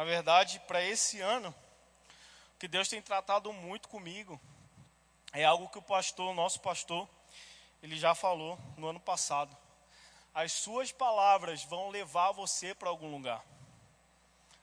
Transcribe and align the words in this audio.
Na 0.00 0.06
verdade, 0.06 0.58
para 0.60 0.82
esse 0.82 1.20
ano, 1.20 1.54
o 2.54 2.58
que 2.58 2.66
Deus 2.66 2.88
tem 2.88 3.02
tratado 3.02 3.52
muito 3.52 3.86
comigo 3.86 4.40
é 5.30 5.44
algo 5.44 5.68
que 5.68 5.76
o 5.76 5.82
pastor, 5.82 6.30
o 6.30 6.34
nosso 6.34 6.58
pastor, 6.60 7.06
ele 7.82 7.98
já 7.98 8.14
falou 8.14 8.58
no 8.78 8.88
ano 8.88 8.98
passado. 8.98 9.54
As 10.34 10.52
suas 10.52 10.90
palavras 10.90 11.64
vão 11.64 11.90
levar 11.90 12.32
você 12.32 12.74
para 12.74 12.88
algum 12.88 13.10
lugar. 13.10 13.44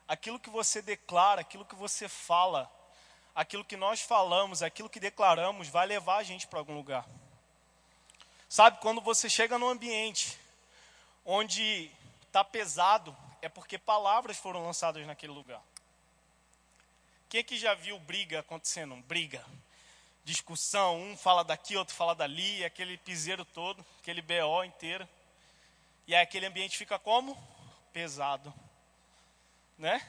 Aquilo 0.08 0.40
que 0.40 0.50
você 0.50 0.82
declara, 0.82 1.42
aquilo 1.42 1.66
que 1.66 1.76
você 1.76 2.10
fala, 2.10 2.68
aquilo 3.36 3.64
que 3.64 3.78
nós 3.78 4.02
falamos, 4.02 4.64
aquilo 4.64 4.90
que 4.90 5.00
declaramos, 5.00 5.68
vai 5.68 5.86
levar 5.86 6.18
a 6.18 6.24
gente 6.24 6.48
para 6.48 6.58
algum 6.58 6.74
lugar. 6.74 7.08
Sabe, 8.50 8.80
quando 8.82 9.02
você 9.02 9.30
chega 9.30 9.60
num 9.60 9.70
ambiente 9.70 10.36
onde 11.24 11.92
está 12.26 12.44
pesado, 12.44 13.16
é 13.42 13.50
porque 13.50 13.78
palavras 13.78 14.38
foram 14.38 14.66
lançadas 14.66 15.06
naquele 15.06 15.34
lugar. 15.34 15.62
Quem 17.30 17.40
é 17.40 17.44
que 17.44 17.58
já 17.58 17.74
viu 17.74 18.00
briga 18.00 18.40
acontecendo? 18.40 18.96
Briga, 19.04 19.46
discussão, 20.24 21.00
um 21.02 21.18
fala 21.18 21.44
daqui, 21.44 21.76
outro 21.76 21.94
fala 21.94 22.16
dali, 22.16 22.64
aquele 22.64 22.98
piseiro 22.98 23.44
todo, 23.44 23.86
aquele 24.00 24.22
BO 24.22 24.64
inteiro. 24.64 25.08
E 26.08 26.16
aí 26.16 26.22
aquele 26.22 26.46
ambiente 26.46 26.78
fica 26.78 26.98
como? 26.98 27.38
Pesado. 27.92 28.54
Né? 29.78 30.02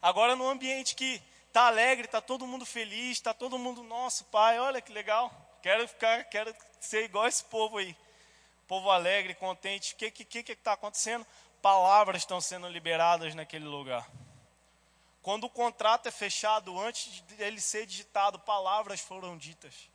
Agora 0.00 0.34
no 0.34 0.48
ambiente 0.48 0.94
que 0.94 1.22
tá 1.52 1.66
alegre, 1.66 2.08
tá 2.08 2.20
todo 2.20 2.46
mundo 2.46 2.64
feliz, 2.64 3.20
tá 3.20 3.34
todo 3.34 3.58
mundo, 3.58 3.82
nosso 3.82 4.24
pai, 4.26 4.58
olha 4.58 4.80
que 4.80 4.92
legal. 4.92 5.30
Quero 5.62 5.86
ficar, 5.86 6.24
quero 6.24 6.54
ser 6.80 7.04
igual 7.04 7.28
esse 7.28 7.44
povo 7.44 7.78
aí. 7.78 7.94
Povo 8.66 8.90
alegre, 8.90 9.34
contente. 9.34 9.92
O 9.92 9.96
que 9.96 10.10
que 10.10 10.42
que 10.42 10.52
está 10.52 10.72
acontecendo? 10.72 11.26
Palavras 11.62 12.22
estão 12.22 12.40
sendo 12.40 12.68
liberadas 12.68 13.36
naquele 13.36 13.66
lugar. 13.66 14.10
Quando 15.22 15.44
o 15.44 15.50
contrato 15.50 16.08
é 16.08 16.10
fechado, 16.10 16.76
antes 16.80 17.20
dele 17.20 17.60
ser 17.60 17.86
digitado, 17.86 18.40
palavras 18.40 19.00
foram 19.00 19.38
ditas. 19.38 19.88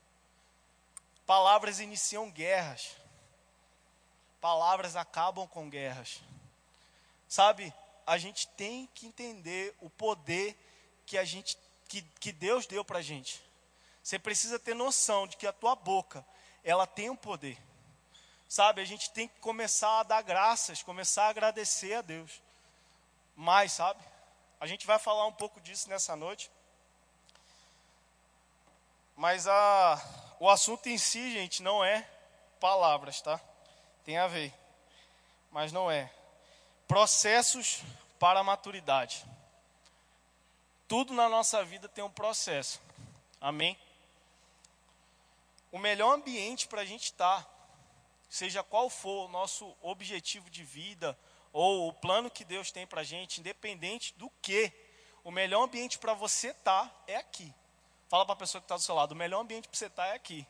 Palavras 1.25 1.81
iniciam 1.81 2.31
guerras. 2.31 2.95
Palavras 4.39 4.95
acabam 4.95 5.45
com 5.45 5.69
guerras. 5.69 6.21
Sabe, 7.27 7.73
a 8.05 8.17
gente 8.17 8.47
tem 8.47 8.87
que 8.95 9.05
entender 9.05 9.75
o 9.81 9.89
poder 9.89 10.57
que 11.05 11.17
a 11.17 11.25
gente 11.25 11.57
que, 11.89 12.01
que 12.01 12.31
Deus 12.31 12.65
deu 12.65 12.85
para 12.85 12.99
a 12.99 13.01
gente. 13.01 13.41
Você 14.01 14.17
precisa 14.17 14.57
ter 14.57 14.73
noção 14.73 15.27
de 15.27 15.35
que 15.35 15.45
a 15.45 15.51
tua 15.51 15.75
boca 15.75 16.25
ela 16.63 16.87
tem 16.87 17.09
um 17.09 17.15
poder. 17.15 17.57
Sabe, 18.47 18.81
a 18.81 18.85
gente 18.85 19.11
tem 19.11 19.27
que 19.27 19.39
começar 19.39 19.99
a 19.99 20.03
dar 20.03 20.21
graças, 20.21 20.81
começar 20.81 21.25
a 21.25 21.29
agradecer 21.29 21.95
a 21.95 22.01
Deus. 22.01 22.41
Mas, 23.35 23.73
sabe, 23.73 24.01
a 24.59 24.65
gente 24.65 24.87
vai 24.87 24.97
falar 24.97 25.27
um 25.27 25.33
pouco 25.33 25.59
disso 25.59 25.89
nessa 25.89 26.15
noite. 26.15 26.49
Mas 29.15 29.47
a, 29.47 30.01
o 30.39 30.49
assunto 30.49 30.87
em 30.87 30.97
si, 30.97 31.31
gente, 31.31 31.61
não 31.61 31.83
é 31.83 32.07
palavras, 32.59 33.21
tá? 33.21 33.39
Tem 34.05 34.17
a 34.17 34.27
ver, 34.27 34.53
mas 35.51 35.71
não 35.71 35.91
é. 35.91 36.09
Processos 36.87 37.81
para 38.17 38.39
a 38.39 38.43
maturidade. 38.43 39.25
Tudo 40.87 41.13
na 41.13 41.27
nossa 41.27 41.63
vida 41.65 41.89
tem 41.89 42.03
um 42.03 42.09
processo. 42.09 42.81
Amém? 43.41 43.77
O 45.71 45.77
melhor 45.77 46.13
ambiente 46.13 46.67
para 46.67 46.81
a 46.81 46.85
gente 46.85 47.05
estar, 47.05 47.43
tá, 47.43 47.49
seja 48.29 48.63
qual 48.63 48.89
for 48.89 49.25
o 49.25 49.29
nosso 49.29 49.75
objetivo 49.81 50.49
de 50.49 50.63
vida 50.63 51.17
ou 51.53 51.87
o 51.87 51.93
plano 51.93 52.29
que 52.29 52.43
Deus 52.43 52.71
tem 52.71 52.85
para 52.85 53.01
a 53.01 53.03
gente, 53.03 53.39
independente 53.39 54.13
do 54.17 54.29
que, 54.41 54.71
o 55.23 55.31
melhor 55.31 55.63
ambiente 55.63 55.97
para 55.97 56.13
você 56.13 56.49
estar 56.49 56.87
tá 56.87 57.03
é 57.07 57.17
aqui. 57.17 57.53
Fala 58.07 58.25
para 58.25 58.33
a 58.33 58.37
pessoa 58.37 58.61
que 58.61 58.65
está 58.65 58.75
do 58.75 58.81
seu 58.81 58.95
lado, 58.95 59.11
o 59.11 59.15
melhor 59.15 59.41
ambiente 59.41 59.67
para 59.67 59.77
você 59.77 59.87
estar 59.87 60.05
tá 60.05 60.09
é 60.09 60.15
aqui. 60.15 60.47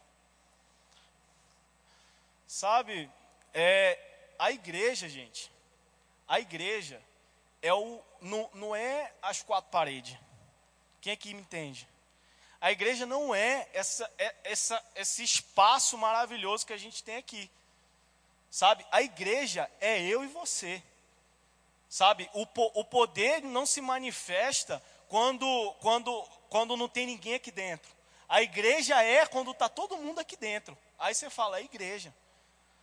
Sabe, 2.46 3.10
é, 3.54 4.00
a 4.38 4.52
igreja, 4.52 5.10
gente, 5.10 5.52
a 6.28 6.40
igreja 6.40 7.02
é 7.62 7.74
o, 7.74 8.02
não, 8.22 8.50
não 8.54 8.76
é 8.76 9.14
as 9.22 9.42
quatro 9.42 9.72
paredes. 9.72 10.18
Quem 11.02 11.14
aqui 11.14 11.34
me 11.34 11.42
entende? 11.42 11.88
A 12.60 12.72
igreja 12.72 13.06
não 13.06 13.34
é, 13.34 13.68
essa, 13.74 14.12
é 14.18 14.36
essa, 14.44 14.84
esse 14.96 15.24
espaço 15.24 15.98
maravilhoso 15.98 16.66
que 16.66 16.74
a 16.74 16.78
gente 16.78 17.04
tem 17.04 17.18
aqui. 17.18 17.50
Sabe? 18.58 18.84
A 18.92 19.04
igreja 19.04 19.70
é 19.80 20.02
eu 20.02 20.24
e 20.24 20.28
você. 20.28 20.82
Sabe? 21.88 22.28
O, 22.34 22.42
o 22.74 22.84
poder 22.84 23.44
não 23.44 23.68
se 23.68 23.80
manifesta 23.82 24.82
quando, 25.08 25.46
quando, 25.80 26.24
quando 26.50 26.76
não 26.76 26.90
tem 26.90 27.06
ninguém 27.06 27.36
aqui 27.36 27.52
dentro. 27.52 27.88
A 28.28 28.42
igreja 28.42 29.00
é 29.04 29.28
quando 29.28 29.52
está 29.52 29.70
todo 29.70 29.96
mundo 29.98 30.18
aqui 30.18 30.36
dentro. 30.36 30.76
Aí 30.98 31.14
você 31.14 31.30
fala, 31.30 31.60
é 31.60 31.66
igreja. 31.66 32.12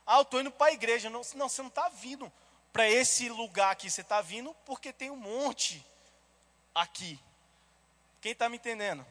Ah, 0.06 0.18
eu 0.18 0.22
estou 0.22 0.40
indo 0.40 0.52
para 0.52 0.68
a 0.70 0.72
igreja. 0.72 1.10
Não, 1.10 1.22
não, 1.34 1.48
você 1.48 1.60
não 1.60 1.70
está 1.70 1.88
vindo 1.88 2.32
para 2.72 2.88
esse 2.88 3.28
lugar 3.28 3.72
aqui. 3.72 3.90
Você 3.90 4.02
está 4.02 4.20
vindo 4.20 4.54
porque 4.64 4.92
tem 4.92 5.10
um 5.10 5.16
monte 5.16 5.84
aqui. 6.72 7.18
Quem 8.20 8.30
está 8.30 8.48
me 8.48 8.58
entendendo? 8.58 9.04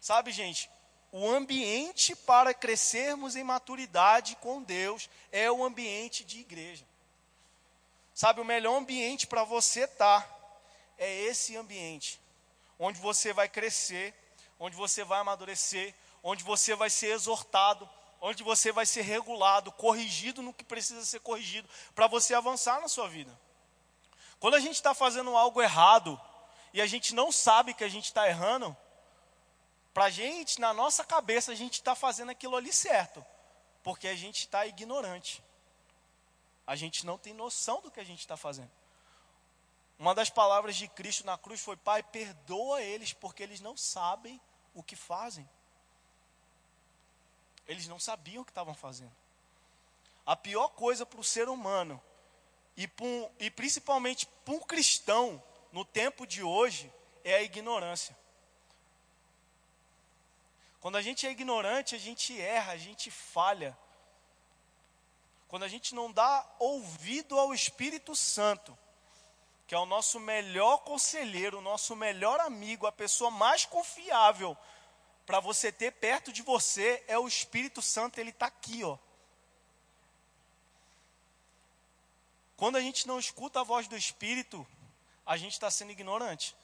Sabe, 0.00 0.30
gente, 0.30 0.70
o 1.18 1.30
ambiente 1.30 2.14
para 2.14 2.52
crescermos 2.52 3.36
em 3.36 3.42
maturidade 3.42 4.36
com 4.36 4.62
Deus 4.62 5.08
é 5.32 5.50
o 5.50 5.64
ambiente 5.64 6.22
de 6.22 6.40
igreja. 6.40 6.84
Sabe, 8.12 8.42
o 8.42 8.44
melhor 8.44 8.76
ambiente 8.76 9.26
para 9.26 9.42
você 9.42 9.84
estar 9.84 10.20
tá 10.20 10.36
é 10.98 11.10
esse 11.22 11.56
ambiente, 11.56 12.20
onde 12.78 13.00
você 13.00 13.32
vai 13.32 13.48
crescer, 13.48 14.14
onde 14.60 14.76
você 14.76 15.04
vai 15.04 15.20
amadurecer, 15.20 15.94
onde 16.22 16.44
você 16.44 16.74
vai 16.74 16.90
ser 16.90 17.14
exortado, 17.14 17.88
onde 18.20 18.42
você 18.42 18.70
vai 18.70 18.84
ser 18.84 19.00
regulado, 19.00 19.72
corrigido 19.72 20.42
no 20.42 20.52
que 20.52 20.64
precisa 20.64 21.02
ser 21.02 21.20
corrigido, 21.20 21.66
para 21.94 22.06
você 22.06 22.34
avançar 22.34 22.78
na 22.78 22.88
sua 22.88 23.08
vida. 23.08 23.32
Quando 24.38 24.56
a 24.56 24.60
gente 24.60 24.74
está 24.74 24.92
fazendo 24.92 25.34
algo 25.34 25.62
errado, 25.62 26.20
e 26.74 26.82
a 26.82 26.86
gente 26.86 27.14
não 27.14 27.32
sabe 27.32 27.72
que 27.72 27.84
a 27.84 27.88
gente 27.88 28.04
está 28.04 28.28
errando, 28.28 28.76
para 29.96 30.04
a 30.04 30.10
gente, 30.10 30.60
na 30.60 30.74
nossa 30.74 31.02
cabeça, 31.02 31.52
a 31.52 31.54
gente 31.54 31.76
está 31.76 31.94
fazendo 31.94 32.28
aquilo 32.30 32.54
ali 32.54 32.70
certo, 32.70 33.24
porque 33.82 34.06
a 34.06 34.14
gente 34.14 34.40
está 34.40 34.66
ignorante. 34.66 35.42
A 36.66 36.76
gente 36.76 37.06
não 37.06 37.16
tem 37.16 37.32
noção 37.32 37.80
do 37.80 37.90
que 37.90 37.98
a 37.98 38.04
gente 38.04 38.18
está 38.18 38.36
fazendo. 38.36 38.70
Uma 39.98 40.14
das 40.14 40.28
palavras 40.28 40.76
de 40.76 40.86
Cristo 40.86 41.24
na 41.24 41.38
cruz 41.38 41.62
foi: 41.62 41.78
Pai, 41.78 42.02
perdoa 42.02 42.82
eles, 42.82 43.14
porque 43.14 43.42
eles 43.42 43.62
não 43.62 43.74
sabem 43.74 44.38
o 44.74 44.82
que 44.82 44.94
fazem. 44.94 45.48
Eles 47.66 47.88
não 47.88 47.98
sabiam 47.98 48.42
o 48.42 48.44
que 48.44 48.50
estavam 48.50 48.74
fazendo. 48.74 49.16
A 50.26 50.36
pior 50.36 50.68
coisa 50.68 51.06
para 51.06 51.20
o 51.20 51.24
ser 51.24 51.48
humano, 51.48 51.98
e, 52.76 52.86
um, 53.00 53.30
e 53.38 53.50
principalmente 53.50 54.26
para 54.44 54.52
um 54.52 54.60
cristão, 54.60 55.42
no 55.72 55.86
tempo 55.86 56.26
de 56.26 56.42
hoje 56.42 56.92
é 57.24 57.36
a 57.36 57.42
ignorância. 57.42 58.14
Quando 60.80 60.96
a 60.96 61.02
gente 61.02 61.26
é 61.26 61.30
ignorante, 61.30 61.94
a 61.94 61.98
gente 61.98 62.38
erra, 62.40 62.72
a 62.72 62.76
gente 62.76 63.10
falha. 63.10 63.76
Quando 65.48 65.64
a 65.64 65.68
gente 65.68 65.94
não 65.94 66.10
dá 66.12 66.46
ouvido 66.58 67.38
ao 67.38 67.54
Espírito 67.54 68.14
Santo, 68.14 68.76
que 69.66 69.74
é 69.74 69.78
o 69.78 69.86
nosso 69.86 70.20
melhor 70.20 70.78
conselheiro, 70.78 71.58
o 71.58 71.62
nosso 71.62 71.96
melhor 71.96 72.40
amigo, 72.40 72.86
a 72.86 72.92
pessoa 72.92 73.30
mais 73.30 73.64
confiável 73.64 74.56
para 75.24 75.40
você 75.40 75.72
ter 75.72 75.90
perto 75.92 76.32
de 76.32 76.42
você 76.42 77.02
é 77.08 77.18
o 77.18 77.26
Espírito 77.26 77.82
Santo, 77.82 78.18
ele 78.20 78.30
está 78.30 78.46
aqui, 78.46 78.84
ó. 78.84 78.96
Quando 82.56 82.76
a 82.76 82.80
gente 82.80 83.06
não 83.06 83.18
escuta 83.18 83.60
a 83.60 83.64
voz 83.64 83.88
do 83.88 83.96
Espírito, 83.96 84.66
a 85.26 85.36
gente 85.36 85.52
está 85.52 85.70
sendo 85.70 85.90
ignorante. 85.90 86.56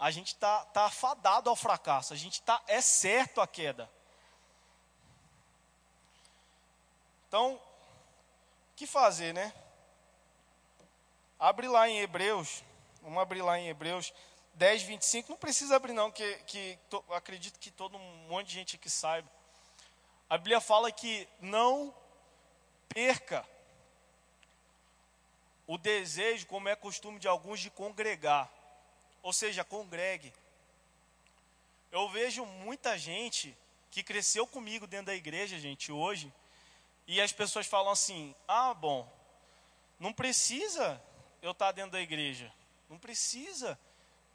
A 0.00 0.10
gente 0.10 0.28
está 0.28 0.64
tá 0.64 0.86
afadado 0.86 1.50
ao 1.50 1.54
fracasso. 1.54 2.14
A 2.14 2.16
gente 2.16 2.40
está 2.40 2.60
é 2.66 2.80
certo 2.80 3.38
a 3.38 3.46
queda. 3.46 3.88
Então, 7.28 7.54
o 7.54 7.60
que 8.74 8.86
fazer, 8.86 9.34
né? 9.34 9.54
Abre 11.38 11.68
lá 11.68 11.86
em 11.86 12.00
Hebreus. 12.00 12.64
Vamos 13.02 13.20
abrir 13.22 13.42
lá 13.42 13.58
em 13.58 13.68
Hebreus 13.68 14.12
10, 14.54 14.82
25. 14.84 15.30
Não 15.30 15.38
precisa 15.38 15.76
abrir, 15.76 15.92
não, 15.92 16.10
que, 16.10 16.34
que 16.46 16.78
to, 16.88 17.04
acredito 17.10 17.58
que 17.58 17.70
todo 17.70 17.98
um 17.98 18.28
monte 18.28 18.48
de 18.48 18.54
gente 18.54 18.76
aqui 18.76 18.88
saiba. 18.88 19.30
A 20.30 20.38
Bíblia 20.38 20.62
fala 20.62 20.90
que 20.90 21.28
não 21.40 21.94
perca 22.88 23.46
o 25.66 25.76
desejo, 25.76 26.46
como 26.46 26.68
é 26.68 26.74
costume 26.74 27.18
de 27.18 27.28
alguns, 27.28 27.60
de 27.60 27.70
congregar. 27.70 28.50
Ou 29.22 29.32
seja, 29.32 29.64
congregue. 29.64 30.32
Eu 31.92 32.08
vejo 32.08 32.44
muita 32.44 32.96
gente 32.96 33.56
que 33.90 34.02
cresceu 34.02 34.46
comigo 34.46 34.86
dentro 34.86 35.06
da 35.06 35.14
igreja, 35.14 35.58
gente, 35.58 35.90
hoje, 35.90 36.32
e 37.06 37.20
as 37.20 37.32
pessoas 37.32 37.66
falam 37.66 37.92
assim: 37.92 38.34
ah, 38.46 38.72
bom, 38.72 39.10
não 39.98 40.12
precisa 40.12 41.02
eu 41.42 41.50
estar 41.50 41.72
dentro 41.72 41.92
da 41.92 42.00
igreja. 42.00 42.52
Não 42.88 42.98
precisa 42.98 43.78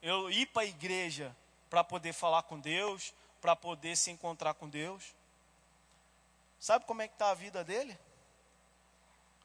eu 0.02 0.30
ir 0.30 0.46
para 0.48 0.64
a 0.64 0.66
igreja 0.66 1.36
para 1.70 1.84
poder 1.84 2.14
falar 2.14 2.44
com 2.44 2.60
Deus, 2.60 3.14
para 3.42 3.56
poder 3.56 3.96
se 3.98 4.12
encontrar 4.12 4.54
com 4.54 4.70
Deus. 4.70 5.16
Sabe 6.60 6.86
como 6.86 7.02
é 7.02 7.08
que 7.08 7.16
está 7.16 7.32
a 7.32 7.34
vida 7.34 7.64
dele? 7.64 7.98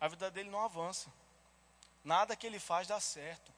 A 0.00 0.08
vida 0.08 0.30
dele 0.30 0.50
não 0.50 0.60
avança. 0.60 1.12
Nada 2.02 2.34
que 2.34 2.46
ele 2.46 2.58
faz 2.58 2.86
dá 2.88 2.98
certo. 2.98 3.52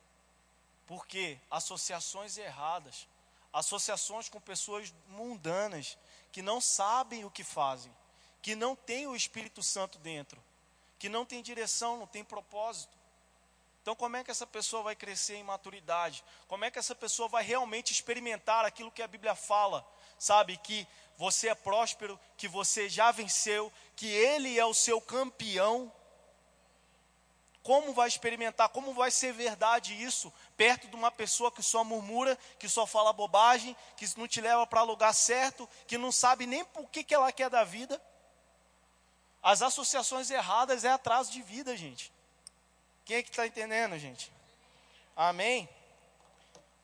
Porque 0.87 1.38
associações 1.50 2.37
erradas, 2.37 3.06
associações 3.52 4.29
com 4.29 4.40
pessoas 4.40 4.93
mundanas, 5.08 5.96
que 6.31 6.43
não 6.43 6.61
sabem 6.61 7.25
o 7.25 7.31
que 7.31 7.44
fazem, 7.44 7.94
que 8.40 8.55
não 8.55 8.75
têm 8.75 9.06
o 9.06 9.14
Espírito 9.14 9.62
Santo 9.62 9.99
dentro, 9.99 10.43
que 10.99 11.08
não 11.08 11.25
tem 11.25 11.43
direção, 11.43 11.99
não 11.99 12.06
tem 12.06 12.25
propósito. 12.25 12.96
Então, 13.82 13.96
como 13.96 14.17
é 14.17 14.23
que 14.23 14.31
essa 14.31 14.46
pessoa 14.46 14.84
vai 14.84 14.94
crescer 14.94 15.34
em 15.34 15.43
maturidade? 15.43 16.25
Como 16.46 16.64
é 16.64 16.70
que 16.70 16.79
essa 16.79 16.94
pessoa 16.94 17.28
vai 17.28 17.43
realmente 17.43 17.93
experimentar 17.93 18.64
aquilo 18.64 18.93
que 18.93 19.02
a 19.02 19.08
Bíblia 19.08 19.35
fala? 19.35 19.87
Sabe, 20.17 20.56
que 20.56 20.87
você 21.17 21.49
é 21.49 21.55
próspero, 21.55 22.19
que 22.37 22.46
você 22.46 22.88
já 22.88 23.11
venceu, 23.11 23.73
que 23.96 24.06
Ele 24.06 24.56
é 24.56 24.64
o 24.64 24.73
seu 24.73 25.00
campeão. 25.00 25.93
Como 27.61 27.93
vai 27.93 28.06
experimentar, 28.06 28.69
como 28.69 28.94
vai 28.94 29.11
ser 29.11 29.32
verdade 29.32 30.00
isso 30.00 30.32
perto 30.56 30.88
de 30.88 30.96
uma 30.96 31.10
pessoa 31.10 31.50
que 31.50 31.62
só 31.62 31.82
murmura, 31.84 32.38
que 32.58 32.69
só 32.69 32.87
fala 32.87 33.12
bobagem, 33.12 33.76
que 33.96 34.06
não 34.19 34.28
te 34.28 34.40
leva 34.40 34.66
para 34.66 34.82
lugar 34.82 35.12
certo, 35.14 35.69
que 35.87 35.99
não 35.99 36.12
sabe 36.12 36.46
nem 36.46 36.64
por 36.64 36.88
que, 36.88 37.04
que 37.04 37.14
ela 37.14 37.32
quer 37.32 37.50
da 37.50 37.64
vida? 37.64 38.00
As 39.43 39.60
associações 39.62 40.31
erradas 40.31 40.84
é 40.84 40.90
atraso 40.90 41.32
de 41.32 41.43
vida, 41.43 41.76
gente. 41.76 42.12
Quem 43.04 43.16
é 43.16 43.22
que 43.22 43.31
está 43.31 43.46
entendendo, 43.46 43.99
gente? 43.99 44.32
Amém? 45.16 45.69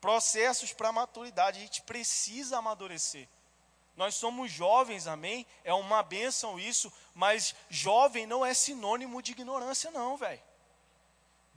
Processos 0.01 0.73
para 0.73 0.91
maturidade, 0.91 1.59
a 1.59 1.61
gente 1.61 1.81
precisa 1.83 2.57
amadurecer. 2.57 3.27
Nós 3.95 4.15
somos 4.15 4.51
jovens, 4.51 5.07
amém? 5.07 5.45
É 5.63 5.73
uma 5.73 6.01
benção 6.01 6.59
isso, 6.59 6.91
mas 7.13 7.55
jovem 7.69 8.25
não 8.25 8.45
é 8.45 8.53
sinônimo 8.53 9.21
de 9.21 9.31
ignorância, 9.31 9.91
não, 9.91 10.15
velho. 10.15 10.41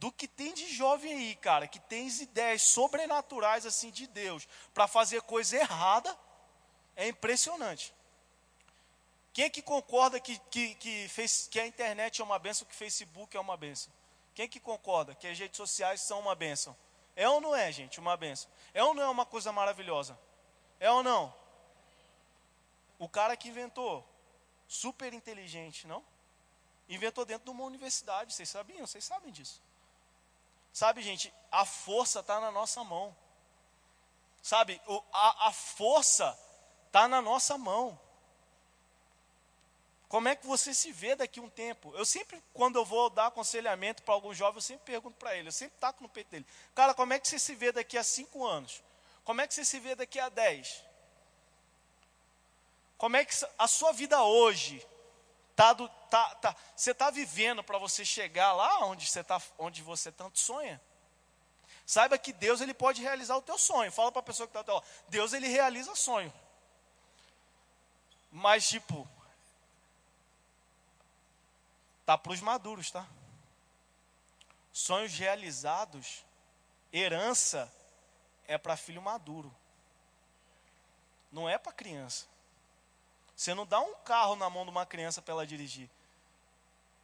Do 0.02 0.10
que 0.10 0.26
tem 0.26 0.52
de 0.52 0.66
jovem 0.66 1.12
aí, 1.12 1.36
cara, 1.36 1.68
que 1.68 1.78
tem 1.78 2.08
ideias 2.08 2.62
sobrenaturais 2.62 3.64
assim 3.64 3.88
de 3.88 4.08
Deus 4.08 4.48
para 4.74 4.88
fazer 4.88 5.22
coisa 5.22 5.56
errada, 5.56 6.18
é 6.96 7.06
impressionante. 7.06 7.94
Quem 9.32 9.44
é 9.44 9.48
que 9.48 9.62
concorda 9.62 10.18
que, 10.18 10.36
que, 10.50 10.74
que, 10.74 11.08
fez, 11.08 11.46
que 11.48 11.60
a 11.60 11.68
internet 11.68 12.20
é 12.20 12.24
uma 12.24 12.36
benção, 12.36 12.66
que 12.66 12.74
o 12.74 12.76
Facebook 12.76 13.36
é 13.36 13.38
uma 13.38 13.56
benção? 13.56 13.92
Quem 14.34 14.48
que 14.48 14.58
concorda 14.58 15.14
que 15.14 15.28
as 15.28 15.38
redes 15.38 15.56
sociais 15.56 16.00
são 16.00 16.18
uma 16.18 16.34
bênção? 16.34 16.76
É 17.14 17.28
ou 17.28 17.40
não 17.40 17.54
é, 17.54 17.70
gente, 17.70 18.00
uma 18.00 18.16
bênção? 18.16 18.50
É 18.74 18.82
ou 18.82 18.94
não 18.94 19.04
é 19.04 19.08
uma 19.08 19.24
coisa 19.24 19.52
maravilhosa? 19.52 20.18
É 20.80 20.90
ou 20.90 21.04
não? 21.04 21.32
O 22.98 23.08
cara 23.08 23.36
que 23.36 23.48
inventou, 23.48 24.04
super 24.66 25.14
inteligente, 25.14 25.86
não? 25.86 26.04
Inventou 26.88 27.24
dentro 27.24 27.44
de 27.44 27.50
uma 27.52 27.62
universidade, 27.62 28.34
vocês 28.34 28.48
sabiam? 28.48 28.84
Vocês 28.84 29.04
sabem 29.04 29.30
disso. 29.30 29.62
Sabe, 30.72 31.02
gente, 31.02 31.32
a 31.50 31.64
força 31.64 32.20
está 32.20 32.40
na 32.40 32.50
nossa 32.50 32.82
mão. 32.82 33.14
Sabe, 34.42 34.80
a, 35.12 35.48
a 35.48 35.52
força 35.52 36.36
está 36.86 37.06
na 37.06 37.20
nossa 37.20 37.58
mão. 37.58 37.98
Como 40.08 40.28
é 40.28 40.36
que 40.36 40.46
você 40.46 40.74
se 40.74 40.92
vê 40.92 41.14
daqui 41.14 41.40
a 41.40 41.42
um 41.42 41.48
tempo? 41.48 41.90
Eu 41.96 42.04
sempre, 42.04 42.42
quando 42.52 42.76
eu 42.76 42.84
vou 42.84 43.08
dar 43.08 43.28
aconselhamento 43.28 44.02
para 44.02 44.12
algum 44.12 44.34
jovem, 44.34 44.58
eu 44.58 44.62
sempre 44.62 44.84
pergunto 44.84 45.16
para 45.16 45.34
ele, 45.36 45.48
eu 45.48 45.52
sempre 45.52 45.78
taco 45.78 46.02
no 46.02 46.08
peito 46.08 46.28
dele. 46.30 46.46
Cara, 46.74 46.92
como 46.92 47.14
é 47.14 47.18
que 47.18 47.26
você 47.26 47.38
se 47.38 47.54
vê 47.54 47.72
daqui 47.72 47.96
a 47.96 48.04
cinco 48.04 48.44
anos? 48.44 48.82
Como 49.24 49.40
é 49.40 49.46
que 49.46 49.54
você 49.54 49.64
se 49.64 49.78
vê 49.78 49.94
daqui 49.94 50.18
a 50.18 50.28
dez? 50.28 50.84
Como 52.98 53.16
é 53.16 53.24
que 53.24 53.34
a 53.58 53.66
sua 53.66 53.92
vida 53.92 54.22
hoje 54.22 54.86
tá 55.54 55.72
do, 55.72 55.88
tá, 56.10 56.34
tá, 56.36 56.56
você 56.76 56.92
está 56.92 57.10
vivendo 57.10 57.62
para 57.62 57.78
você 57.78 58.04
chegar 58.04 58.52
lá 58.52 58.84
onde 58.86 59.06
você 59.06 59.22
tá, 59.22 59.40
onde 59.58 59.82
você 59.82 60.10
tanto 60.10 60.38
sonha? 60.38 60.80
Saiba 61.84 62.16
que 62.16 62.32
Deus 62.32 62.60
ele 62.60 62.72
pode 62.72 63.02
realizar 63.02 63.36
o 63.36 63.42
teu 63.42 63.58
sonho. 63.58 63.90
Fala 63.90 64.12
para 64.12 64.20
a 64.20 64.24
pessoa 64.24 64.46
que 64.46 64.56
está 64.56 64.72
ao. 64.72 64.84
Deus 65.08 65.32
ele 65.32 65.48
realiza 65.48 65.94
sonho. 65.94 66.32
Mas 68.30 68.68
tipo, 68.68 69.06
Tá 72.04 72.18
para 72.18 72.32
os 72.32 72.40
maduros, 72.40 72.90
tá? 72.90 73.06
Sonhos 74.72 75.12
realizados, 75.14 76.24
herança 76.92 77.72
é 78.46 78.58
para 78.58 78.76
filho 78.76 79.00
maduro. 79.00 79.54
Não 81.30 81.48
é 81.48 81.56
para 81.58 81.72
criança. 81.72 82.26
Você 83.34 83.54
não 83.54 83.66
dá 83.66 83.80
um 83.80 83.94
carro 84.04 84.36
na 84.36 84.48
mão 84.48 84.64
de 84.64 84.70
uma 84.70 84.86
criança 84.86 85.20
para 85.22 85.32
ela 85.32 85.46
dirigir. 85.46 85.90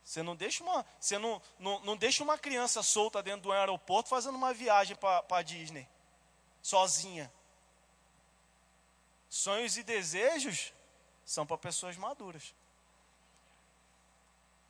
Você 0.05 0.23
não 0.23 0.35
deixa 0.35 0.65
uma, 0.65 0.87
você 0.99 1.19
não, 1.19 1.43
não, 1.59 1.81
não 1.81 1.97
deixa 1.97 2.25
uma 2.25 2.39
criança 2.39 2.83
solta 2.83 3.23
dentro 3.23 3.43
do 3.43 3.53
aeroporto 3.53 4.09
fazendo 4.09 4.37
uma 4.37 4.55
viagem 4.55 4.97
para 4.97 5.43
Disney, 5.43 5.87
sozinha. 6.63 7.31
Sonhos 9.29 9.77
e 9.77 9.83
desejos 9.83 10.73
são 11.27 11.47
para 11.47 11.59
pessoas 11.59 11.97
maduras. 11.97 12.55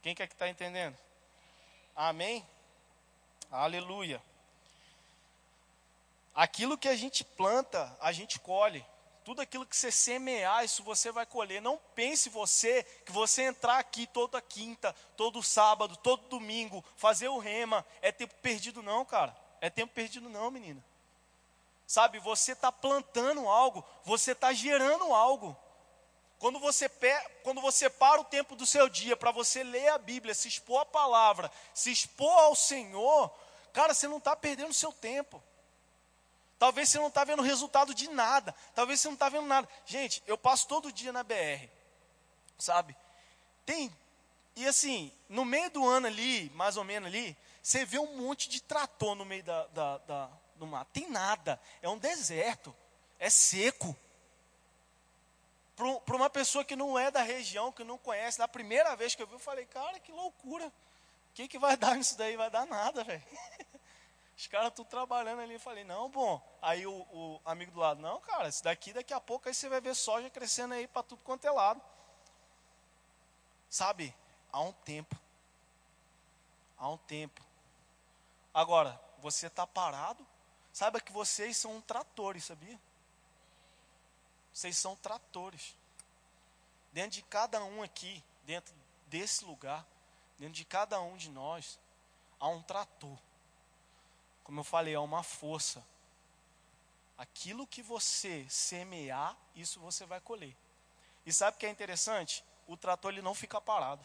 Quem 0.03 0.15
quer 0.15 0.27
que 0.27 0.35
está 0.35 0.49
entendendo? 0.49 0.99
Amém? 1.95 2.45
Aleluia. 3.51 4.21
Aquilo 6.35 6.77
que 6.77 6.89
a 6.89 6.97
gente 6.97 7.25
planta, 7.25 7.97
a 8.01 8.11
gente 8.11 8.39
colhe. 8.41 8.85
Tudo 9.29 9.43
aquilo 9.43 9.67
que 9.67 9.77
você 9.77 9.93
semear, 9.93 10.65
isso 10.65 10.83
você 10.83 11.13
vai 11.13 11.27
colher. 11.27 11.61
Não 11.61 11.77
pense 11.95 12.31
você 12.31 12.83
que 13.05 13.13
você 13.13 13.43
entrar 13.43 13.79
aqui 13.79 14.07
toda 14.07 14.41
quinta, 14.41 14.97
todo 15.19 15.43
sábado, 15.43 15.99
todo 15.99 16.29
domingo, 16.29 16.83
fazer 16.97 17.29
o 17.29 17.37
rema, 17.37 17.85
é 18.01 18.11
tempo 18.11 18.35
perdido 18.37 18.83
não, 18.83 19.05
cara. 19.05 19.37
É 19.61 19.69
tempo 19.69 19.93
perdido 19.93 20.31
não, 20.31 20.51
menina. 20.51 20.83
Sabe, 21.87 22.19
você 22.19 22.53
está 22.53 22.73
plantando 22.73 23.47
algo, 23.47 23.85
você 24.03 24.33
está 24.33 24.51
gerando 24.55 25.13
algo. 25.13 25.55
Quando 26.39 26.59
você, 26.59 26.91
quando 27.43 27.61
você 27.61 27.91
para 27.91 28.23
o 28.23 28.25
tempo 28.25 28.57
do 28.57 28.65
seu 28.65 28.89
dia 28.89 29.15
para 29.15 29.31
você 29.31 29.63
ler 29.63 29.89
a 29.89 29.99
Bíblia, 29.99 30.35
se 30.35 30.49
expor 30.49 30.81
à 30.81 30.87
palavra, 30.87 31.53
se 31.75 31.93
expor 31.93 32.33
ao 32.45 32.57
Senhor, 32.57 33.31
cara, 33.75 33.93
você 33.93 34.09
não 34.09 34.17
está 34.17 34.35
perdendo 34.35 34.73
seu 34.73 34.91
tempo. 34.91 35.43
Talvez 36.59 36.89
você 36.89 36.99
não 36.99 37.09
está 37.09 37.25
vendo 37.25 37.43
resultado 37.43 37.95
de 37.95 38.09
nada. 38.09 38.55
Talvez 38.75 39.01
você 39.01 39.09
não 39.09 39.15
está 39.15 39.29
vendo 39.29 39.47
nada. 39.47 39.69
Gente, 39.87 40.23
eu 40.27 40.37
passo 40.37 40.67
todo 40.67 40.93
dia 40.93 41.13
na 41.13 41.23
BR, 41.23 41.69
sabe? 42.59 42.97
Tem, 43.65 43.95
e 44.57 44.67
assim, 44.67 45.13
no 45.29 45.45
meio 45.45 45.71
do 45.71 45.87
ano 45.87 46.07
ali, 46.07 46.51
mais 46.55 46.77
ou 46.77 46.85
menos 46.85 47.07
ali, 47.09 47.37
você 47.63 47.85
vê 47.85 47.99
um 47.99 48.17
monte 48.17 48.49
de 48.49 48.61
trator 48.61 49.15
no 49.15 49.25
meio 49.25 49.45
da, 49.45 49.67
da, 49.67 49.99
da 49.99 50.31
do 50.57 50.67
mar. 50.67 50.85
Tem 50.87 51.09
nada, 51.09 51.61
é 51.81 51.89
um 51.89 51.97
deserto, 51.97 52.75
é 53.19 53.31
seco 53.31 53.97
para 56.05 56.17
uma 56.17 56.29
pessoa 56.29 56.65
que 56.65 56.75
não 56.75 56.99
é 56.99 57.09
da 57.09 57.23
região, 57.23 57.71
que 57.71 57.85
não 57.85 57.97
conhece, 57.97 58.39
na 58.39 58.49
primeira 58.49 58.97
vez 58.97 59.15
que 59.15 59.23
eu 59.23 59.29
vi, 59.29 59.35
eu 59.35 59.39
falei, 59.39 59.65
cara, 59.65 60.01
que 60.01 60.11
loucura. 60.11 60.67
O 60.67 60.73
que, 61.35 61.47
que 61.47 61.57
vai 61.57 61.77
dar 61.77 61.95
nisso 61.95 62.19
daí? 62.19 62.37
Vai 62.37 62.51
dar 62.51 62.67
nada, 62.67 63.05
velho. 63.05 63.23
Os 64.39 64.47
caras 64.47 64.69
estão 64.69 64.85
trabalhando 64.85 65.41
ali. 65.41 65.55
Eu 65.55 65.61
falei, 65.61 65.83
não, 65.83 66.09
bom. 66.09 66.41
Aí 66.63 66.87
o, 66.87 66.93
o, 66.93 67.41
amigo 67.45 67.73
do 67.73 67.81
lado, 67.81 68.01
não, 68.01 68.21
cara, 68.21 68.49
isso 68.49 68.63
daqui, 68.63 68.93
daqui 68.93 69.13
a 69.13 69.21
pouco, 69.21 69.49
aí 69.49 69.55
você 69.55 69.69
vai 69.69 69.81
ver 69.81 69.97
soja 69.97 70.31
crescendo 70.31 70.75
aí 70.75 70.87
para 70.87 71.03
tudo 71.03 71.21
quanto 71.25 71.45
é 71.45 71.51
lado. 71.51 71.83
Sabe, 73.69 74.15
há 74.53 74.61
um 74.61 74.71
tempo. 74.73 75.17
Há 76.79 76.89
um 76.89 76.97
tempo. 76.99 77.45
Agora, 78.55 79.01
você 79.19 79.49
está 79.49 79.67
parado, 79.67 80.25
saiba 80.73 81.01
que 81.01 81.11
vocês 81.11 81.57
são 81.57 81.81
tratores, 81.81 82.45
sabia? 82.45 82.81
Vocês 84.55 84.77
são 84.77 84.95
tratores. 84.95 85.77
Dentro 86.93 87.11
de 87.11 87.23
cada 87.23 87.63
um 87.65 87.83
aqui, 87.83 88.23
dentro 88.45 88.73
desse 89.09 89.45
lugar, 89.45 89.85
dentro 90.39 90.55
de 90.55 90.65
cada 90.65 91.01
um 91.01 91.17
de 91.17 91.29
nós, 91.29 91.77
há 92.39 92.47
um 92.47 92.63
trator. 92.63 93.19
Como 94.49 94.61
eu 94.61 94.65
falei, 94.65 94.95
há 94.95 95.01
uma 95.03 95.23
força. 95.23 95.87
Aquilo 97.19 97.67
que 97.67 97.83
você 97.83 98.47
semear, 98.49 99.37
isso 99.55 99.79
você 99.79 100.07
vai 100.07 100.23
colher. 100.23 100.57
E 101.27 101.33
sabe 101.35 101.59
o 101.59 101.61
que 101.61 101.67
é 101.67 101.69
interessante? 101.69 102.43
O 102.67 102.75
trator 102.75 103.13
ele 103.13 103.21
não 103.21 103.35
fica 103.35 103.61
parado. 103.61 104.03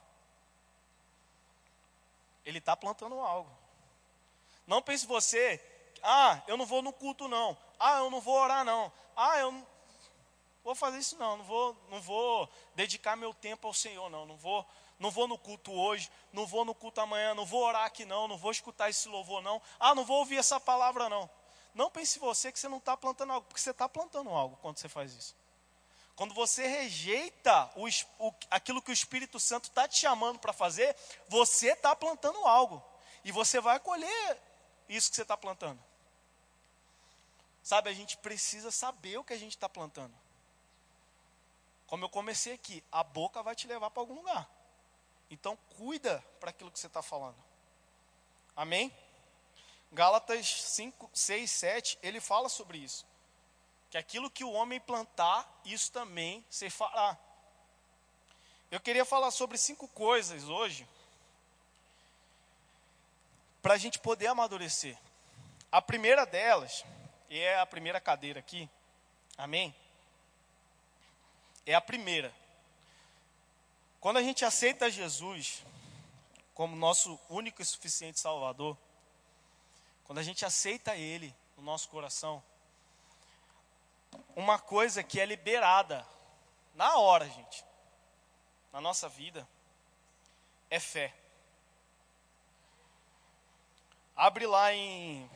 Ele 2.43 2.57
está 2.57 2.75
plantando 2.75 3.17
algo. 3.21 3.50
Não 4.67 4.81
pense 4.81 5.05
você, 5.05 5.62
ah, 6.03 6.43
eu 6.45 6.57
não 6.57 6.65
vou 6.65 6.81
no 6.81 6.91
culto 6.91 7.29
não. 7.29 7.57
Ah, 7.79 8.00
eu 8.00 8.09
não 8.09 8.19
vou 8.19 8.35
orar 8.35 8.65
não. 8.65 8.91
Ah, 9.15 9.39
eu 9.39 9.65
vou 10.62 10.75
fazer 10.75 10.97
isso 10.97 11.17
não, 11.17 11.38
não 11.38 11.45
vou, 11.45 11.77
não 11.89 12.01
vou 12.01 12.50
dedicar 12.75 13.15
meu 13.15 13.33
tempo 13.33 13.65
ao 13.65 13.73
Senhor 13.73 14.09
não, 14.09 14.25
não 14.25 14.35
vou, 14.35 14.65
Não 15.00 15.12
vou 15.12 15.27
no 15.27 15.38
culto 15.38 15.71
hoje, 15.71 16.09
não 16.31 16.45
vou 16.45 16.63
no 16.63 16.73
culto 16.73 17.01
amanhã, 17.01 17.33
não 17.33 17.45
vou 17.45 17.63
orar 17.63 17.85
aqui 17.85 18.05
não, 18.05 18.27
não 18.27 18.38
vou 18.38 18.51
escutar 18.51 18.89
esse 18.89 19.07
louvor 19.07 19.41
não. 19.41 19.62
Ah, 19.79 19.93
não 19.93 20.05
vou 20.05 20.19
ouvir 20.19 20.38
essa 20.38 20.59
palavra 20.59 21.09
não. 21.09 21.29
Não 21.73 21.89
pense 21.89 22.19
você 22.19 22.51
que 22.51 22.59
você 22.59 22.67
não 22.67 22.77
está 22.77 22.95
plantando 22.95 23.33
algo, 23.33 23.47
porque 23.47 23.62
você 23.62 23.71
está 23.71 23.89
plantando 23.89 24.29
algo 24.29 24.57
quando 24.62 24.77
você 24.77 24.88
faz 24.88 25.13
isso. 25.13 25.35
Quando 26.15 26.33
você 26.33 26.67
rejeita 26.67 27.71
o, 27.75 27.88
o, 28.19 28.33
aquilo 28.51 28.81
que 28.81 28.91
o 28.91 28.93
Espírito 28.93 29.39
Santo 29.39 29.65
está 29.65 29.88
te 29.88 29.97
chamando 29.97 30.38
para 30.38 30.53
fazer, 30.53 30.95
você 31.27 31.71
está 31.71 31.95
plantando 31.95 32.45
algo. 32.45 32.83
E 33.23 33.31
você 33.31 33.59
vai 33.59 33.79
colher 33.79 34.38
isso 34.88 35.09
que 35.09 35.15
você 35.15 35.23
está 35.23 35.35
plantando. 35.35 35.83
Sabe, 37.63 37.89
a 37.89 37.93
gente 37.93 38.17
precisa 38.17 38.69
saber 38.69 39.17
o 39.17 39.23
que 39.23 39.33
a 39.33 39.39
gente 39.39 39.55
está 39.55 39.67
plantando. 39.67 40.13
Como 41.88 42.05
eu 42.05 42.09
comecei 42.09 42.53
aqui, 42.53 42.83
a 42.91 43.03
boca 43.03 43.41
vai 43.41 43.55
te 43.55 43.67
levar 43.67 43.89
para 43.89 44.01
algum 44.01 44.15
lugar. 44.15 44.50
Então, 45.33 45.57
cuida 45.77 46.23
para 46.39 46.51
aquilo 46.51 46.69
que 46.69 46.77
você 46.77 46.85
está 46.85 47.01
falando. 47.01 47.35
Amém? 48.55 48.95
Gálatas 49.91 50.45
5, 50.45 51.09
6, 51.11 51.49
7, 51.49 51.99
ele 52.03 52.21
fala 52.21 52.47
sobre 52.47 52.77
isso. 52.77 53.03
Que 53.89 53.97
aquilo 53.97 54.29
que 54.29 54.43
o 54.43 54.51
homem 54.51 54.79
plantar, 54.79 55.59
isso 55.65 55.91
também 55.91 56.45
se 56.51 56.69
fará. 56.69 57.17
Eu 58.69 58.79
queria 58.79 59.03
falar 59.03 59.31
sobre 59.31 59.57
cinco 59.57 59.87
coisas 59.87 60.43
hoje, 60.49 60.87
para 63.59 63.73
a 63.73 63.77
gente 63.77 63.97
poder 63.97 64.27
amadurecer. 64.27 64.95
A 65.71 65.81
primeira 65.81 66.27
delas, 66.27 66.85
e 67.27 67.39
é 67.39 67.59
a 67.59 67.65
primeira 67.65 67.99
cadeira 67.99 68.39
aqui, 68.39 68.69
amém? 69.35 69.75
É 71.65 71.73
a 71.73 71.81
primeira. 71.81 72.31
Quando 74.03 74.17
a 74.17 74.22
gente 74.22 74.43
aceita 74.43 74.91
Jesus 74.91 75.63
como 76.53 76.75
nosso 76.75 77.17
único 77.29 77.62
e 77.62 77.65
suficiente 77.65 78.19
Salvador, 78.19 78.77
quando 80.03 80.19
a 80.19 80.24
gente 80.24 80.43
aceita 80.43 80.93
Ele 80.98 81.33
no 81.55 81.63
nosso 81.63 81.88
coração, 81.88 82.43
uma 84.36 84.60
coisa 84.60 85.01
que 85.03 85.22
é 85.22 85.25
liberada 85.25 86.05
na 86.75 86.98
hora, 86.98 87.29
gente, 87.29 87.63
na 88.74 88.81
nossa 88.81 89.07
vida, 89.07 89.48
é 90.69 90.81
fé. 90.81 91.15
Abre 94.17 94.45
lá 94.45 94.74
em 94.74 95.31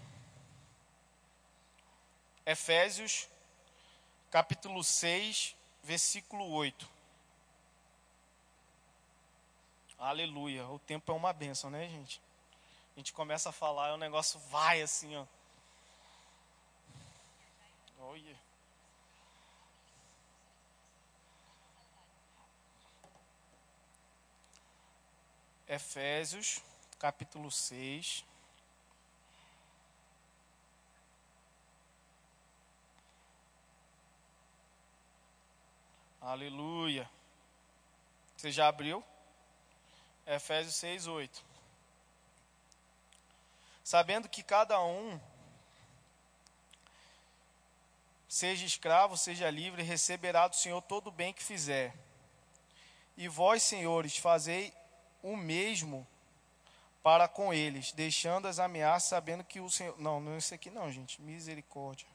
Efésios, 2.45 3.29
capítulo 4.29 4.83
6, 4.83 5.55
versículo 5.83 6.51
8. 6.51 6.96
Aleluia. 9.99 10.63
O 10.67 10.77
tempo 10.77 11.11
é 11.11 11.15
uma 11.15 11.33
benção, 11.33 11.71
né, 11.71 11.87
gente? 11.89 12.21
A 12.95 12.99
gente 12.99 13.11
começa 13.13 13.49
a 13.49 13.51
falar 13.51 13.89
e 13.89 13.93
o 13.93 13.97
negócio 13.97 14.39
vai 14.51 14.81
assim, 14.81 15.15
ó. 15.15 15.25
Olha. 17.99 18.35
Efésios, 25.67 26.61
capítulo 26.99 27.51
6. 27.51 28.23
Aleluia. 36.21 37.09
Você 38.35 38.51
já 38.51 38.67
abriu? 38.67 39.03
Efésios 40.27 40.75
6, 40.75 41.07
8. 41.07 41.45
Sabendo 43.81 44.27
que 44.27 44.43
cada 44.43 44.83
um, 44.83 45.17
seja 48.27 48.65
escravo, 48.65 49.15
seja 49.15 49.49
livre, 49.49 49.81
receberá 49.81 50.49
do 50.49 50.57
Senhor 50.57 50.81
todo 50.81 51.07
o 51.07 51.11
bem 51.11 51.31
que 51.31 51.41
fizer. 51.41 51.95
E 53.15 53.29
vós, 53.29 53.63
senhores, 53.63 54.17
fazei 54.17 54.73
o 55.23 55.37
mesmo 55.37 56.05
para 57.01 57.29
com 57.29 57.53
eles, 57.53 57.93
deixando 57.93 58.49
as 58.49 58.59
ameaças, 58.59 59.07
sabendo 59.07 59.45
que 59.45 59.61
o 59.61 59.69
Senhor. 59.69 59.97
Não, 59.97 60.19
não 60.19 60.33
é 60.33 60.37
isso 60.39 60.53
aqui, 60.53 60.69
não, 60.69 60.91
gente. 60.91 61.21
Misericórdia. 61.21 62.05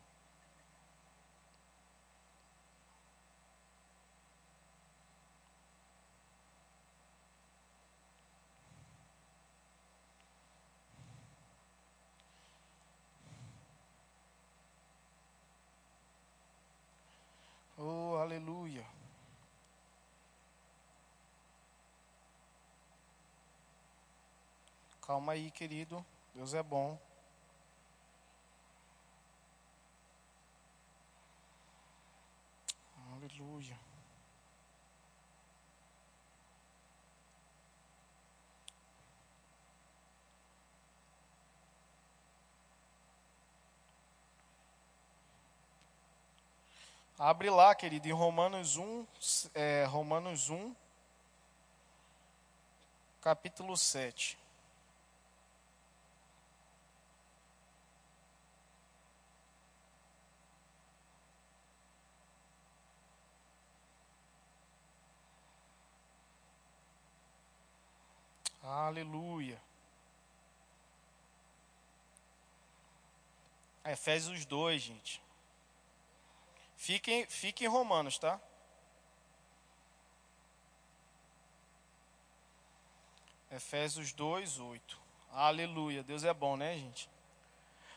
Aleluia. 18.23 18.87
Calma 25.13 25.35
aí, 25.35 25.51
querido. 25.51 26.03
Deus 26.35 26.55
é 26.55 26.63
bom. 26.63 26.99
Aleluia. 33.13 33.79
Abre 47.19 47.51
lá, 47.51 47.75
querido, 47.75 48.09
em 48.09 48.13
Romanos 48.13 48.79
1, 48.79 49.07
é, 49.55 49.85
Romanos 49.85 50.49
1, 50.49 50.75
capítulo 53.21 53.77
7. 53.77 54.42
Aleluia. 68.63 69.61
Efésios 73.85 74.45
2, 74.45 74.81
gente. 74.81 75.23
Fiquem, 76.77 77.27
fiquem 77.27 77.67
em 77.67 77.71
Romanos, 77.71 78.19
tá? 78.19 78.41
Efésios 83.51 84.13
2, 84.13 84.61
8. 84.61 85.01
Aleluia. 85.33 86.03
Deus 86.03 86.25
é 86.25 86.33
bom, 86.33 86.57
né, 86.57 86.75
gente? 86.77 87.11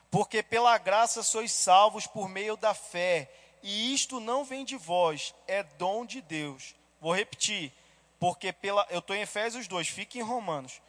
Porque 0.10 0.42
pela 0.42 0.78
graça 0.78 1.22
sois 1.22 1.52
salvos 1.52 2.08
por 2.08 2.28
meio 2.28 2.58
da 2.58 2.74
fé, 2.74 3.32
e 3.62 3.94
isto 3.94 4.20
não 4.20 4.44
vem 4.44 4.66
de 4.66 4.78
vós, 4.78 5.34
é 5.48 5.64
dom 5.64 6.06
de 6.06 6.22
Deus. 6.22 6.76
Vou 7.00 7.14
repetir. 7.14 7.74
Porque 8.20 8.52
pela. 8.54 8.86
Eu 8.90 9.00
estou 9.00 9.16
em 9.16 9.22
Efésios 9.22 9.68
2, 9.68 9.88
fique 9.88 10.20
em 10.20 10.24
Romanos. 10.24 10.82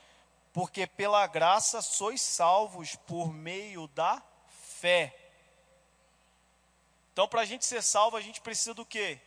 Porque 0.53 0.87
pela 0.87 1.27
graça 1.27 1.83
sois 1.83 2.21
salvos 2.21 2.97
por 3.07 3.33
meio 3.33 3.87
da 3.89 4.23
fé. 4.81 5.15
Então, 7.13 7.29
para 7.29 7.43
a 7.43 7.45
gente 7.45 7.65
ser 7.65 7.83
salvo, 7.83 8.17
a 8.17 8.21
gente 8.21 8.41
precisa 8.41 8.75
do 8.75 8.85
quê? 8.85 9.19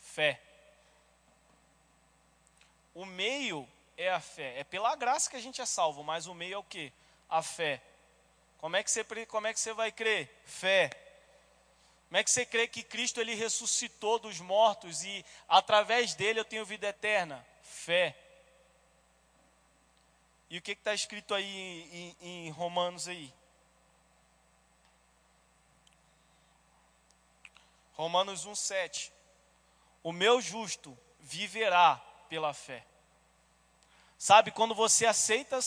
Fé. 0.00 0.40
O 2.94 3.04
meio 3.04 3.68
é 3.96 4.10
a 4.10 4.20
fé. 4.20 4.58
É 4.58 4.64
pela 4.64 4.94
graça 4.96 5.28
que 5.28 5.36
a 5.36 5.40
gente 5.40 5.60
é 5.60 5.66
salvo, 5.66 6.02
mas 6.02 6.26
o 6.26 6.34
meio 6.34 6.54
é 6.54 6.58
o 6.58 6.64
quê? 6.64 6.92
A 7.28 7.42
fé. 7.42 7.82
Como 8.58 8.76
é 8.76 8.82
que 8.82 8.90
você, 8.90 9.04
como 9.26 9.46
é 9.46 9.52
que 9.52 9.60
você 9.60 9.72
vai 9.72 9.92
crer? 9.92 10.42
Fé. 10.46 10.90
Como 12.08 12.18
é 12.18 12.24
que 12.24 12.30
você 12.30 12.46
crê 12.46 12.68
que 12.68 12.82
Cristo 12.82 13.20
ele 13.20 13.34
ressuscitou 13.34 14.18
dos 14.18 14.40
mortos 14.40 15.02
e 15.02 15.24
através 15.48 16.14
dele 16.14 16.40
eu 16.40 16.44
tenho 16.44 16.64
vida 16.64 16.86
eterna? 16.86 17.44
Fé. 17.62 18.16
E 20.48 20.58
o 20.58 20.62
que 20.62 20.72
está 20.72 20.94
escrito 20.94 21.34
aí 21.34 22.14
em, 22.20 22.46
em 22.46 22.50
Romanos 22.50 23.08
aí? 23.08 23.32
Romanos 27.94 28.46
1,7. 28.46 29.10
O 30.02 30.12
meu 30.12 30.40
justo 30.40 30.96
viverá 31.20 31.96
pela 32.28 32.52
fé. 32.52 32.84
Sabe, 34.18 34.50
quando 34.50 34.74
você 34.74 35.06
aceita, 35.06 35.58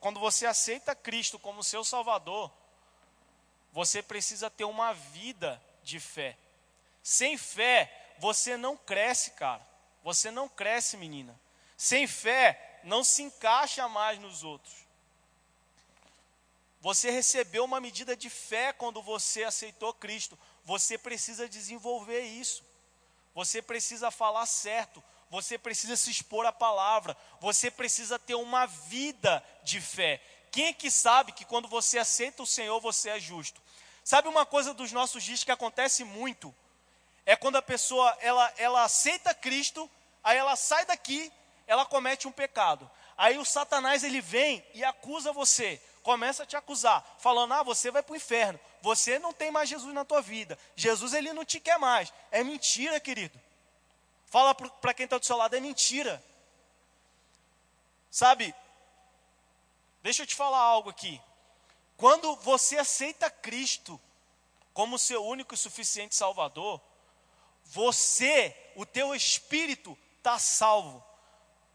quando 0.00 0.18
você 0.18 0.46
aceita 0.46 0.94
Cristo 0.94 1.38
como 1.38 1.62
seu 1.62 1.84
Salvador, 1.84 2.52
você 3.72 4.02
precisa 4.02 4.48
ter 4.48 4.64
uma 4.64 4.92
vida 4.92 5.62
de 5.86 6.00
fé. 6.00 6.36
Sem 7.02 7.38
fé, 7.38 8.14
você 8.18 8.56
não 8.56 8.76
cresce, 8.76 9.30
cara. 9.30 9.64
Você 10.02 10.30
não 10.30 10.48
cresce, 10.48 10.96
menina. 10.96 11.38
Sem 11.76 12.06
fé, 12.06 12.80
não 12.82 13.04
se 13.04 13.22
encaixa 13.22 13.88
mais 13.88 14.18
nos 14.18 14.42
outros. 14.42 14.74
Você 16.80 17.10
recebeu 17.10 17.64
uma 17.64 17.80
medida 17.80 18.16
de 18.16 18.28
fé 18.28 18.72
quando 18.72 19.00
você 19.00 19.44
aceitou 19.44 19.94
Cristo. 19.94 20.38
Você 20.64 20.98
precisa 20.98 21.48
desenvolver 21.48 22.20
isso. 22.20 22.64
Você 23.34 23.62
precisa 23.62 24.10
falar 24.10 24.46
certo. 24.46 25.02
Você 25.30 25.56
precisa 25.56 25.96
se 25.96 26.10
expor 26.10 26.46
à 26.46 26.52
palavra. 26.52 27.16
Você 27.40 27.70
precisa 27.70 28.18
ter 28.18 28.34
uma 28.34 28.66
vida 28.66 29.42
de 29.62 29.80
fé. 29.80 30.20
Quem 30.50 30.66
é 30.66 30.72
que 30.72 30.90
sabe 30.90 31.32
que 31.32 31.44
quando 31.44 31.68
você 31.68 31.98
aceita 31.98 32.42
o 32.42 32.46
Senhor, 32.46 32.80
você 32.80 33.10
é 33.10 33.20
justo? 33.20 33.60
Sabe 34.06 34.28
uma 34.28 34.46
coisa 34.46 34.72
dos 34.72 34.92
nossos 34.92 35.24
dias 35.24 35.42
que 35.42 35.50
acontece 35.50 36.04
muito? 36.04 36.54
É 37.24 37.34
quando 37.34 37.56
a 37.56 37.62
pessoa 37.62 38.16
ela, 38.20 38.54
ela 38.56 38.84
aceita 38.84 39.34
Cristo, 39.34 39.90
aí 40.22 40.38
ela 40.38 40.54
sai 40.54 40.86
daqui, 40.86 41.32
ela 41.66 41.84
comete 41.84 42.28
um 42.28 42.30
pecado. 42.30 42.88
Aí 43.16 43.36
o 43.36 43.44
Satanás 43.44 44.04
ele 44.04 44.20
vem 44.20 44.64
e 44.74 44.84
acusa 44.84 45.32
você, 45.32 45.82
começa 46.04 46.44
a 46.44 46.46
te 46.46 46.56
acusar, 46.56 47.04
falando: 47.18 47.54
"Ah, 47.54 47.64
você 47.64 47.90
vai 47.90 48.00
para 48.00 48.12
o 48.12 48.16
inferno. 48.16 48.60
Você 48.80 49.18
não 49.18 49.32
tem 49.32 49.50
mais 49.50 49.68
Jesus 49.68 49.92
na 49.92 50.04
tua 50.04 50.22
vida. 50.22 50.56
Jesus 50.76 51.12
ele 51.12 51.32
não 51.32 51.44
te 51.44 51.58
quer 51.58 51.76
mais". 51.76 52.12
É 52.30 52.44
mentira, 52.44 53.00
querido. 53.00 53.36
Fala 54.26 54.54
para 54.54 54.94
quem 54.94 55.02
está 55.02 55.18
do 55.18 55.26
seu 55.26 55.36
lado, 55.36 55.56
é 55.56 55.60
mentira. 55.60 56.22
Sabe? 58.08 58.54
Deixa 60.00 60.22
eu 60.22 60.26
te 60.28 60.36
falar 60.36 60.60
algo 60.60 60.90
aqui. 60.90 61.20
Quando 61.96 62.36
você 62.36 62.78
aceita 62.78 63.30
Cristo 63.30 64.00
como 64.74 64.98
seu 64.98 65.24
único 65.24 65.54
e 65.54 65.56
suficiente 65.56 66.14
Salvador, 66.14 66.80
você, 67.64 68.54
o 68.76 68.84
teu 68.84 69.14
espírito 69.14 69.96
está 70.18 70.38
salvo. 70.38 71.04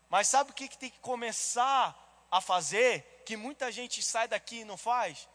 Mas 0.09 0.27
sabe 0.27 0.51
o 0.51 0.53
que, 0.53 0.67
que 0.67 0.77
tem 0.77 0.89
que 0.89 0.99
começar 0.99 1.97
a 2.29 2.39
fazer? 2.39 3.23
Que 3.25 3.35
muita 3.35 3.71
gente 3.71 4.01
sai 4.03 4.27
daqui 4.27 4.57
e 4.57 4.65
não 4.65 4.77
faz? 4.77 5.27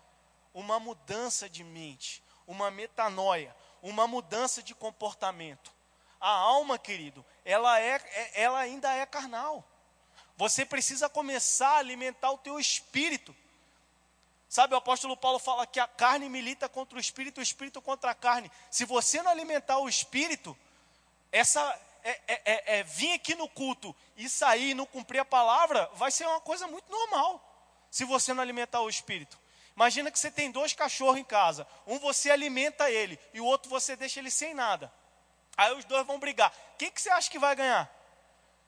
Uma 0.54 0.78
mudança 0.78 1.48
de 1.48 1.64
mente, 1.64 2.22
uma 2.46 2.70
metanoia, 2.70 3.54
uma 3.82 4.06
mudança 4.06 4.62
de 4.62 4.74
comportamento. 4.74 5.72
A 6.20 6.30
alma, 6.30 6.78
querido, 6.78 7.24
ela, 7.44 7.80
é, 7.80 7.94
é 7.94 8.42
ela 8.42 8.58
ainda 8.58 8.92
é 8.92 9.04
carnal. 9.04 9.66
Você 10.36 10.64
precisa 10.64 11.08
começar 11.08 11.70
a 11.70 11.78
alimentar 11.78 12.30
o 12.30 12.38
teu 12.38 12.58
espírito. 12.60 13.34
Sabe, 14.56 14.72
o 14.72 14.78
apóstolo 14.78 15.18
Paulo 15.18 15.38
fala 15.38 15.66
que 15.66 15.78
a 15.78 15.86
carne 15.86 16.30
milita 16.30 16.66
contra 16.66 16.96
o 16.96 17.00
espírito, 17.00 17.40
o 17.40 17.42
espírito 17.42 17.82
contra 17.82 18.12
a 18.12 18.14
carne. 18.14 18.50
Se 18.70 18.86
você 18.86 19.20
não 19.20 19.30
alimentar 19.30 19.76
o 19.80 19.86
espírito, 19.86 20.56
essa 21.30 21.60
é, 22.02 22.10
é, 22.26 22.42
é, 22.46 22.78
é, 22.78 22.82
vir 22.82 23.12
aqui 23.12 23.34
no 23.34 23.50
culto 23.50 23.94
e 24.16 24.30
sair 24.30 24.70
e 24.70 24.74
não 24.74 24.86
cumprir 24.86 25.18
a 25.18 25.26
palavra, 25.26 25.90
vai 25.96 26.10
ser 26.10 26.26
uma 26.26 26.40
coisa 26.40 26.66
muito 26.66 26.90
normal. 26.90 27.38
Se 27.90 28.06
você 28.06 28.32
não 28.32 28.42
alimentar 28.42 28.80
o 28.80 28.88
espírito. 28.88 29.38
Imagina 29.76 30.10
que 30.10 30.18
você 30.18 30.30
tem 30.30 30.50
dois 30.50 30.72
cachorros 30.72 31.18
em 31.18 31.24
casa. 31.24 31.68
Um 31.86 31.98
você 31.98 32.30
alimenta 32.30 32.90
ele 32.90 33.20
e 33.34 33.42
o 33.42 33.44
outro 33.44 33.68
você 33.68 33.94
deixa 33.94 34.20
ele 34.20 34.30
sem 34.30 34.54
nada. 34.54 34.90
Aí 35.54 35.70
os 35.74 35.84
dois 35.84 36.06
vão 36.06 36.18
brigar. 36.18 36.50
Quem 36.78 36.90
que 36.90 37.02
você 37.02 37.10
acha 37.10 37.30
que 37.30 37.38
vai 37.38 37.54
ganhar? 37.54 37.94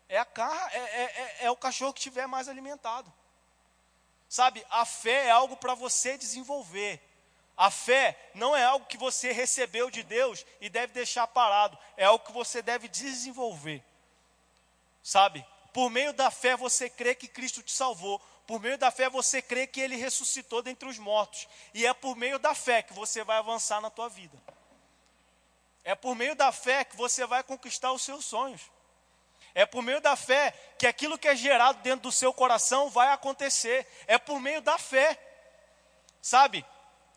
É, 0.06 0.18
a 0.18 0.26
carra, 0.26 0.70
é, 0.70 0.78
é, 0.80 1.02
é, 1.02 1.36
é 1.46 1.50
o 1.50 1.56
cachorro 1.56 1.94
que 1.94 2.00
estiver 2.00 2.26
mais 2.28 2.46
alimentado. 2.46 3.10
Sabe, 4.28 4.64
a 4.68 4.84
fé 4.84 5.26
é 5.26 5.30
algo 5.30 5.56
para 5.56 5.74
você 5.74 6.18
desenvolver. 6.18 7.00
A 7.56 7.70
fé 7.70 8.16
não 8.34 8.54
é 8.54 8.64
algo 8.64 8.86
que 8.86 8.96
você 8.96 9.32
recebeu 9.32 9.90
de 9.90 10.02
Deus 10.02 10.46
e 10.60 10.68
deve 10.68 10.92
deixar 10.92 11.26
parado, 11.26 11.76
é 11.96 12.04
algo 12.04 12.24
que 12.24 12.30
você 12.30 12.62
deve 12.62 12.86
desenvolver. 12.86 13.82
Sabe? 15.02 15.44
Por 15.72 15.90
meio 15.90 16.12
da 16.12 16.30
fé 16.30 16.56
você 16.56 16.88
crê 16.88 17.14
que 17.14 17.26
Cristo 17.26 17.62
te 17.62 17.72
salvou, 17.72 18.20
por 18.46 18.60
meio 18.60 18.78
da 18.78 18.90
fé 18.90 19.10
você 19.10 19.42
crê 19.42 19.66
que 19.66 19.80
ele 19.80 19.96
ressuscitou 19.96 20.62
dentre 20.62 20.88
os 20.88 20.98
mortos, 20.98 21.48
e 21.74 21.84
é 21.84 21.92
por 21.92 22.14
meio 22.14 22.38
da 22.38 22.54
fé 22.54 22.80
que 22.80 22.92
você 22.92 23.24
vai 23.24 23.38
avançar 23.38 23.80
na 23.80 23.90
tua 23.90 24.08
vida. 24.08 24.38
É 25.82 25.94
por 25.94 26.14
meio 26.14 26.36
da 26.36 26.52
fé 26.52 26.84
que 26.84 26.96
você 26.96 27.26
vai 27.26 27.42
conquistar 27.42 27.92
os 27.92 28.02
seus 28.02 28.24
sonhos. 28.24 28.62
É 29.58 29.66
por 29.66 29.82
meio 29.82 30.00
da 30.00 30.14
fé 30.14 30.54
que 30.78 30.86
aquilo 30.86 31.18
que 31.18 31.26
é 31.26 31.34
gerado 31.34 31.82
dentro 31.82 32.02
do 32.02 32.12
seu 32.12 32.32
coração 32.32 32.88
vai 32.88 33.08
acontecer. 33.08 33.84
É 34.06 34.16
por 34.16 34.38
meio 34.38 34.60
da 34.62 34.78
fé. 34.78 35.18
Sabe? 36.22 36.64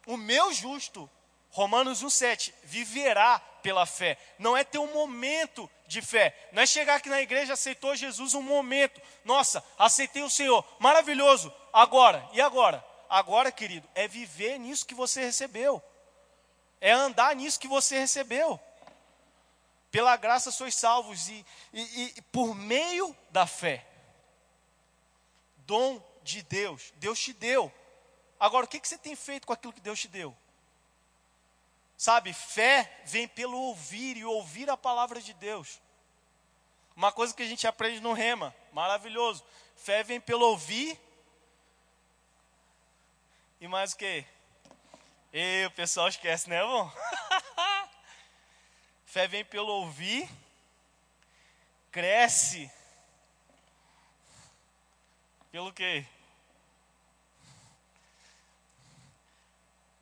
O 0.08 0.18
meu 0.18 0.52
justo, 0.52 1.08
Romanos 1.52 2.04
1,7, 2.04 2.52
viverá 2.64 3.38
pela 3.62 3.86
fé. 3.86 4.18
Não 4.40 4.58
é 4.58 4.64
ter 4.64 4.80
um 4.80 4.92
momento 4.92 5.70
de 5.86 6.02
fé. 6.02 6.36
Não 6.52 6.64
é 6.64 6.66
chegar 6.66 6.96
aqui 6.96 7.10
na 7.10 7.22
igreja, 7.22 7.54
aceitou 7.54 7.96
Jesus 7.96 8.34
um 8.34 8.42
momento. 8.42 9.00
Nossa, 9.24 9.64
aceitei 9.78 10.24
o 10.24 10.30
Senhor. 10.30 10.66
Maravilhoso. 10.80 11.54
Agora, 11.72 12.28
e 12.34 12.42
agora? 12.42 12.84
Agora, 13.08 13.52
querido, 13.52 13.88
é 13.94 14.08
viver 14.08 14.58
nisso 14.58 14.88
que 14.88 14.96
você 14.96 15.22
recebeu. 15.22 15.80
É 16.82 16.92
andar 16.92 17.36
nisso 17.36 17.60
que 17.60 17.68
você 17.68 18.00
recebeu. 18.00 18.60
Pela 19.92 20.16
graça 20.16 20.52
sois 20.52 20.74
salvos 20.74 21.28
e, 21.28 21.46
e, 21.74 22.14
e 22.18 22.22
por 22.24 22.56
meio 22.56 23.16
da 23.30 23.46
fé. 23.46 23.86
Dom 25.58 26.02
de 26.24 26.42
Deus. 26.42 26.94
Deus 26.96 27.20
te 27.20 27.34
deu. 27.34 27.72
Agora, 28.40 28.66
o 28.66 28.68
que, 28.68 28.80
que 28.80 28.88
você 28.88 28.98
tem 28.98 29.16
feito 29.16 29.46
com 29.46 29.54
aquilo 29.54 29.74
que 29.74 29.82
Deus 29.82 30.00
te 30.00 30.08
deu? 30.08 30.36
Sabe, 31.98 32.34
fé 32.34 33.02
vem 33.06 33.28
pelo 33.28 33.56
ouvir 33.56 34.18
e 34.18 34.26
ouvir 34.26 34.70
a 34.70 34.78
palavra 34.78 35.22
de 35.22 35.34
Deus. 35.34 35.80
Uma 36.96 37.12
coisa 37.12 37.34
que 37.34 37.44
a 37.44 37.48
gente 37.48 37.68
aprende 37.68 38.00
no 38.00 38.14
Rema, 38.14 38.56
maravilhoso. 38.72 39.44
Fé 39.76 40.04
vem 40.04 40.20
pelo 40.20 40.46
ouvir. 40.46 41.00
E 43.60 43.68
mais 43.68 43.94
o 43.94 43.98
que? 43.98 44.26
E 45.32 45.66
o 45.68 45.72
pessoal 45.72 46.08
esquece, 46.08 46.50
né, 46.50 46.62
bom? 46.64 46.92
Fé 49.12 49.28
vem 49.28 49.44
pelo 49.44 49.68
ouvir, 49.74 50.26
cresce. 51.92 52.72
Pelo 55.52 55.74
quê? 55.74 56.06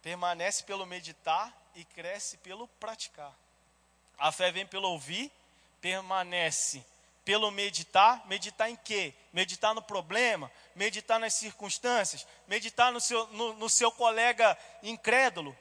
Permanece 0.04 0.64
pelo 0.64 0.86
meditar 0.86 1.52
e 1.74 1.84
cresce 1.86 2.38
pelo 2.38 2.68
praticar. 2.68 3.36
A 4.16 4.32
fé 4.32 4.52
vem 4.52 4.68
pelo 4.68 4.88
ouvir, 4.90 5.32
permanece 5.82 6.86
pelo 7.26 7.50
meditar. 7.50 8.28
Meditar 8.28 8.70
em 8.70 8.76
quê? 8.76 9.16
Meditar 9.34 9.74
no 9.74 9.82
problema, 9.82 10.52
meditar 10.76 11.20
nas 11.20 11.34
circunstâncias, 11.34 12.28
meditar 12.48 12.92
no 12.92 13.02
seu, 13.02 13.26
no, 13.30 13.54
no 13.54 13.70
seu 13.70 13.92
colega 13.92 14.56
incrédulo. 14.84 15.58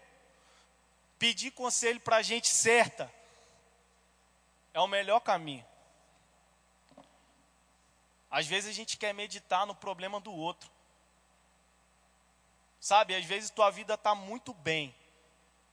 Pedir 1.18 1.50
conselho 1.52 1.98
para 2.00 2.16
a 2.16 2.22
gente 2.22 2.48
certa 2.48 3.16
é 4.78 4.80
o 4.80 4.86
melhor 4.86 5.20
caminho. 5.20 5.66
Às 8.30 8.46
vezes 8.46 8.70
a 8.70 8.72
gente 8.72 8.96
quer 8.96 9.12
meditar 9.12 9.66
no 9.66 9.74
problema 9.74 10.20
do 10.20 10.32
outro. 10.32 10.70
Sabe, 12.80 13.14
às 13.16 13.24
vezes 13.24 13.50
tua 13.50 13.70
vida 13.70 13.94
está 13.94 14.14
muito 14.14 14.54
bem, 14.54 14.94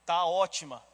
está 0.00 0.24
ótima. 0.24 0.84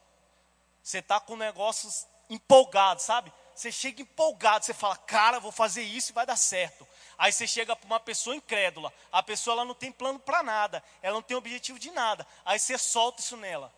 Você 0.83 0.99
está 0.99 1.19
com 1.21 1.37
negócios 1.37 2.07
empolgado, 2.29 3.01
sabe? 3.01 3.33
Você 3.55 3.73
chega 3.73 4.03
empolgado, 4.03 4.65
você 4.65 4.75
fala, 4.75 4.97
cara, 4.97 5.41
vou 5.41 5.53
fazer 5.53 5.83
isso 5.83 6.13
e 6.13 6.15
vai 6.15 6.27
dar 6.27 6.37
certo. 6.37 6.87
Aí 7.17 7.33
você 7.33 7.47
chega 7.47 7.75
para 7.75 7.87
uma 7.87 8.01
pessoa 8.01 8.37
incrédula, 8.37 8.93
a 9.11 9.23
pessoa 9.23 9.55
ela 9.55 9.65
não 9.65 9.75
tem 9.75 9.91
plano 9.91 10.19
para 10.19 10.43
nada, 10.43 10.85
ela 11.01 11.15
não 11.15 11.23
tem 11.23 11.37
objetivo 11.37 11.79
de 11.79 11.91
nada. 11.91 12.27
Aí 12.45 12.59
você 12.59 12.77
solta 12.77 13.21
isso 13.21 13.37
nela. 13.37 13.73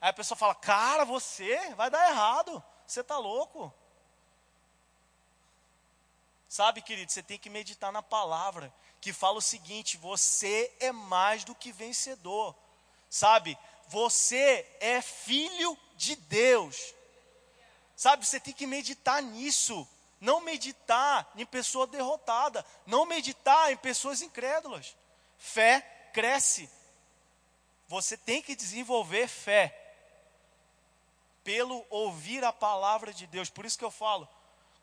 Aí 0.00 0.10
a 0.10 0.12
pessoa 0.12 0.38
fala, 0.38 0.54
cara, 0.54 1.04
você 1.04 1.74
vai 1.74 1.90
dar 1.90 2.08
errado, 2.08 2.62
você 2.86 3.00
está 3.00 3.18
louco. 3.18 3.74
Sabe, 6.50 6.82
querido, 6.82 7.12
você 7.12 7.22
tem 7.22 7.38
que 7.38 7.48
meditar 7.48 7.92
na 7.92 8.02
palavra 8.02 8.74
que 9.00 9.12
fala 9.12 9.38
o 9.38 9.40
seguinte: 9.40 9.96
você 9.96 10.74
é 10.80 10.90
mais 10.90 11.44
do 11.44 11.54
que 11.54 11.70
vencedor. 11.70 12.56
Sabe, 13.08 13.56
você 13.86 14.66
é 14.80 15.00
filho 15.00 15.78
de 15.94 16.16
Deus. 16.16 16.92
Sabe, 17.94 18.26
você 18.26 18.40
tem 18.40 18.52
que 18.52 18.66
meditar 18.66 19.22
nisso. 19.22 19.86
Não 20.20 20.40
meditar 20.40 21.30
em 21.36 21.46
pessoa 21.46 21.86
derrotada. 21.86 22.66
Não 22.84 23.06
meditar 23.06 23.70
em 23.70 23.76
pessoas 23.76 24.20
incrédulas. 24.20 24.96
Fé 25.38 25.80
cresce. 26.12 26.68
Você 27.86 28.16
tem 28.16 28.42
que 28.42 28.56
desenvolver 28.56 29.28
fé. 29.28 29.72
Pelo 31.44 31.86
ouvir 31.90 32.44
a 32.44 32.52
palavra 32.52 33.14
de 33.14 33.28
Deus. 33.28 33.48
Por 33.48 33.64
isso 33.64 33.78
que 33.78 33.84
eu 33.84 33.90
falo 33.92 34.28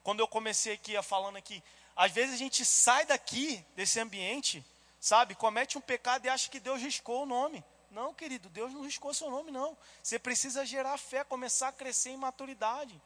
quando 0.07 0.21
eu 0.21 0.27
comecei 0.29 0.71
aqui 0.71 0.93
falando 1.03 1.35
aqui, 1.35 1.61
às 1.93 2.13
vezes 2.13 2.35
a 2.35 2.37
gente 2.37 2.63
sai 2.63 3.05
daqui 3.05 3.61
desse 3.75 3.99
ambiente, 3.99 4.65
sabe, 5.01 5.35
comete 5.35 5.77
um 5.77 5.81
pecado 5.81 6.25
e 6.25 6.29
acha 6.29 6.49
que 6.49 6.61
Deus 6.61 6.81
riscou 6.81 7.23
o 7.23 7.25
nome. 7.25 7.61
Não, 7.91 8.13
querido, 8.13 8.47
Deus 8.47 8.71
não 8.71 8.83
riscou 8.83 9.13
seu 9.13 9.29
nome, 9.29 9.51
não. 9.51 9.77
Você 10.01 10.17
precisa 10.17 10.65
gerar 10.65 10.97
fé, 10.97 11.25
começar 11.25 11.67
a 11.67 11.71
crescer 11.73 12.11
em 12.11 12.15
maturidade. 12.15 13.01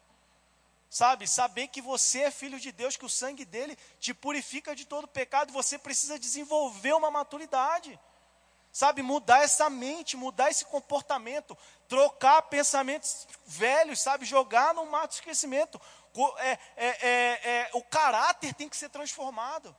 Sabe, 0.92 1.28
saber 1.28 1.70
que 1.70 1.82
você 1.82 2.20
é 2.20 2.30
filho 2.30 2.60
de 2.60 2.72
Deus, 2.72 2.96
que 2.96 3.06
o 3.06 3.10
sangue 3.10 3.46
dele 3.46 3.76
te 4.00 4.14
purifica 4.14 4.76
de 4.76 4.86
todo 4.86 5.08
pecado, 5.08 5.52
você 5.52 5.80
precisa 5.80 6.20
desenvolver 6.20 6.94
uma 6.94 7.10
maturidade. 7.10 8.00
Sabe, 8.72 9.02
mudar 9.02 9.44
essa 9.44 9.70
mente, 9.70 10.16
mudar 10.16 10.50
esse 10.50 10.64
comportamento, 10.64 11.58
trocar 11.90 12.44
pensamentos 12.44 13.28
velhos, 13.46 14.00
sabe, 14.00 14.24
jogar 14.24 14.74
no 14.74 14.86
mato 14.86 15.10
de 15.10 15.16
esquecimento. 15.16 15.82
É, 16.40 16.52
é, 16.52 16.60
é, 16.78 17.50
é, 17.50 17.70
o 17.74 17.84
caráter 17.84 18.54
tem 18.54 18.68
que 18.68 18.78
ser 18.78 18.90
transformado. 18.90 19.76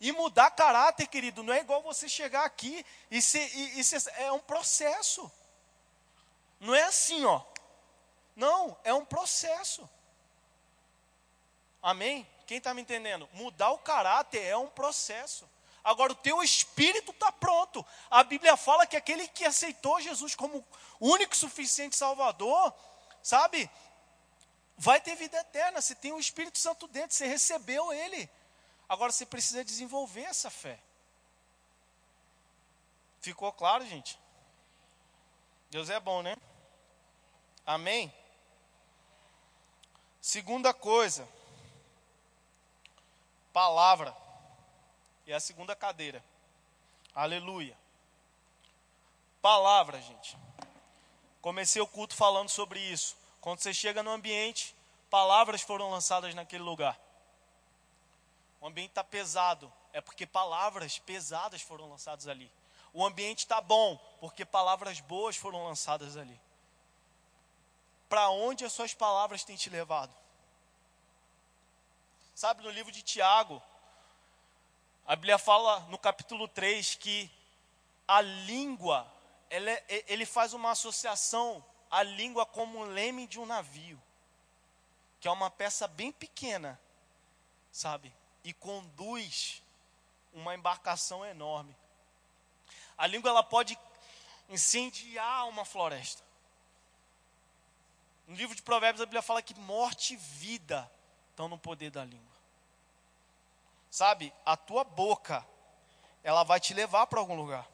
E 0.00 0.12
mudar 0.12 0.50
caráter, 0.50 1.06
querido, 1.06 1.42
não 1.42 1.52
é 1.52 1.60
igual 1.60 1.82
você 1.82 2.08
chegar 2.08 2.44
aqui 2.44 2.84
e 3.10 3.20
ser, 3.20 3.46
e, 3.54 3.80
e 3.80 3.84
ser, 3.84 4.02
é 4.16 4.32
um 4.32 4.40
processo. 4.40 5.30
Não 6.58 6.74
é 6.74 6.84
assim, 6.84 7.24
ó. 7.24 7.42
Não, 8.34 8.76
é 8.82 8.94
um 8.94 9.04
processo. 9.04 9.88
Amém? 11.82 12.26
Quem 12.46 12.58
está 12.58 12.72
me 12.72 12.82
entendendo? 12.82 13.28
Mudar 13.34 13.70
o 13.70 13.78
caráter 13.78 14.42
é 14.42 14.56
um 14.56 14.68
processo. 14.68 15.48
Agora, 15.84 16.12
o 16.12 16.16
teu 16.16 16.42
espírito 16.42 17.10
está 17.10 17.30
pronto. 17.32 17.84
A 18.10 18.22
Bíblia 18.22 18.56
fala 18.56 18.86
que 18.86 18.96
aquele 18.96 19.28
que 19.28 19.44
aceitou 19.44 20.00
Jesus 20.00 20.34
como 20.34 20.66
único 21.00 21.34
e 21.34 21.38
suficiente 21.38 21.96
Salvador, 21.96 22.74
sabe, 23.22 23.70
vai 24.80 24.98
ter 24.98 25.14
vida 25.14 25.38
eterna. 25.38 25.80
Você 25.80 25.94
tem 25.94 26.10
o 26.10 26.18
Espírito 26.18 26.58
Santo 26.58 26.88
dentro, 26.88 27.14
você 27.14 27.26
recebeu 27.26 27.92
ele. 27.92 28.28
Agora 28.88 29.12
você 29.12 29.26
precisa 29.26 29.62
desenvolver 29.62 30.22
essa 30.22 30.50
fé. 30.50 30.80
Ficou 33.20 33.52
claro, 33.52 33.86
gente? 33.86 34.18
Deus 35.70 35.90
é 35.90 36.00
bom, 36.00 36.22
né? 36.22 36.34
Amém? 37.66 38.12
Segunda 40.20 40.72
coisa, 40.72 41.28
palavra. 43.52 44.16
É 45.26 45.34
a 45.34 45.40
segunda 45.40 45.76
cadeira. 45.76 46.24
Aleluia. 47.14 47.78
Palavra, 49.40 50.00
gente. 50.00 50.36
Comecei 51.40 51.80
o 51.80 51.86
culto 51.86 52.16
falando 52.16 52.48
sobre 52.48 52.80
isso. 52.80 53.19
Quando 53.40 53.60
você 53.60 53.72
chega 53.72 54.02
no 54.02 54.10
ambiente, 54.10 54.74
palavras 55.08 55.62
foram 55.62 55.90
lançadas 55.90 56.34
naquele 56.34 56.62
lugar. 56.62 56.98
O 58.60 58.66
ambiente 58.66 58.90
está 58.90 59.02
pesado, 59.02 59.72
é 59.92 60.00
porque 60.00 60.26
palavras 60.26 60.98
pesadas 60.98 61.62
foram 61.62 61.88
lançadas 61.88 62.28
ali. 62.28 62.52
O 62.92 63.04
ambiente 63.04 63.40
está 63.40 63.60
bom, 63.60 63.96
porque 64.20 64.44
palavras 64.44 65.00
boas 65.00 65.36
foram 65.36 65.64
lançadas 65.64 66.16
ali. 66.16 66.38
Para 68.08 68.28
onde 68.28 68.64
as 68.64 68.72
suas 68.72 68.92
palavras 68.92 69.44
têm 69.44 69.56
te 69.56 69.70
levado? 69.70 70.14
Sabe, 72.34 72.62
no 72.62 72.70
livro 72.70 72.92
de 72.92 73.02
Tiago, 73.02 73.62
a 75.06 75.14
Bíblia 75.16 75.38
fala 75.38 75.80
no 75.88 75.98
capítulo 75.98 76.48
3 76.48 76.96
que 76.96 77.30
a 78.06 78.20
língua, 78.20 79.06
é, 79.48 80.04
ele 80.08 80.26
faz 80.26 80.52
uma 80.52 80.72
associação 80.72 81.64
à 81.90 82.02
língua 82.02 82.46
como 82.46 82.78
um 82.78 82.84
leme 82.84 83.26
de 83.26 83.40
um 83.40 83.46
navio, 83.46 84.00
que 85.18 85.26
é 85.26 85.30
uma 85.30 85.50
peça 85.50 85.88
bem 85.88 86.12
pequena, 86.12 86.80
sabe? 87.72 88.14
E 88.44 88.52
conduz 88.52 89.62
uma 90.32 90.54
embarcação 90.54 91.24
enorme. 91.24 91.76
A 92.96 93.06
língua 93.06 93.30
ela 93.30 93.42
pode 93.42 93.78
incendiar 94.48 95.48
uma 95.48 95.64
floresta. 95.64 96.22
No 98.26 98.36
livro 98.36 98.54
de 98.54 98.62
Provérbios 98.62 99.02
a 99.02 99.06
Bíblia 99.06 99.22
fala 99.22 99.42
que 99.42 99.54
morte 99.58 100.14
e 100.14 100.16
vida 100.16 100.90
estão 101.30 101.48
no 101.48 101.58
poder 101.58 101.90
da 101.90 102.04
língua. 102.04 102.30
Sabe, 103.90 104.32
a 104.46 104.56
tua 104.56 104.84
boca, 104.84 105.44
ela 106.22 106.44
vai 106.44 106.60
te 106.60 106.72
levar 106.72 107.08
para 107.08 107.18
algum 107.18 107.34
lugar. 107.34 107.66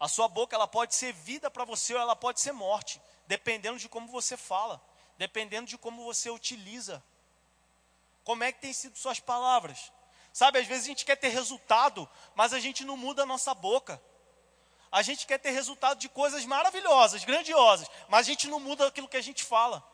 A 0.00 0.08
sua 0.08 0.26
boca, 0.26 0.56
ela 0.56 0.66
pode 0.66 0.94
ser 0.94 1.12
vida 1.12 1.50
para 1.50 1.64
você 1.64 1.94
ou 1.94 2.00
ela 2.00 2.16
pode 2.16 2.40
ser 2.40 2.52
morte, 2.52 3.00
dependendo 3.26 3.78
de 3.78 3.88
como 3.88 4.08
você 4.08 4.36
fala, 4.36 4.82
dependendo 5.18 5.68
de 5.68 5.76
como 5.76 6.02
você 6.02 6.30
utiliza. 6.30 7.02
Como 8.24 8.42
é 8.42 8.50
que 8.50 8.60
tem 8.60 8.72
sido 8.72 8.96
suas 8.96 9.20
palavras? 9.20 9.92
Sabe, 10.32 10.58
às 10.58 10.66
vezes 10.66 10.84
a 10.84 10.88
gente 10.88 11.04
quer 11.04 11.16
ter 11.16 11.28
resultado, 11.28 12.08
mas 12.34 12.54
a 12.54 12.58
gente 12.58 12.84
não 12.84 12.96
muda 12.96 13.24
a 13.24 13.26
nossa 13.26 13.54
boca. 13.54 14.02
A 14.90 15.02
gente 15.02 15.26
quer 15.26 15.38
ter 15.38 15.50
resultado 15.50 15.98
de 15.98 16.08
coisas 16.08 16.44
maravilhosas, 16.44 17.24
grandiosas, 17.24 17.88
mas 18.08 18.26
a 18.26 18.30
gente 18.30 18.48
não 18.48 18.58
muda 18.58 18.86
aquilo 18.86 19.08
que 19.08 19.16
a 19.16 19.22
gente 19.22 19.44
fala 19.44 19.84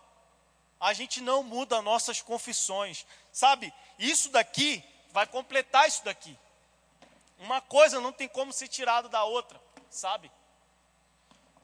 a 0.81 0.93
gente 0.93 1.21
não 1.21 1.43
muda 1.43 1.83
nossas 1.83 2.21
confissões. 2.21 3.07
Sabe, 3.33 3.73
isso 3.99 4.29
daqui 4.31 4.83
vai 5.11 5.27
completar 5.27 5.89
isso 5.89 6.05
daqui. 6.05 6.39
Uma 7.39 7.61
coisa 7.61 8.01
não 8.01 8.13
tem 8.13 8.29
como 8.29 8.53
ser 8.53 8.69
tirado 8.69 9.09
da 9.09 9.25
outra, 9.25 9.61
sabe? 9.91 10.31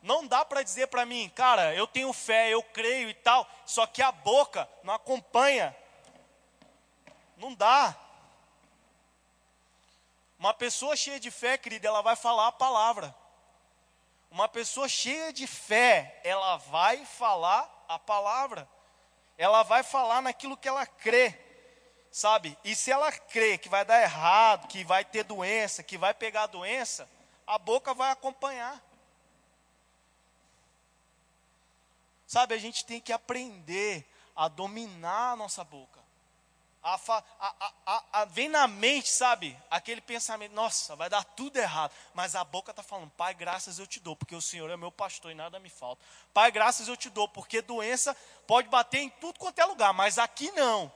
Não 0.03 0.27
dá 0.27 0.45
para 0.45 0.63
dizer 0.63 0.89
para 0.89 1.07
mim, 1.07 1.29
cara, 1.35 1.75
eu 1.75 1.87
tenho 1.87 2.13
fé, 2.13 2.51
eu 2.51 2.63
creio 2.63 3.09
e 3.09 3.15
tal, 3.15 3.49
só 3.65 3.87
que 3.87 4.03
a 4.03 4.11
boca 4.11 4.69
não 4.83 4.95
acompanha. 4.95 5.77
Não 7.37 7.55
dá. 7.55 7.97
Uma 10.39 10.53
pessoa 10.53 10.97
cheia 10.97 11.21
de 11.21 11.31
fé, 11.31 11.57
querida, 11.57 11.87
ela 11.87 12.03
vai 12.03 12.17
falar 12.17 12.49
a 12.49 12.53
palavra. 12.53 13.15
Uma 14.31 14.49
pessoa 14.49 14.89
cheia 14.89 15.33
de 15.33 15.47
fé, 15.47 16.21
ela 16.25 16.57
vai 16.57 17.05
falar 17.05 17.85
a 17.89 17.99
palavra 17.99 18.69
ela 19.43 19.63
vai 19.63 19.83
falar 19.83 20.23
naquilo 20.23 20.57
que 20.57 20.69
ela 20.69 20.87
crê, 20.87 21.37
sabe? 22.11 22.57
E 22.63 22.77
se 22.77 22.91
ela 22.91 23.11
crê 23.11 23.59
que 23.59 23.69
vai 23.69 23.85
dar 23.85 24.01
errado, 24.03 24.69
que 24.69 24.85
vai 24.85 25.05
ter 25.05 25.25
doença, 25.25 25.83
que 25.83 25.99
vai 25.99 26.15
pegar 26.15 26.47
doença, 26.47 27.09
a 27.47 27.59
boca 27.59 27.95
vai 27.95 28.11
acompanhar. 28.11 28.83
Sabe, 32.27 32.55
a 32.55 32.59
gente 32.59 32.85
tem 32.85 33.01
que 33.01 33.13
aprender 33.13 34.09
a 34.35 34.49
dominar 34.49 35.33
a 35.33 35.37
nossa 35.37 35.63
boca. 35.63 36.01
A, 36.83 36.99
a, 37.87 38.05
a, 38.13 38.25
vem 38.25 38.49
na 38.49 38.67
mente, 38.67 39.09
sabe, 39.09 39.57
aquele 39.71 40.01
pensamento, 40.01 40.53
nossa, 40.53 40.97
vai 40.97 41.09
dar 41.09 41.23
tudo 41.23 41.57
errado. 41.57 41.93
Mas 42.13 42.35
a 42.35 42.43
boca 42.43 42.73
está 42.73 42.83
falando, 42.83 43.11
Pai, 43.11 43.35
graças 43.35 43.79
eu 43.79 43.87
te 43.87 44.01
dou, 44.01 44.17
porque 44.17 44.35
o 44.35 44.43
Senhor 44.43 44.69
é 44.69 44.77
meu 44.77 44.91
pastor 44.91 45.31
e 45.31 45.35
nada 45.35 45.61
me 45.61 45.69
falta. 45.69 46.03
Pai, 46.35 46.51
graças 46.51 46.89
eu 46.89 46.97
te 46.97 47.09
dou, 47.09 47.29
porque 47.29 47.63
doença 47.63 48.17
pode 48.49 48.69
bater 48.69 48.99
em 48.99 49.11
tudo 49.11 49.39
quanto 49.39 49.61
é 49.61 49.65
lugar, 49.65 49.93
mas 49.93 50.19
aqui 50.19 50.51
não. 50.53 50.93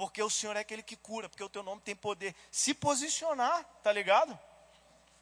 Porque 0.00 0.22
o 0.22 0.30
Senhor 0.30 0.56
é 0.56 0.60
aquele 0.60 0.82
que 0.82 0.96
cura, 0.96 1.28
porque 1.28 1.44
o 1.44 1.48
teu 1.50 1.62
nome 1.62 1.82
tem 1.82 1.94
poder. 1.94 2.34
Se 2.50 2.72
posicionar, 2.72 3.62
tá 3.82 3.92
ligado? 3.92 4.38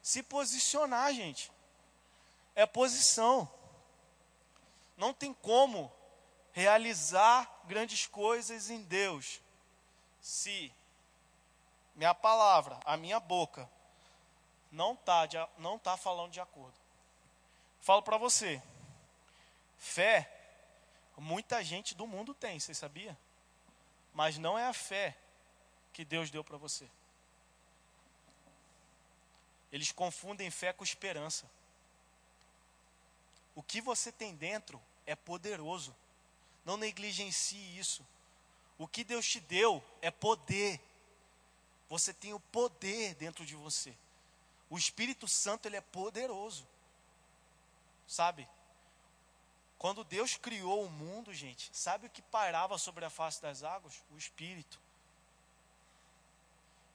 Se 0.01 0.23
posicionar, 0.23 1.13
gente. 1.13 1.51
É 2.55 2.65
posição. 2.65 3.51
Não 4.95 5.13
tem 5.13 5.33
como 5.33 5.91
realizar 6.53 7.61
grandes 7.65 8.07
coisas 8.07 8.69
em 8.69 8.81
Deus 8.83 9.41
se 10.21 10.73
minha 11.93 12.15
palavra, 12.15 12.79
a 12.85 12.95
minha 12.95 13.19
boca, 13.19 13.69
não 14.71 14.93
está 14.93 15.27
não 15.57 15.77
tá 15.77 15.97
falando 15.97 16.31
de 16.31 16.39
acordo. 16.39 16.79
Falo 17.81 18.01
para 18.01 18.15
você, 18.15 18.63
fé, 19.77 20.31
muita 21.17 21.61
gente 21.65 21.93
do 21.93 22.07
mundo 22.07 22.33
tem, 22.33 22.57
você 22.57 22.73
sabia? 22.73 23.17
Mas 24.19 24.37
não 24.37 24.59
é 24.59 24.67
a 24.67 24.73
fé 24.73 25.17
que 25.93 26.03
Deus 26.03 26.29
deu 26.29 26.43
para 26.43 26.57
você. 26.57 26.85
Eles 29.71 29.93
confundem 29.93 30.51
fé 30.51 30.73
com 30.73 30.83
esperança. 30.83 31.49
O 33.55 33.63
que 33.63 33.79
você 33.79 34.11
tem 34.11 34.35
dentro 34.35 34.81
é 35.05 35.15
poderoso. 35.15 35.95
Não 36.65 36.75
negligencie 36.75 37.79
isso. 37.79 38.05
O 38.77 38.89
que 38.89 39.05
Deus 39.05 39.25
te 39.25 39.39
deu 39.39 39.81
é 40.01 40.11
poder. 40.11 40.81
Você 41.87 42.13
tem 42.13 42.33
o 42.33 42.41
poder 42.41 43.15
dentro 43.15 43.45
de 43.45 43.55
você. 43.55 43.95
O 44.69 44.77
Espírito 44.77 45.29
Santo 45.29 45.65
ele 45.65 45.77
é 45.77 45.81
poderoso. 45.81 46.67
Sabe? 48.05 48.49
Quando 49.79 50.03
Deus 50.03 50.35
criou 50.35 50.83
o 50.83 50.89
mundo, 50.89 51.33
gente, 51.33 51.71
sabe 51.71 52.05
o 52.05 52.09
que 52.09 52.21
pairava 52.21 52.77
sobre 52.77 53.05
a 53.05 53.09
face 53.09 53.41
das 53.41 53.63
águas? 53.63 54.03
O 54.11 54.17
Espírito. 54.17 54.77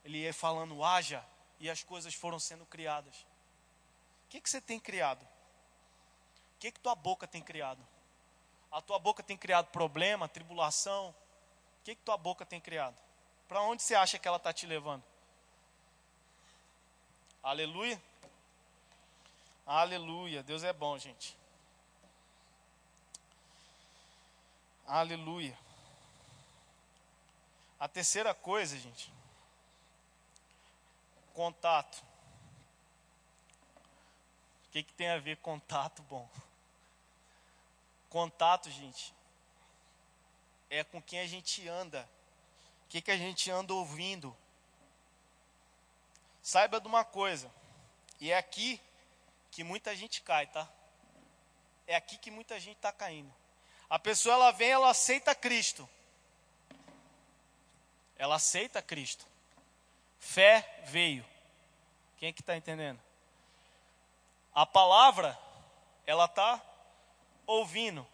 Ele 0.05 0.19
ia 0.19 0.35
falando, 0.35 0.85
haja, 0.85 1.25
e 1.59 1.71
as 1.71 1.83
coisas 1.83 2.13
foram 2.13 2.39
sendo 2.39 2.67
criadas. 2.67 3.17
O 4.27 4.29
que, 4.29 4.39
que 4.39 4.51
você 4.51 4.61
tem 4.61 4.79
criado? 4.79 5.23
O 5.23 6.59
que, 6.61 6.71
que 6.71 6.79
tua 6.79 6.95
boca 6.95 7.27
tem 7.27 7.41
criado? 7.41 7.83
A 8.71 8.83
tua 8.83 8.99
boca 8.99 9.23
tem 9.23 9.37
criado 9.37 9.69
problema, 9.69 10.29
tribulação. 10.29 11.09
O 11.09 11.85
que, 11.85 11.95
que 11.95 12.03
tua 12.03 12.19
boca 12.19 12.45
tem 12.45 12.61
criado? 12.61 12.97
Para 13.49 13.63
onde 13.63 13.83
você 13.83 13.95
acha 13.95 14.19
que 14.19 14.29
ela 14.29 14.37
está 14.37 14.53
te 14.53 14.67
levando? 14.67 15.03
Aleluia. 17.43 18.01
Aleluia. 19.67 20.43
Deus 20.43 20.63
é 20.65 20.73
bom, 20.73 20.99
gente. 20.99 21.35
Aleluia. 24.87 25.59
A 27.81 27.89
terceira 27.89 28.35
coisa, 28.35 28.79
gente, 28.79 29.11
contato. 31.33 32.05
O 34.67 34.71
que, 34.73 34.83
que 34.83 34.93
tem 34.93 35.09
a 35.09 35.19
ver 35.19 35.39
contato 35.39 36.03
bom? 36.03 36.29
Contato, 38.11 38.71
gente, 38.71 39.15
é 40.69 40.85
com 40.85 41.01
quem 41.01 41.21
a 41.21 41.27
gente 41.27 41.67
anda. 41.67 42.09
O 42.85 42.89
que, 42.89 43.01
que 43.01 43.11
a 43.11 43.17
gente 43.17 43.51
anda 43.51 43.73
ouvindo. 43.73 44.37
Saiba 46.43 46.79
de 46.79 46.87
uma 46.87 47.05
coisa, 47.05 47.51
e 48.21 48.31
é 48.31 48.37
aqui 48.37 48.79
que 49.51 49.65
muita 49.65 49.97
gente 49.97 50.21
cai, 50.21 50.47
tá? 50.47 50.69
É 51.87 51.97
aqui 51.97 52.19
que 52.19 52.31
muita 52.31 52.61
gente 52.61 52.77
está 52.77 52.93
caindo. 52.93 53.35
A 53.89 53.99
pessoa 53.99 54.35
ela 54.35 54.51
vem, 54.51 54.71
ela 54.71 54.91
aceita 54.91 55.35
Cristo. 55.35 55.89
Ela 58.17 58.37
aceita 58.37 58.81
Cristo. 58.81 59.27
Fé 60.19 60.83
veio. 60.87 61.25
Quem 62.19 62.31
é 62.31 62.33
que 62.33 62.41
está 62.41 62.57
entendendo? 62.57 63.01
A 64.55 64.65
palavra, 64.65 65.39
ela 66.07 66.25
está 66.25 66.61
ouvindo. 67.47 68.07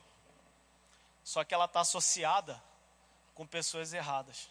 Só 1.22 1.44
que 1.44 1.54
ela 1.54 1.66
está 1.66 1.80
associada 1.80 2.60
com 3.34 3.46
pessoas 3.46 3.92
erradas. 3.92 4.50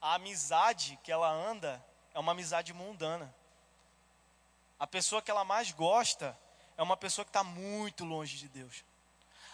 A 0.00 0.14
amizade 0.14 0.98
que 1.02 1.12
ela 1.12 1.30
anda 1.30 1.84
é 2.14 2.18
uma 2.18 2.32
amizade 2.32 2.72
mundana. 2.72 3.34
A 4.78 4.86
pessoa 4.86 5.20
que 5.20 5.30
ela 5.30 5.44
mais 5.44 5.70
gosta 5.72 6.38
é 6.76 6.82
uma 6.82 6.96
pessoa 6.96 7.24
que 7.24 7.30
está 7.30 7.44
muito 7.44 8.04
longe 8.04 8.36
de 8.36 8.48
Deus. 8.48 8.84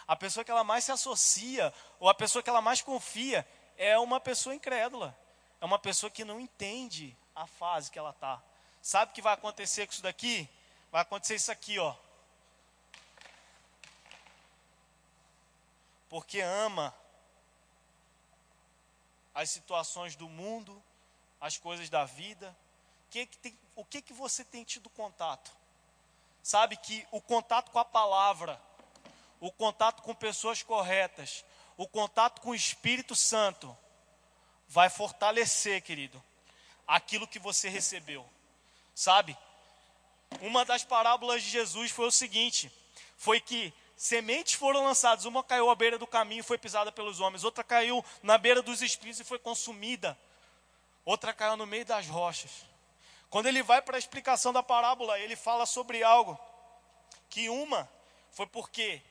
A 0.07 0.15
pessoa 0.15 0.43
que 0.43 0.51
ela 0.51 0.63
mais 0.63 0.83
se 0.83 0.91
associa, 0.91 1.73
ou 1.99 2.09
a 2.09 2.13
pessoa 2.13 2.41
que 2.43 2.49
ela 2.49 2.61
mais 2.61 2.81
confia, 2.81 3.47
é 3.77 3.97
uma 3.97 4.19
pessoa 4.19 4.55
incrédula. 4.55 5.17
É 5.59 5.65
uma 5.65 5.79
pessoa 5.79 6.09
que 6.09 6.25
não 6.25 6.39
entende 6.39 7.15
a 7.35 7.45
fase 7.45 7.91
que 7.91 7.99
ela 7.99 8.09
está. 8.11 8.41
Sabe 8.81 9.11
o 9.11 9.13
que 9.13 9.21
vai 9.21 9.33
acontecer 9.33 9.85
com 9.85 9.93
isso 9.93 10.01
daqui? 10.01 10.49
Vai 10.91 11.01
acontecer 11.01 11.35
isso 11.35 11.51
aqui, 11.51 11.77
ó. 11.77 11.95
Porque 16.09 16.41
ama 16.41 16.93
as 19.33 19.49
situações 19.49 20.15
do 20.15 20.27
mundo, 20.27 20.83
as 21.39 21.57
coisas 21.57 21.89
da 21.89 22.05
vida. 22.05 22.55
Que 23.09 23.25
que 23.25 23.37
tem, 23.37 23.57
o 23.75 23.85
que, 23.85 24.01
que 24.01 24.13
você 24.13 24.43
tem 24.43 24.63
tido 24.63 24.89
contato? 24.89 25.51
Sabe 26.43 26.75
que 26.75 27.07
o 27.11 27.21
contato 27.21 27.71
com 27.71 27.79
a 27.79 27.85
palavra, 27.85 28.59
o 29.41 29.51
contato 29.51 30.03
com 30.03 30.13
pessoas 30.13 30.61
corretas, 30.61 31.43
o 31.75 31.87
contato 31.87 32.39
com 32.41 32.51
o 32.51 32.55
Espírito 32.55 33.15
Santo, 33.15 33.75
vai 34.67 34.87
fortalecer, 34.87 35.81
querido, 35.81 36.23
aquilo 36.87 37.27
que 37.27 37.39
você 37.39 37.67
recebeu. 37.67 38.23
Sabe? 38.93 39.35
Uma 40.41 40.63
das 40.63 40.83
parábolas 40.83 41.41
de 41.41 41.49
Jesus 41.49 41.89
foi 41.89 42.05
o 42.05 42.11
seguinte: 42.11 42.71
foi 43.17 43.41
que 43.41 43.73
sementes 43.97 44.53
foram 44.53 44.85
lançadas, 44.85 45.25
uma 45.25 45.43
caiu 45.43 45.71
à 45.71 45.75
beira 45.75 45.97
do 45.97 46.05
caminho 46.05 46.41
e 46.41 46.43
foi 46.43 46.59
pisada 46.59 46.91
pelos 46.91 47.19
homens, 47.19 47.43
outra 47.43 47.63
caiu 47.63 48.05
na 48.21 48.37
beira 48.37 48.61
dos 48.61 48.81
espinhos 48.81 49.19
e 49.19 49.23
foi 49.23 49.39
consumida, 49.39 50.17
outra 51.03 51.33
caiu 51.33 51.57
no 51.57 51.65
meio 51.65 51.85
das 51.85 52.07
rochas. 52.07 52.63
Quando 53.27 53.47
ele 53.47 53.63
vai 53.63 53.81
para 53.81 53.95
a 53.95 53.99
explicação 53.99 54.53
da 54.53 54.61
parábola, 54.61 55.19
ele 55.19 55.35
fala 55.35 55.65
sobre 55.65 56.03
algo 56.03 56.39
que 57.27 57.49
uma 57.49 57.89
foi 58.31 58.45
porque 58.45 59.01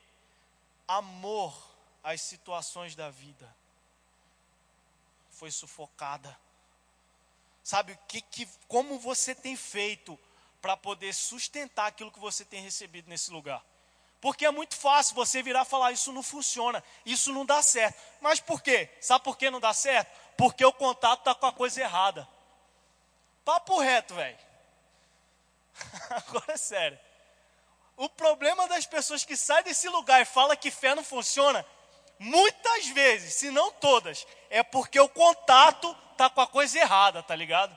amor 0.99 1.57
às 2.03 2.21
situações 2.21 2.95
da 2.95 3.11
vida 3.11 3.49
foi 5.31 5.51
sufocada. 5.51 6.37
Sabe 7.63 7.99
que, 8.09 8.21
que 8.21 8.49
como 8.67 8.99
você 8.99 9.35
tem 9.35 9.57
feito 9.57 10.19
para 10.61 10.77
poder 10.77 11.15
sustentar 11.15 11.87
aquilo 11.87 12.11
que 12.11 12.19
você 12.19 12.45
tem 12.45 12.63
recebido 12.63 13.09
nesse 13.09 13.31
lugar? 13.31 13.65
Porque 14.21 14.45
é 14.45 14.51
muito 14.51 14.77
fácil 14.77 15.15
você 15.15 15.43
virar 15.43 15.65
falar: 15.65 15.93
Isso 15.93 16.13
não 16.13 16.23
funciona, 16.23 16.83
isso 17.07 17.33
não 17.33 17.47
dá 17.47 17.63
certo. 17.63 17.99
Mas 18.21 18.41
por 18.41 18.61
quê? 18.61 18.91
Sabe 19.01 19.25
por 19.25 19.37
que 19.39 19.49
não 19.49 19.61
dá 19.61 19.73
certo? 19.73 20.11
Porque 20.37 20.65
o 20.65 20.73
contato 20.73 21.21
está 21.21 21.35
com 21.35 21.47
a 21.47 21.53
coisa 21.53 21.81
errada. 21.81 22.29
Papo 23.45 23.79
reto, 23.79 24.15
velho. 24.15 24.39
Agora 26.11 26.53
é 26.53 26.57
sério. 26.57 26.99
O 28.01 28.09
problema 28.09 28.67
das 28.67 28.87
pessoas 28.87 29.27
que 29.27 29.37
saem 29.37 29.63
desse 29.63 29.87
lugar 29.91 30.23
e 30.23 30.25
falam 30.25 30.57
que 30.57 30.71
fé 30.71 30.95
não 30.95 31.05
funciona, 31.05 31.67
muitas 32.19 32.87
vezes, 32.87 33.35
se 33.35 33.51
não 33.51 33.71
todas, 33.73 34.27
é 34.49 34.63
porque 34.63 34.99
o 34.99 35.07
contato 35.07 35.95
tá 36.17 36.31
com 36.31 36.41
a 36.41 36.47
coisa 36.47 36.79
errada, 36.79 37.23
tá 37.23 37.37
ligado? 37.37 37.77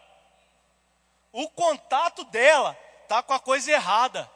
O 1.30 1.50
contato 1.50 2.24
dela 2.24 2.74
tá 3.06 3.22
com 3.22 3.34
a 3.34 3.40
coisa 3.40 3.70
errada. 3.70 4.32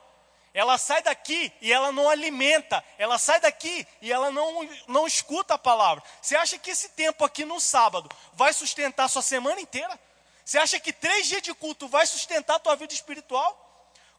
Ela 0.54 0.78
sai 0.78 1.02
daqui 1.02 1.54
e 1.62 1.72
ela 1.72 1.90
não 1.94 2.10
alimenta. 2.10 2.84
Ela 2.98 3.18
sai 3.18 3.40
daqui 3.40 3.88
e 4.02 4.12
ela 4.12 4.30
não, 4.30 4.70
não 4.90 5.08
escuta 5.08 5.54
a 5.54 5.58
palavra. 5.58 6.04
Você 6.22 6.36
acha 6.36 6.58
que 6.58 6.72
esse 6.72 6.90
tempo 6.90 7.24
aqui 7.24 7.46
no 7.46 7.62
sábado 7.62 8.10
vai 8.34 8.52
sustentar 8.52 9.08
sua 9.08 9.22
semana 9.22 9.62
inteira? 9.62 9.98
Você 10.44 10.58
acha 10.58 10.82
que 10.82 10.92
três 10.92 11.28
dias 11.28 11.42
de 11.42 11.54
culto 11.54 11.88
vai 11.88 12.06
sustentar 12.06 12.58
a 12.58 12.60
tua 12.60 12.76
vida 12.76 12.94
espiritual? 12.94 13.67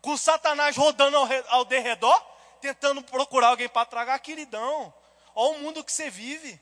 Com 0.00 0.16
Satanás 0.16 0.76
rodando 0.76 1.16
ao, 1.16 1.26
ao 1.48 1.64
derredor, 1.64 2.20
tentando 2.60 3.02
procurar 3.02 3.48
alguém 3.48 3.68
para 3.68 3.86
tragar, 3.86 4.18
queridão. 4.18 4.92
Olha 5.34 5.56
o 5.56 5.60
mundo 5.60 5.84
que 5.84 5.92
você 5.92 6.10
vive. 6.10 6.60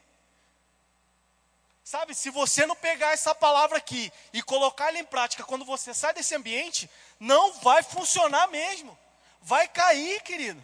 Sabe, 1.86 2.16
se 2.16 2.30
você 2.30 2.66
não 2.66 2.74
pegar 2.74 3.12
essa 3.12 3.32
palavra 3.32 3.78
aqui 3.78 4.12
e 4.32 4.42
colocar 4.42 4.88
ela 4.88 4.98
em 4.98 5.04
prática 5.04 5.44
quando 5.44 5.64
você 5.64 5.94
sai 5.94 6.12
desse 6.12 6.34
ambiente, 6.34 6.90
não 7.20 7.52
vai 7.60 7.80
funcionar 7.82 8.48
mesmo. 8.48 8.98
Vai 9.40 9.68
cair, 9.68 10.20
querido. 10.22 10.62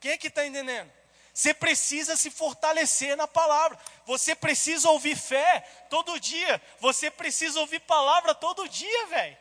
Quem 0.00 0.12
é 0.12 0.16
que 0.16 0.28
está 0.28 0.46
entendendo? 0.46 0.90
Você 1.34 1.52
precisa 1.52 2.16
se 2.16 2.30
fortalecer 2.30 3.16
na 3.16 3.28
palavra. 3.28 3.78
Você 4.06 4.34
precisa 4.34 4.88
ouvir 4.88 5.14
fé 5.14 5.60
todo 5.90 6.18
dia. 6.18 6.60
Você 6.80 7.10
precisa 7.10 7.60
ouvir 7.60 7.80
palavra 7.80 8.34
todo 8.34 8.68
dia, 8.68 9.06
velho. 9.08 9.36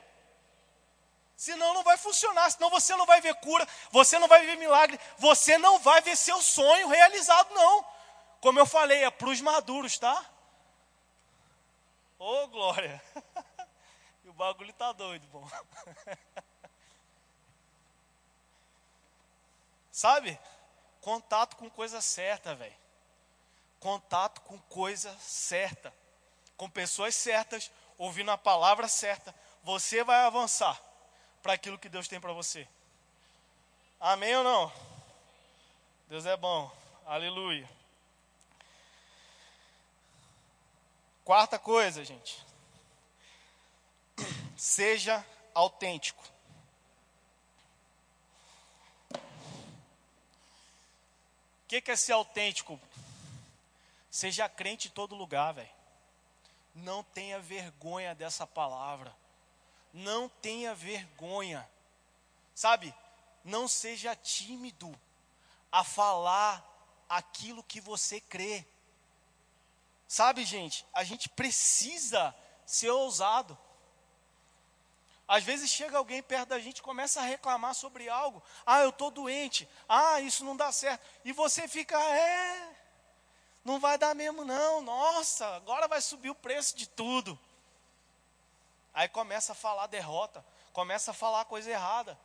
Senão 1.39 1.73
não 1.73 1.83
vai 1.83 1.95
funcionar, 1.95 2.51
senão 2.51 2.69
você 2.69 2.93
não 2.97 3.05
vai 3.05 3.21
ver 3.21 3.33
cura, 3.35 3.65
você 3.91 4.19
não 4.19 4.27
vai 4.27 4.45
ver 4.45 4.57
milagre, 4.57 4.99
você 5.17 5.57
não 5.57 5.79
vai 5.79 6.01
ver 6.01 6.17
seu 6.17 6.41
sonho 6.41 6.89
realizado, 6.89 7.53
não. 7.53 7.85
Como 8.41 8.59
eu 8.59 8.65
falei, 8.65 9.05
é 9.05 9.09
para 9.09 9.29
os 9.29 9.39
maduros, 9.39 9.97
tá? 9.97 10.29
Ô, 12.17 12.43
oh, 12.43 12.47
glória! 12.49 13.01
e 14.25 14.29
o 14.29 14.33
bagulho 14.33 14.73
tá 14.73 14.91
doido, 14.91 15.25
bom. 15.27 15.49
Sabe? 19.93 20.37
Contato 20.99 21.55
com 21.55 21.69
coisa 21.69 22.01
certa, 22.01 22.53
velho. 22.53 22.75
Contato 23.79 24.41
com 24.41 24.59
coisa 24.63 25.17
certa. 25.19 25.93
Com 26.57 26.69
pessoas 26.69 27.15
certas, 27.15 27.71
ouvindo 27.97 28.29
a 28.29 28.37
palavra 28.37 28.89
certa, 28.89 29.33
você 29.63 30.03
vai 30.03 30.25
avançar 30.25 30.88
para 31.41 31.53
aquilo 31.53 31.79
que 31.79 31.89
Deus 31.89 32.07
tem 32.07 32.19
para 32.19 32.33
você. 32.33 32.67
Amém 33.99 34.35
ou 34.35 34.43
não? 34.43 34.71
Deus 36.07 36.25
é 36.25 36.35
bom. 36.35 36.71
Aleluia. 37.05 37.69
Quarta 41.23 41.59
coisa, 41.59 42.03
gente. 42.03 42.43
Seja 44.57 45.25
autêntico. 45.53 46.23
que, 51.69 51.79
que 51.79 51.91
é 51.91 51.95
ser 51.95 52.13
autêntico? 52.13 52.79
Seja 54.09 54.49
crente 54.49 54.87
em 54.87 54.91
todo 54.91 55.15
lugar, 55.15 55.53
velho. 55.53 55.69
Não 56.73 57.03
tenha 57.03 57.39
vergonha 57.39 58.15
dessa 58.15 58.47
palavra. 58.47 59.15
Não 59.93 60.29
tenha 60.29 60.75
vergonha. 60.75 61.67
Sabe? 62.53 62.93
Não 63.43 63.67
seja 63.67 64.15
tímido 64.15 64.93
a 65.71 65.83
falar 65.83 66.65
aquilo 67.07 67.63
que 67.63 67.79
você 67.79 68.19
crê. 68.19 68.65
Sabe, 70.07 70.43
gente? 70.43 70.85
A 70.93 71.03
gente 71.03 71.29
precisa 71.29 72.35
ser 72.65 72.89
ousado. 72.89 73.57
Às 75.27 75.43
vezes 75.43 75.69
chega 75.69 75.97
alguém 75.97 76.23
perto 76.23 76.49
da 76.49 76.59
gente 76.59 76.81
começa 76.81 77.21
a 77.21 77.23
reclamar 77.23 77.75
sobre 77.75 78.09
algo. 78.09 78.41
Ah, 78.65 78.81
eu 78.81 78.89
estou 78.89 79.11
doente. 79.11 79.69
Ah, 79.87 80.19
isso 80.19 80.43
não 80.43 80.57
dá 80.57 80.71
certo. 80.71 81.05
E 81.23 81.31
você 81.31 81.67
fica, 81.67 81.95
é, 82.01 82.75
não 83.63 83.79
vai 83.79 83.95
dar 83.97 84.15
mesmo 84.15 84.43
não. 84.43 84.81
Nossa, 84.81 85.45
agora 85.55 85.87
vai 85.87 86.01
subir 86.01 86.31
o 86.31 86.35
preço 86.35 86.75
de 86.75 86.87
tudo. 86.89 87.39
Aí 88.99 89.07
começa 89.07 89.53
a 89.53 89.55
falar 89.55 89.87
derrota, 89.87 90.45
começa 90.73 91.11
a 91.11 91.13
falar 91.13 91.45
coisa 91.45 91.71
errada. 91.71 92.19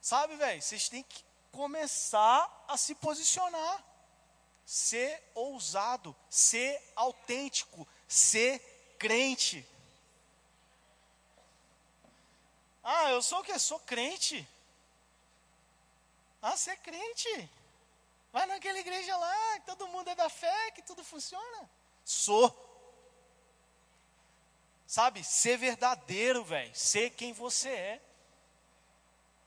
Sabe, 0.00 0.34
velho, 0.34 0.60
vocês 0.60 0.88
têm 0.88 1.04
que 1.04 1.24
começar 1.52 2.64
a 2.66 2.76
se 2.76 2.96
posicionar. 2.96 3.84
ser 4.66 5.22
ousado, 5.32 6.16
ser 6.28 6.82
autêntico, 6.96 7.86
ser 8.08 8.58
crente. 8.98 9.64
Ah, 12.82 13.12
eu 13.12 13.22
sou 13.22 13.38
o 13.38 13.44
que? 13.44 13.56
Sou 13.56 13.78
crente. 13.78 14.44
Ah, 16.42 16.56
você 16.56 16.72
é 16.72 16.76
crente. 16.76 17.50
Vai 18.32 18.46
naquela 18.46 18.80
igreja 18.80 19.16
lá, 19.16 19.60
que 19.60 19.66
todo 19.66 19.86
mundo 19.86 20.10
é 20.10 20.16
da 20.16 20.28
fé, 20.28 20.72
que 20.72 20.82
tudo 20.82 21.04
funciona. 21.04 21.70
Sou. 22.04 22.73
Sabe, 24.86 25.24
ser 25.24 25.56
verdadeiro, 25.56 26.44
velho. 26.44 26.74
Ser 26.74 27.10
quem 27.10 27.32
você 27.32 27.68
é. 27.68 28.00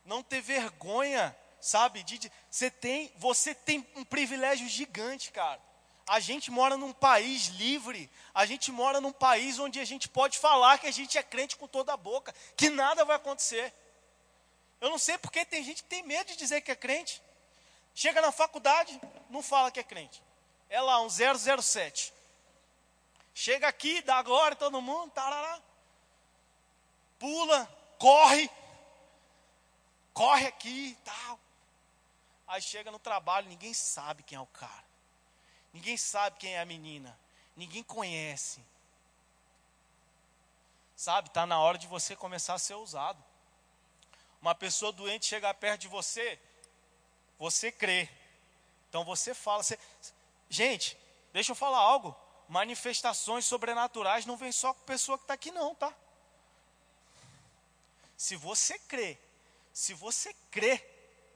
Não 0.03 0.23
ter 0.23 0.41
vergonha, 0.41 1.35
sabe? 1.59 2.03
De, 2.03 2.31
você, 2.49 2.71
tem, 2.71 3.11
você 3.17 3.53
tem 3.53 3.85
um 3.95 4.03
privilégio 4.03 4.67
gigante, 4.67 5.31
cara. 5.31 5.61
A 6.07 6.19
gente 6.19 6.49
mora 6.49 6.77
num 6.77 6.93
país 6.93 7.47
livre. 7.47 8.09
A 8.33 8.45
gente 8.45 8.71
mora 8.71 9.01
num 9.01 9.11
país 9.11 9.59
onde 9.59 9.79
a 9.79 9.85
gente 9.85 10.07
pode 10.07 10.39
falar 10.39 10.79
que 10.79 10.87
a 10.87 10.91
gente 10.91 11.17
é 11.17 11.23
crente 11.23 11.57
com 11.57 11.67
toda 11.67 11.93
a 11.93 11.97
boca. 11.97 12.33
Que 12.55 12.69
nada 12.69 13.03
vai 13.03 13.17
acontecer. 13.17 13.73
Eu 14.79 14.89
não 14.89 14.97
sei 14.97 15.17
porque 15.17 15.43
tem 15.43 15.63
gente 15.63 15.83
que 15.83 15.89
tem 15.89 16.03
medo 16.03 16.27
de 16.27 16.37
dizer 16.37 16.61
que 16.61 16.71
é 16.71 16.75
crente. 16.75 17.21
Chega 17.93 18.21
na 18.21 18.31
faculdade, 18.31 18.99
não 19.29 19.41
fala 19.41 19.71
que 19.71 19.79
é 19.79 19.83
crente. 19.83 20.23
É 20.69 20.79
lá, 20.79 21.01
um 21.01 21.09
007. 21.09 22.13
Chega 23.39 23.67
aqui, 23.67 24.01
dá 24.01 24.19
glória 24.23 24.53
a 24.53 24.57
todo 24.57 24.81
mundo, 24.81 25.11
tarará. 25.11 25.61
Pula, 27.19 27.67
corre. 27.99 28.49
Corre 30.11 30.47
aqui 30.47 30.97
tal. 31.05 31.39
Aí 32.47 32.59
chega 32.59 32.89
no 32.89 32.97
trabalho, 32.97 33.47
ninguém 33.47 33.75
sabe 33.75 34.23
quem 34.23 34.35
é 34.35 34.41
o 34.41 34.47
cara. 34.47 34.83
Ninguém 35.71 35.95
sabe 35.95 36.39
quem 36.39 36.55
é 36.55 36.61
a 36.61 36.65
menina. 36.65 37.15
Ninguém 37.55 37.83
conhece. 37.83 38.59
Sabe, 40.95 41.27
está 41.27 41.45
na 41.45 41.59
hora 41.59 41.77
de 41.77 41.85
você 41.85 42.15
começar 42.15 42.55
a 42.55 42.59
ser 42.59 42.73
ousado. 42.73 43.23
Uma 44.41 44.55
pessoa 44.55 44.91
doente 44.91 45.27
chegar 45.27 45.53
perto 45.53 45.81
de 45.81 45.87
você, 45.87 46.41
você 47.37 47.71
crê. 47.71 48.09
Então 48.89 49.05
você 49.05 49.35
fala. 49.35 49.61
Você... 49.61 49.77
Gente, 50.49 50.97
deixa 51.31 51.51
eu 51.51 51.55
falar 51.55 51.77
algo 51.77 52.17
manifestações 52.47 53.45
sobrenaturais 53.45 54.25
não 54.25 54.37
vem 54.37 54.51
só 54.51 54.73
com 54.73 54.81
pessoa 54.81 55.17
que 55.17 55.23
está 55.23 55.33
aqui, 55.33 55.51
não, 55.51 55.75
tá? 55.75 55.93
Se 58.15 58.35
você 58.35 58.79
crê, 58.79 59.17
se 59.73 59.93
você 59.93 60.33
crê 60.49 60.83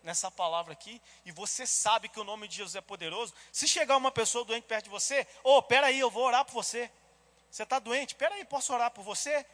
nessa 0.04 0.32
palavra 0.32 0.74
aqui, 0.74 1.02
e 1.24 1.32
você 1.32 1.68
sabe 1.68 2.10
que 2.10 2.20
o 2.20 2.24
nome 2.24 2.48
de 2.48 2.56
Jesus 2.56 2.76
é 2.76 2.82
poderoso, 2.82 3.34
se 3.52 3.68
chegar 3.68 3.98
uma 3.98 4.12
pessoa 4.12 4.44
doente 4.44 4.64
perto 4.64 4.86
de 4.86 4.90
você, 4.90 5.28
ô, 5.44 5.58
oh, 5.58 5.62
peraí, 5.62 6.00
eu 6.00 6.10
vou 6.10 6.24
orar 6.24 6.44
por 6.44 6.54
você. 6.54 6.92
Você 7.52 7.64
está 7.64 7.78
doente? 7.78 8.16
Peraí, 8.16 8.44
posso 8.46 8.74
orar 8.74 8.90
por 8.90 9.04
você? 9.04 9.46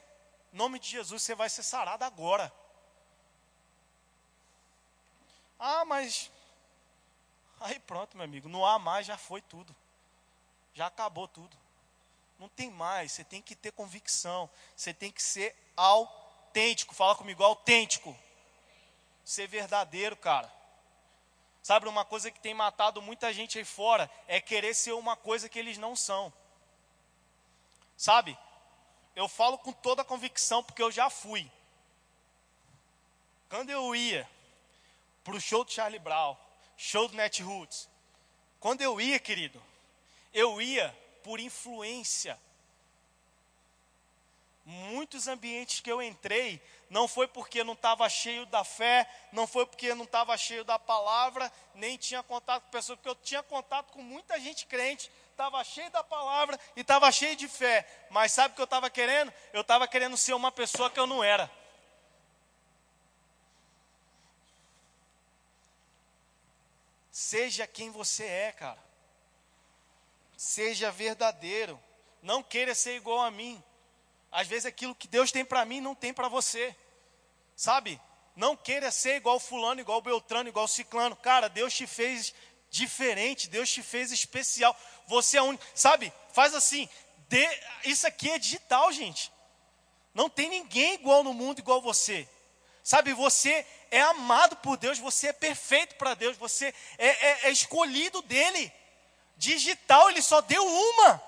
Nome 0.54 0.80
de 0.80 0.88
Jesus, 0.88 1.22
você 1.22 1.36
vai 1.36 1.50
ser 1.50 1.64
sarado 1.64 2.06
agora. 2.06 2.54
Ah, 5.60 5.84
mas. 5.84 6.32
Aí 7.60 7.80
pronto, 7.80 8.16
meu 8.16 8.24
amigo, 8.24 8.48
não 8.48 8.66
há 8.66 8.80
mais, 8.80 9.06
já 9.06 9.18
foi 9.18 9.42
tudo 9.42 9.76
já 10.78 10.86
acabou 10.86 11.28
tudo. 11.28 11.58
Não 12.38 12.48
tem 12.48 12.70
mais, 12.70 13.12
você 13.12 13.24
tem 13.24 13.42
que 13.42 13.56
ter 13.56 13.72
convicção, 13.72 14.48
você 14.76 14.94
tem 14.94 15.12
que 15.12 15.24
ser 15.24 15.56
autêntico. 15.76 16.94
Fala 16.94 17.16
comigo, 17.16 17.44
autêntico. 17.44 18.16
Ser 19.26 19.48
verdadeiro, 19.48 20.16
cara. 20.16 20.54
Sabe 21.64 21.88
uma 21.88 22.06
coisa 22.06 22.30
que 22.30 22.40
tem 22.40 22.54
matado 22.54 23.02
muita 23.02 23.34
gente 23.34 23.58
aí 23.58 23.66
fora 23.66 24.10
é 24.28 24.40
querer 24.40 24.76
ser 24.76 24.92
uma 24.92 25.16
coisa 25.16 25.50
que 25.50 25.58
eles 25.58 25.80
não 25.80 25.96
são. 25.96 26.32
Sabe? 27.98 28.38
Eu 29.16 29.28
falo 29.28 29.58
com 29.58 29.72
toda 29.72 30.04
a 30.04 30.06
convicção 30.06 30.64
porque 30.64 30.84
eu 30.84 30.92
já 30.92 31.10
fui. 31.10 31.52
Quando 33.50 33.72
eu 33.72 33.96
ia 33.96 34.30
para 35.24 35.36
o 35.36 35.42
show 35.42 35.66
do 35.66 35.72
Charlie 35.72 36.00
Brown, 36.00 36.38
show 36.78 37.08
do 37.08 37.16
Net 37.16 37.42
Roots, 37.42 37.90
quando 38.60 38.82
eu 38.82 39.02
ia, 39.02 39.20
querido, 39.20 39.60
eu 40.34 40.62
ia 40.62 40.96
por 41.24 41.40
influência. 41.40 42.40
Muitos 44.66 45.28
ambientes 45.28 45.80
que 45.80 45.92
eu 45.92 46.02
entrei, 46.02 46.62
não 46.90 47.08
foi 47.08 47.28
porque 47.28 47.64
não 47.64 47.74
estava 47.74 48.10
cheio 48.10 48.46
da 48.46 48.64
fé, 48.64 49.10
não 49.32 49.48
foi 49.48 49.66
porque 49.66 49.94
não 49.94 50.04
estava 50.04 50.38
cheio 50.38 50.64
da 50.64 50.78
palavra, 50.78 51.52
nem 51.74 51.98
tinha 51.98 52.22
contato 52.24 52.64
com 52.64 52.72
pessoas, 52.72 52.98
porque 52.98 53.10
eu 53.10 53.16
tinha 53.16 53.44
contato 53.44 53.94
com 53.94 54.02
muita 54.02 54.40
gente 54.40 54.66
crente, 54.66 55.12
estava 55.32 55.64
cheio 55.64 55.90
da 55.92 56.04
palavra 56.04 56.60
e 56.76 56.82
estava 56.82 57.12
cheio 57.12 57.36
de 57.36 57.48
fé. 57.48 57.88
Mas 58.10 58.32
sabe 58.32 58.54
o 58.54 58.56
que 58.56 58.62
eu 58.62 58.66
estava 58.66 58.90
querendo? 58.90 59.34
Eu 59.54 59.62
estava 59.62 59.88
querendo 59.88 60.18
ser 60.18 60.34
uma 60.34 60.52
pessoa 60.52 60.90
que 60.90 61.00
eu 61.00 61.08
não 61.08 61.24
era. 61.24 61.50
Seja 67.12 67.66
quem 67.66 67.90
você 67.90 68.26
é, 68.26 68.52
cara. 68.52 68.87
Seja 70.38 70.92
verdadeiro. 70.92 71.78
Não 72.22 72.44
queira 72.44 72.76
ser 72.76 72.96
igual 72.96 73.22
a 73.22 73.32
mim. 73.32 73.62
Às 74.32 74.48
vezes 74.48 74.68
aquilo 74.68 74.94
que 74.94 75.08
Deus 75.08 75.32
tem 75.32 75.44
para 75.44 75.66
mim 75.66 75.82
não 75.82 75.96
tem 75.96 76.14
para 76.14 76.28
você. 76.28 76.76
Sabe? 77.56 78.00
Não 78.36 78.56
queira 78.56 78.92
ser 78.92 79.16
igual 79.16 79.40
fulano, 79.40 79.82
igual 79.82 80.00
Beltrano, 80.00 80.48
igual 80.48 80.68
Ciclano. 80.68 81.16
Cara, 81.16 81.50
Deus 81.50 81.74
te 81.74 81.88
fez 81.88 82.36
diferente, 82.70 83.50
Deus 83.50 83.68
te 83.68 83.82
fez 83.82 84.12
especial. 84.12 84.78
Você 85.08 85.38
é 85.38 85.42
único. 85.42 85.66
Sabe? 85.74 86.14
Faz 86.32 86.54
assim. 86.54 86.88
De... 87.28 87.46
Isso 87.84 88.06
aqui 88.06 88.30
é 88.30 88.38
digital, 88.38 88.92
gente. 88.92 89.32
Não 90.14 90.30
tem 90.30 90.50
ninguém 90.50 90.94
igual 90.94 91.24
no 91.24 91.34
mundo 91.34 91.60
igual 91.60 91.82
você. 91.82 92.30
Sabe, 92.84 93.12
você 93.12 93.66
é 93.92 94.02
amado 94.02 94.56
por 94.58 94.78
Deus, 94.78 94.98
você 94.98 95.28
é 95.28 95.34
perfeito 95.34 95.96
para 95.96 96.14
Deus, 96.14 96.38
você 96.38 96.74
é, 96.98 97.08
é, 97.08 97.48
é 97.48 97.52
escolhido 97.52 98.22
dele. 98.22 98.72
Digital, 99.38 100.10
ele 100.10 100.22
só 100.22 100.42
deu 100.42 100.66
uma. 100.66 101.24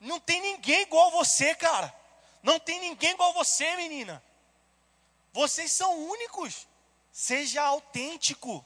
Não 0.00 0.18
tem 0.18 0.40
ninguém 0.40 0.82
igual 0.82 1.10
você, 1.10 1.54
cara. 1.54 1.94
Não 2.42 2.58
tem 2.58 2.80
ninguém 2.80 3.10
igual 3.10 3.32
você, 3.34 3.76
menina. 3.76 4.22
Vocês 5.32 5.70
são 5.70 6.08
únicos. 6.08 6.66
Seja 7.12 7.62
autêntico. 7.62 8.64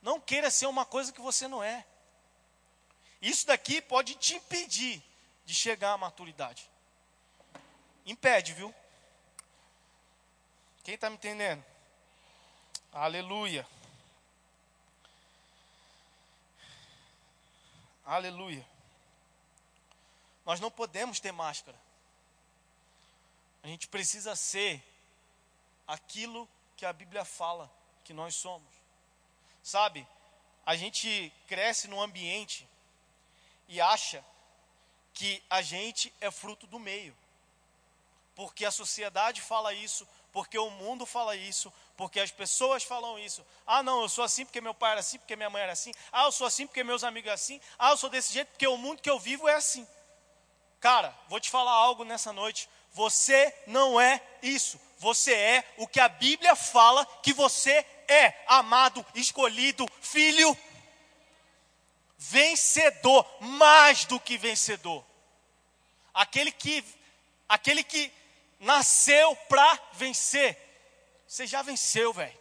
Não 0.00 0.20
queira 0.20 0.50
ser 0.50 0.66
uma 0.66 0.84
coisa 0.84 1.12
que 1.12 1.20
você 1.20 1.48
não 1.48 1.62
é. 1.62 1.84
Isso 3.20 3.46
daqui 3.46 3.82
pode 3.82 4.14
te 4.14 4.36
impedir 4.36 5.02
de 5.44 5.54
chegar 5.54 5.92
à 5.92 5.98
maturidade. 5.98 6.70
Impede, 8.06 8.54
viu? 8.54 8.74
Quem 10.82 10.94
está 10.94 11.10
me 11.10 11.16
entendendo? 11.16 11.64
Aleluia. 12.92 13.66
Aleluia. 18.10 18.66
Nós 20.44 20.58
não 20.58 20.68
podemos 20.68 21.20
ter 21.20 21.30
máscara. 21.30 21.80
A 23.62 23.68
gente 23.68 23.86
precisa 23.86 24.34
ser 24.34 24.82
aquilo 25.86 26.48
que 26.76 26.84
a 26.84 26.92
Bíblia 26.92 27.24
fala 27.24 27.70
que 28.02 28.12
nós 28.12 28.34
somos. 28.34 28.68
Sabe, 29.62 30.04
a 30.66 30.74
gente 30.74 31.32
cresce 31.46 31.86
num 31.86 32.02
ambiente 32.02 32.68
e 33.68 33.80
acha 33.80 34.24
que 35.14 35.40
a 35.48 35.62
gente 35.62 36.12
é 36.20 36.32
fruto 36.32 36.66
do 36.66 36.80
meio. 36.80 37.16
Porque 38.34 38.64
a 38.64 38.72
sociedade 38.72 39.40
fala 39.40 39.72
isso, 39.72 40.04
porque 40.32 40.58
o 40.58 40.68
mundo 40.68 41.06
fala 41.06 41.36
isso, 41.36 41.72
porque 42.00 42.18
as 42.18 42.30
pessoas 42.30 42.82
falam 42.82 43.18
isso. 43.18 43.46
Ah, 43.66 43.82
não, 43.82 44.00
eu 44.00 44.08
sou 44.08 44.24
assim 44.24 44.46
porque 44.46 44.58
meu 44.58 44.72
pai 44.72 44.92
era 44.92 45.00
assim, 45.00 45.18
porque 45.18 45.36
minha 45.36 45.50
mãe 45.50 45.60
era 45.60 45.72
assim. 45.72 45.92
Ah, 46.10 46.24
eu 46.24 46.32
sou 46.32 46.46
assim 46.46 46.66
porque 46.66 46.82
meus 46.82 47.04
amigos 47.04 47.28
são 47.28 47.34
assim. 47.34 47.60
Ah, 47.78 47.90
eu 47.90 47.96
sou 47.98 48.08
desse 48.08 48.32
jeito 48.32 48.48
porque 48.48 48.66
o 48.66 48.78
mundo 48.78 49.02
que 49.02 49.10
eu 49.10 49.18
vivo 49.18 49.46
é 49.46 49.52
assim. 49.52 49.86
Cara, 50.80 51.14
vou 51.28 51.38
te 51.38 51.50
falar 51.50 51.72
algo 51.72 52.02
nessa 52.02 52.32
noite. 52.32 52.70
Você 52.94 53.54
não 53.66 54.00
é 54.00 54.18
isso. 54.42 54.80
Você 54.96 55.34
é 55.34 55.74
o 55.76 55.86
que 55.86 56.00
a 56.00 56.08
Bíblia 56.08 56.56
fala 56.56 57.04
que 57.22 57.34
você 57.34 57.84
é, 58.08 58.44
amado, 58.46 59.04
escolhido, 59.14 59.86
filho, 60.00 60.56
vencedor, 62.16 63.26
mais 63.40 64.06
do 64.06 64.18
que 64.18 64.38
vencedor. 64.38 65.04
Aquele 66.14 66.50
que 66.50 66.82
aquele 67.46 67.84
que 67.84 68.10
nasceu 68.58 69.36
para 69.50 69.78
vencer. 69.92 70.69
Você 71.30 71.46
já 71.46 71.62
venceu, 71.62 72.12
velho. 72.12 72.36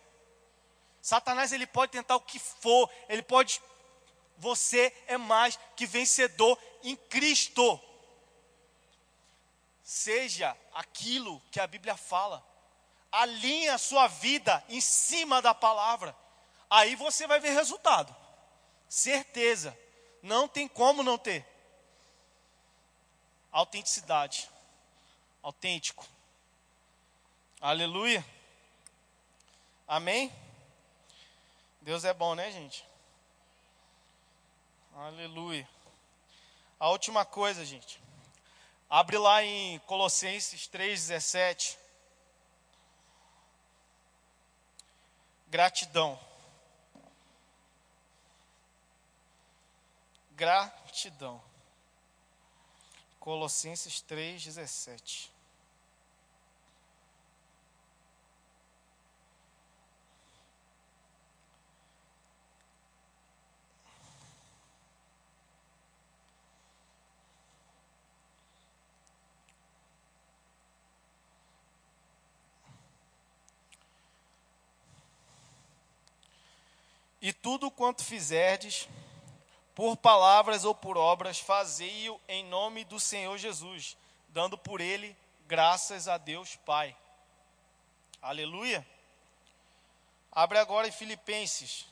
Satanás 1.00 1.52
ele 1.52 1.68
pode 1.68 1.92
tentar 1.92 2.16
o 2.16 2.22
que 2.22 2.40
for, 2.40 2.90
ele 3.08 3.22
pode. 3.22 3.62
Você 4.40 4.92
é 5.06 5.16
mais 5.16 5.60
que 5.76 5.86
vencedor 5.86 6.58
em 6.82 6.96
Cristo. 6.96 7.80
Seja 9.84 10.58
aquilo 10.74 11.40
que 11.52 11.60
a 11.60 11.68
Bíblia 11.68 11.96
fala. 11.96 12.44
Alinhe 13.12 13.70
a 13.70 13.78
sua 13.78 14.08
vida 14.08 14.64
em 14.68 14.82
cima 14.82 15.40
da 15.40 15.54
palavra. 15.54 16.16
Aí 16.68 16.96
você 16.96 17.28
vai 17.28 17.40
ver 17.40 17.52
resultado. 17.52 18.16
Certeza. 18.88 19.78
Não 20.24 20.48
tem 20.48 20.68
como 20.68 21.04
não 21.04 21.20
ter. 21.20 21.46
Autenticidade. 23.52 24.50
Autêntico. 25.44 26.08
Aleluia. 27.62 28.39
Amém? 29.90 30.32
Deus 31.82 32.06
é 32.06 32.14
bom, 32.14 32.36
né, 32.36 32.52
gente? 32.52 32.88
Aleluia. 34.94 35.68
A 36.80 36.90
última 36.90 37.26
coisa, 37.26 37.66
gente. 37.66 38.00
Abre 38.88 39.18
lá 39.18 39.44
em 39.44 39.80
Colossenses 39.80 40.68
3,17. 40.68 41.76
Gratidão. 45.48 46.20
Gratidão. 50.34 51.42
Colossenses 53.20 54.04
3,17. 54.08 55.32
E 77.22 77.34
tudo 77.34 77.70
quanto 77.70 78.04
fizerdes, 78.04 78.88
por 79.76 79.98
palavras 79.98 80.64
ou 80.64 80.74
por 80.74 80.98
obras, 80.98 81.40
fazei-o 81.40 82.20
em 82.28 82.46
nome 82.46 82.84
do 82.86 83.00
Senhor 83.00 83.38
Jesus, 83.38 83.98
dando 84.30 84.58
por 84.58 84.82
ele 84.82 85.16
graças 85.48 86.08
a 86.08 86.18
Deus 86.18 86.56
Pai. 86.58 86.96
Aleluia. 88.22 88.86
Abre 90.32 90.58
agora 90.60 90.88
em 90.88 90.92
Filipenses. 90.92 91.88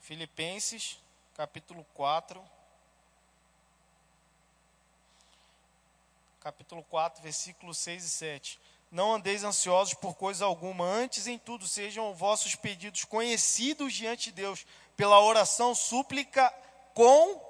Filipenses, 0.00 0.98
capítulo 1.34 1.84
4. 1.94 2.42
Capítulo 6.42 6.82
4, 6.84 7.22
versículos 7.22 7.78
6 7.78 8.04
e 8.04 8.08
7. 8.08 8.60
Não 8.90 9.14
andeis 9.14 9.44
ansiosos 9.44 9.94
por 9.94 10.16
coisa 10.16 10.44
alguma, 10.44 10.84
antes 10.84 11.26
em 11.26 11.38
tudo 11.38 11.66
sejam 11.66 12.12
vossos 12.12 12.54
pedidos 12.54 13.04
conhecidos 13.04 13.94
diante 13.94 14.30
de 14.30 14.32
Deus, 14.32 14.66
pela 14.96 15.20
oração 15.20 15.74
súplica 15.74 16.52
com 16.92 17.40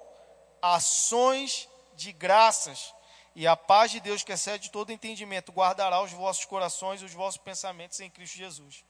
ações 0.60 1.68
de 1.96 2.12
graças. 2.12 2.94
E 3.34 3.46
a 3.46 3.56
paz 3.56 3.90
de 3.90 3.98
Deus, 3.98 4.22
que 4.22 4.32
excede 4.32 4.70
todo 4.70 4.92
entendimento, 4.92 5.52
guardará 5.52 6.02
os 6.02 6.12
vossos 6.12 6.44
corações 6.44 7.00
e 7.00 7.04
os 7.04 7.14
vossos 7.14 7.40
pensamentos 7.40 7.98
em 7.98 8.10
Cristo 8.10 8.36
Jesus. 8.36 8.84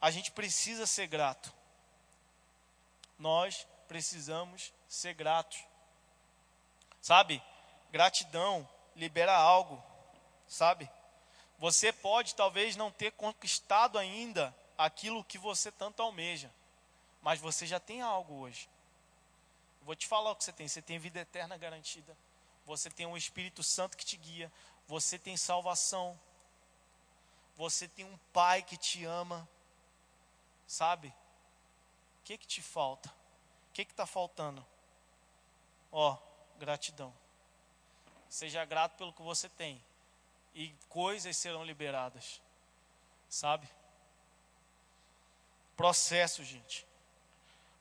A 0.00 0.10
gente 0.10 0.30
precisa 0.30 0.84
ser 0.86 1.06
grato. 1.06 1.52
Nós 3.18 3.66
precisamos 3.88 4.72
ser 4.86 5.14
gratos. 5.14 5.64
Sabe? 7.00 7.42
Gratidão 7.92 8.66
libera 8.96 9.36
algo, 9.36 9.82
sabe? 10.48 10.90
Você 11.58 11.92
pode 11.92 12.34
talvez 12.34 12.74
não 12.74 12.90
ter 12.90 13.12
conquistado 13.12 13.98
ainda 13.98 14.56
aquilo 14.78 15.22
que 15.22 15.36
você 15.36 15.70
tanto 15.70 16.02
almeja, 16.02 16.50
mas 17.20 17.38
você 17.38 17.66
já 17.66 17.78
tem 17.78 18.00
algo 18.00 18.34
hoje. 18.34 18.68
vou 19.82 19.94
te 19.94 20.06
falar 20.06 20.30
o 20.30 20.36
que 20.36 20.42
você 20.42 20.52
tem: 20.52 20.66
você 20.66 20.80
tem 20.80 20.98
vida 20.98 21.20
eterna 21.20 21.58
garantida, 21.58 22.16
você 22.64 22.88
tem 22.88 23.04
um 23.04 23.16
Espírito 23.16 23.62
Santo 23.62 23.94
que 23.94 24.06
te 24.06 24.16
guia, 24.16 24.50
você 24.88 25.18
tem 25.18 25.36
salvação, 25.36 26.18
você 27.56 27.86
tem 27.86 28.06
um 28.06 28.18
Pai 28.32 28.62
que 28.62 28.78
te 28.78 29.04
ama, 29.04 29.46
sabe? 30.66 31.08
O 31.08 32.24
que 32.24 32.38
que 32.38 32.46
te 32.46 32.62
falta? 32.62 33.10
O 33.68 33.72
que 33.74 33.84
que 33.84 33.92
está 33.92 34.06
faltando? 34.06 34.64
Ó, 35.92 36.16
gratidão. 36.58 37.21
Seja 38.32 38.64
grato 38.64 38.96
pelo 38.96 39.12
que 39.12 39.20
você 39.20 39.46
tem. 39.46 39.78
E 40.54 40.74
coisas 40.88 41.36
serão 41.36 41.66
liberadas. 41.66 42.40
Sabe? 43.28 43.68
Processo, 45.76 46.42
gente. 46.42 46.86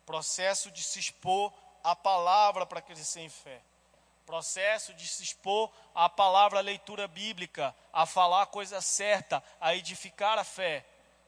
Processo 0.06 0.70
de 0.70 0.84
se 0.84 1.00
expor 1.00 1.54
à 1.82 1.96
palavra 1.96 2.66
para 2.66 2.82
crescer 2.82 3.22
em 3.22 3.30
fé. 3.30 3.62
Processo 4.26 4.94
de 4.94 5.08
se 5.08 5.24
expor 5.24 5.72
à 5.96 6.10
palavra, 6.10 6.60
à 6.60 6.62
leitura 6.62 7.08
bíblica, 7.08 7.74
a 7.94 8.06
falar 8.06 8.42
a 8.42 8.46
coisa 8.46 8.82
certa, 8.82 9.42
a 9.58 9.74
edificar 9.74 10.38
a 10.38 10.44
fé. 10.44 10.86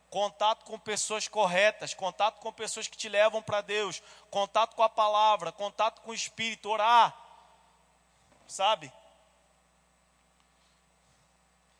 Contato 0.09 0.65
com 0.65 0.77
pessoas 0.77 1.29
corretas, 1.29 1.93
contato 1.93 2.41
com 2.41 2.51
pessoas 2.51 2.89
que 2.89 2.97
te 2.97 3.07
levam 3.07 3.41
para 3.41 3.61
Deus, 3.61 4.03
contato 4.29 4.75
com 4.75 4.83
a 4.83 4.89
palavra, 4.89 5.49
contato 5.49 6.01
com 6.01 6.11
o 6.11 6.13
Espírito, 6.13 6.69
orar. 6.69 7.17
Sabe? 8.45 8.91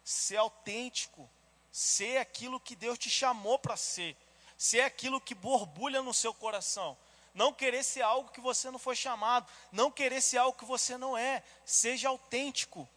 Ser 0.04 0.38
autêntico, 0.38 1.30
ser 1.72 2.18
aquilo 2.18 2.60
que 2.60 2.76
Deus 2.76 2.98
te 2.98 3.10
chamou 3.10 3.58
para 3.58 3.78
ser, 3.78 4.18
ser 4.58 4.82
aquilo 4.82 5.22
que 5.22 5.34
borbulha 5.34 6.02
no 6.02 6.14
seu 6.14 6.34
coração. 6.34 6.98
Não 7.34 7.52
querer 7.52 7.84
ser 7.84 8.02
algo 8.02 8.30
que 8.30 8.40
você 8.40 8.70
não 8.70 8.78
foi 8.78 8.96
chamado, 8.96 9.52
não 9.72 9.90
querer 9.90 10.22
ser 10.22 10.38
algo 10.38 10.58
que 10.58 10.66
você 10.66 10.98
não 10.98 11.18
é. 11.18 11.44
Seja 11.66 12.10
autêntico 12.10 12.88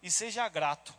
e 0.00 0.10
seja 0.10 0.48
grato. 0.48 0.94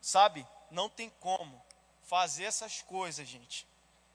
Sabe, 0.00 0.46
não 0.70 0.90
tem 0.90 1.08
como 1.20 1.64
fazer 2.02 2.44
essas 2.44 2.82
coisas, 2.82 3.26
gente. 3.26 3.66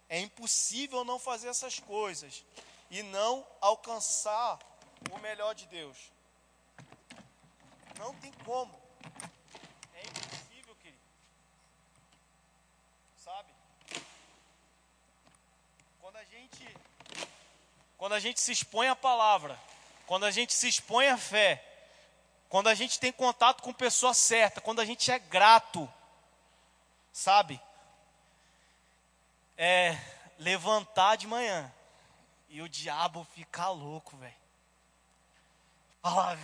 É 0.07 0.19
impossível 0.19 1.03
não 1.03 1.17
fazer 1.17 1.47
essas 1.47 1.79
coisas 1.79 2.45
e 2.91 3.01
não 3.01 3.45
alcançar 3.59 4.59
o 5.11 5.17
melhor 5.17 5.55
de 5.55 5.65
Deus. 5.67 5.97
Não 7.97 8.13
tem 8.15 8.31
como. 8.45 8.78
É 9.93 10.01
impossível, 10.01 10.75
querido. 10.75 11.01
Sabe? 13.17 13.49
Quando 15.99 16.17
a 16.17 16.23
gente 16.23 16.77
quando 17.97 18.13
a 18.13 18.19
gente 18.19 18.39
se 18.39 18.51
expõe 18.51 18.87
à 18.87 18.95
palavra, 18.95 19.59
quando 20.07 20.25
a 20.25 20.31
gente 20.31 20.53
se 20.53 20.67
expõe 20.67 21.07
à 21.07 21.17
fé, 21.17 21.63
quando 22.47 22.67
a 22.67 22.73
gente 22.73 22.99
tem 22.99 23.11
contato 23.11 23.61
com 23.61 23.71
pessoa 23.71 24.13
certa, 24.13 24.59
quando 24.59 24.79
a 24.79 24.85
gente 24.85 25.11
é 25.11 25.19
grato, 25.19 25.87
sabe? 27.11 27.61
É 29.57 29.95
levantar 30.39 31.15
de 31.15 31.27
manhã 31.27 31.71
e 32.49 32.61
o 32.61 32.69
diabo 32.69 33.27
ficar 33.35 33.69
louco, 33.69 34.17
velho. 34.17 34.33
Fala, 36.01 36.39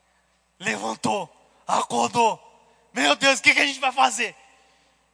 levantou, 0.58 1.32
acordou. 1.66 2.42
Meu 2.92 3.14
Deus, 3.16 3.38
o 3.38 3.42
que, 3.42 3.54
que 3.54 3.60
a 3.60 3.66
gente 3.66 3.80
vai 3.80 3.92
fazer? 3.92 4.34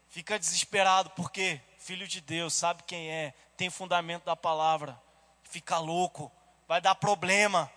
Fica 0.08 0.38
desesperado, 0.38 1.10
porque 1.10 1.60
filho 1.78 2.06
de 2.06 2.20
Deus, 2.20 2.52
sabe 2.54 2.82
quem 2.84 3.10
é, 3.10 3.34
tem 3.56 3.70
fundamento 3.70 4.24
da 4.24 4.36
palavra. 4.36 5.00
Fica 5.42 5.78
louco, 5.78 6.30
vai 6.68 6.80
dar 6.80 6.94
problema 6.94 7.70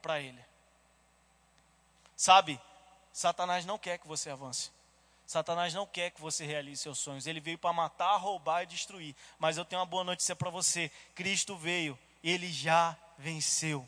para 0.00 0.20
ele. 0.20 0.42
Sabe, 2.16 2.60
Satanás 3.12 3.64
não 3.64 3.78
quer 3.78 3.98
que 3.98 4.06
você 4.06 4.30
avance. 4.30 4.70
Satanás 5.26 5.74
não 5.74 5.86
quer 5.86 6.10
que 6.10 6.20
você 6.20 6.46
realize 6.46 6.82
seus 6.82 6.98
sonhos. 6.98 7.26
Ele 7.26 7.40
veio 7.40 7.58
para 7.58 7.72
matar, 7.72 8.16
roubar 8.16 8.62
e 8.62 8.66
destruir. 8.66 9.14
Mas 9.38 9.58
eu 9.58 9.64
tenho 9.64 9.80
uma 9.80 9.86
boa 9.86 10.02
notícia 10.02 10.34
para 10.34 10.48
você: 10.48 10.90
Cristo 11.14 11.54
veio, 11.54 11.98
ele 12.24 12.50
já 12.50 12.96
venceu. 13.18 13.86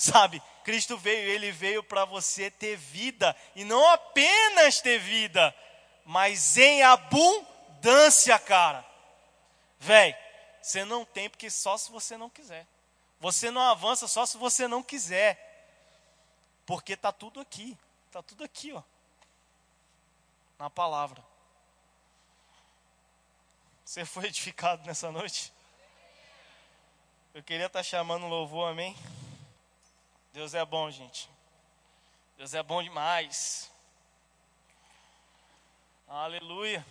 Sabe, 0.00 0.42
Cristo 0.64 0.96
veio, 0.96 1.28
ele 1.28 1.52
veio 1.52 1.82
para 1.82 2.06
você 2.06 2.50
ter 2.50 2.74
vida, 2.74 3.36
e 3.54 3.64
não 3.64 3.86
apenas 3.90 4.80
ter 4.80 4.98
vida, 4.98 5.54
mas 6.06 6.56
em 6.56 6.82
abundância, 6.82 8.38
cara. 8.38 8.82
Véi, 9.78 10.16
você 10.62 10.86
não 10.86 11.04
tem 11.04 11.28
porque 11.28 11.50
só 11.50 11.76
se 11.76 11.92
você 11.92 12.16
não 12.16 12.30
quiser. 12.30 12.66
Você 13.20 13.50
não 13.50 13.60
avança 13.60 14.08
só 14.08 14.24
se 14.24 14.38
você 14.38 14.66
não 14.66 14.82
quiser. 14.82 15.38
Porque 16.64 16.96
tá 16.96 17.12
tudo 17.12 17.38
aqui, 17.38 17.76
tá 18.10 18.22
tudo 18.22 18.42
aqui, 18.42 18.72
ó. 18.72 18.82
Na 20.58 20.70
palavra. 20.70 21.22
Você 23.84 24.06
foi 24.06 24.28
edificado 24.32 24.82
nessa 24.86 25.12
noite? 25.12 25.52
Eu 27.34 27.42
queria 27.42 27.66
estar 27.66 27.80
tá 27.80 27.82
chamando 27.82 28.26
louvor, 28.26 28.70
amém? 28.70 28.96
Deus 30.32 30.54
é 30.54 30.64
bom, 30.64 30.88
gente. 30.92 31.28
Deus 32.36 32.54
é 32.54 32.62
bom 32.62 32.80
demais. 32.80 33.68
Aleluia. 36.06 36.86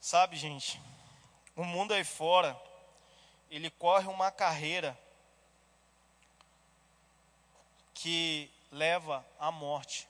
Sabe, 0.00 0.36
gente, 0.36 0.80
o 1.54 1.62
mundo 1.62 1.92
aí 1.92 2.04
fora, 2.04 2.58
ele 3.50 3.68
corre 3.68 4.08
uma 4.08 4.30
carreira 4.30 4.98
que 7.92 8.50
leva 8.70 9.24
à 9.38 9.52
morte. 9.52 10.08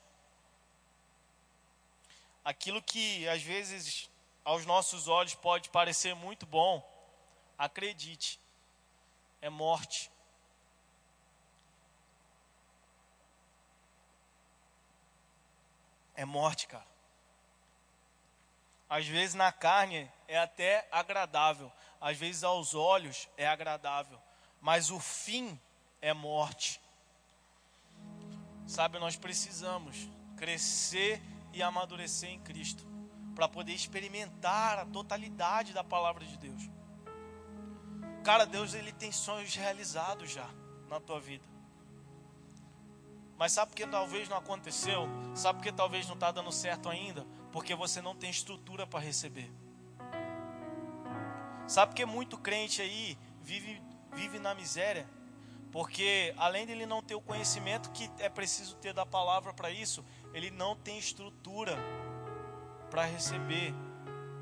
Aquilo 2.44 2.80
que 2.80 3.28
às 3.28 3.42
vezes 3.42 4.08
aos 4.44 4.64
nossos 4.64 5.08
olhos 5.08 5.34
pode 5.34 5.70
parecer 5.70 6.14
muito 6.14 6.46
bom, 6.46 6.88
acredite, 7.58 8.40
é 9.42 9.50
morte. 9.50 10.10
É 16.14 16.24
morte, 16.24 16.68
cara. 16.68 16.86
Às 18.88 19.06
vezes 19.06 19.34
na 19.34 19.50
carne 19.50 20.08
é 20.28 20.38
até 20.38 20.86
agradável, 20.92 21.72
às 22.00 22.16
vezes 22.16 22.44
aos 22.44 22.74
olhos 22.74 23.28
é 23.36 23.46
agradável, 23.46 24.20
mas 24.60 24.90
o 24.90 25.00
fim 25.00 25.58
é 26.00 26.12
morte. 26.12 26.80
Sabe, 28.66 28.98
nós 28.98 29.16
precisamos 29.16 30.08
crescer 30.36 31.20
e 31.52 31.62
amadurecer 31.62 32.30
em 32.30 32.40
Cristo 32.40 32.86
para 33.34 33.48
poder 33.48 33.72
experimentar 33.72 34.78
a 34.78 34.86
totalidade 34.86 35.72
da 35.72 35.82
palavra 35.82 36.24
de 36.24 36.36
Deus. 36.36 36.62
Cara, 38.22 38.46
Deus 38.46 38.74
ele 38.74 38.92
tem 38.92 39.10
sonhos 39.10 39.54
realizados 39.56 40.30
já 40.30 40.48
na 40.88 41.00
tua 41.00 41.18
vida. 41.18 41.44
Mas 43.36 43.52
sabe 43.52 43.72
por 43.72 43.76
que 43.76 43.86
talvez 43.86 44.28
não 44.28 44.36
aconteceu? 44.36 45.08
Sabe 45.34 45.58
por 45.58 45.64
que 45.64 45.72
talvez 45.72 46.06
não 46.06 46.14
está 46.14 46.30
dando 46.30 46.52
certo 46.52 46.88
ainda? 46.88 47.26
Porque 47.50 47.74
você 47.74 48.00
não 48.00 48.14
tem 48.14 48.30
estrutura 48.30 48.86
para 48.86 49.00
receber. 49.00 49.50
Sabe 51.66 51.90
por 51.90 51.96
que 51.96 52.06
muito 52.06 52.38
crente 52.38 52.80
aí 52.80 53.18
vive, 53.40 53.82
vive 54.12 54.38
na 54.38 54.54
miséria? 54.54 55.08
Porque 55.72 56.32
além 56.36 56.66
de 56.66 56.72
ele 56.72 56.86
não 56.86 57.02
ter 57.02 57.16
o 57.16 57.20
conhecimento 57.20 57.90
que 57.90 58.08
é 58.18 58.28
preciso 58.28 58.76
ter 58.76 58.92
da 58.92 59.06
palavra 59.06 59.52
para 59.52 59.70
isso, 59.70 60.04
ele 60.32 60.50
não 60.50 60.76
tem 60.76 60.98
estrutura 60.98 61.76
para 62.90 63.04
receber 63.04 63.74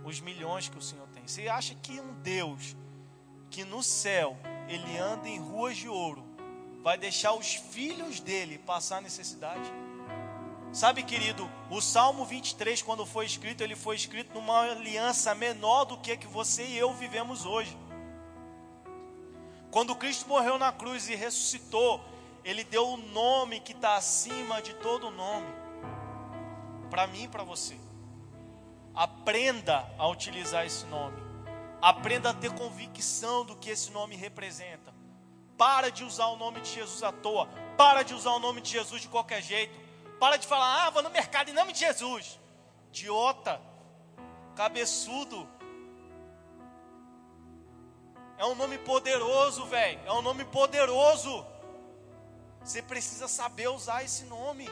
os 0.05 0.21
milhões 0.21 0.69
que 0.69 0.77
o 0.77 0.83
Senhor 0.83 1.07
tem. 1.09 1.27
Você 1.27 1.49
acha 1.49 1.75
que 1.77 2.01
um 2.01 2.13
Deus 2.21 2.77
que 3.51 3.65
no 3.65 3.83
céu 3.83 4.37
ele 4.69 4.97
anda 4.99 5.29
em 5.29 5.39
ruas 5.39 5.77
de 5.77 5.89
ouro 5.89 6.25
vai 6.83 6.97
deixar 6.97 7.35
os 7.35 7.55
filhos 7.55 8.21
dele 8.21 8.59
passar 8.59 9.03
necessidade? 9.03 9.71
Sabe, 10.73 11.03
querido, 11.03 11.51
o 11.69 11.81
Salmo 11.81 12.25
23, 12.25 12.81
quando 12.83 13.05
foi 13.05 13.27
escrito, 13.27 13.61
ele 13.61 13.75
foi 13.75 13.97
escrito 13.97 14.33
numa 14.33 14.61
aliança 14.61 15.35
menor 15.35 15.85
do 15.85 15.99
que 15.99 16.17
que 16.17 16.29
você 16.29 16.65
e 16.65 16.79
eu 16.79 16.95
vivemos 16.95 17.45
hoje. 17.45 17.77
Quando 19.71 19.95
Cristo 19.95 20.29
morreu 20.29 20.59
na 20.59 20.73
cruz 20.73 21.09
e 21.09 21.15
ressuscitou, 21.15 22.01
Ele 22.45 22.65
deu 22.65 22.89
o 22.89 22.97
nome 22.97 23.61
que 23.61 23.73
está 23.73 23.97
acima 23.97 24.61
de 24.61 24.75
todo 24.75 25.11
nome, 25.11 25.47
para 26.89 27.07
mim 27.07 27.25
e 27.25 27.29
para 27.29 27.45
você. 27.45 27.77
Aprenda 28.95 29.89
a 29.97 30.09
utilizar 30.09 30.67
esse 30.67 30.87
nome, 30.87 31.21
aprenda 31.81 32.31
a 32.31 32.35
ter 32.35 32.53
convicção 32.53 33.45
do 33.45 33.57
que 33.57 33.71
esse 33.71 33.91
nome 33.91 34.17
representa. 34.17 34.95
Para 35.57 35.91
de 35.91 36.05
usar 36.05 36.27
o 36.27 36.37
nome 36.37 36.61
de 36.61 36.71
Jesus 36.73 37.03
à 37.03 37.13
toa, 37.13 37.49
para 37.77 38.03
de 38.03 38.15
usar 38.15 38.31
o 38.31 38.39
nome 38.39 38.61
de 38.61 38.71
Jesus 38.71 39.03
de 39.03 39.09
qualquer 39.09 39.43
jeito, 39.43 39.79
para 40.19 40.37
de 40.37 40.47
falar, 40.47 40.87
ah, 40.87 40.91
vou 40.91 41.03
no 41.03 41.11
mercado 41.11 41.51
em 41.51 41.55
nome 41.55 41.73
de 41.73 41.81
Jesus. 41.81 42.39
Idiota, 42.89 43.61
cabeçudo, 44.57 45.49
é 48.41 48.47
um 48.47 48.55
nome 48.55 48.79
poderoso, 48.79 49.67
velho. 49.67 50.01
É 50.07 50.13
um 50.13 50.23
nome 50.23 50.47
poderoso. 50.47 51.47
Você 52.65 52.81
precisa 52.81 53.29
saber 53.29 53.69
usar 53.69 54.03
esse 54.03 54.25
nome. 54.25 54.67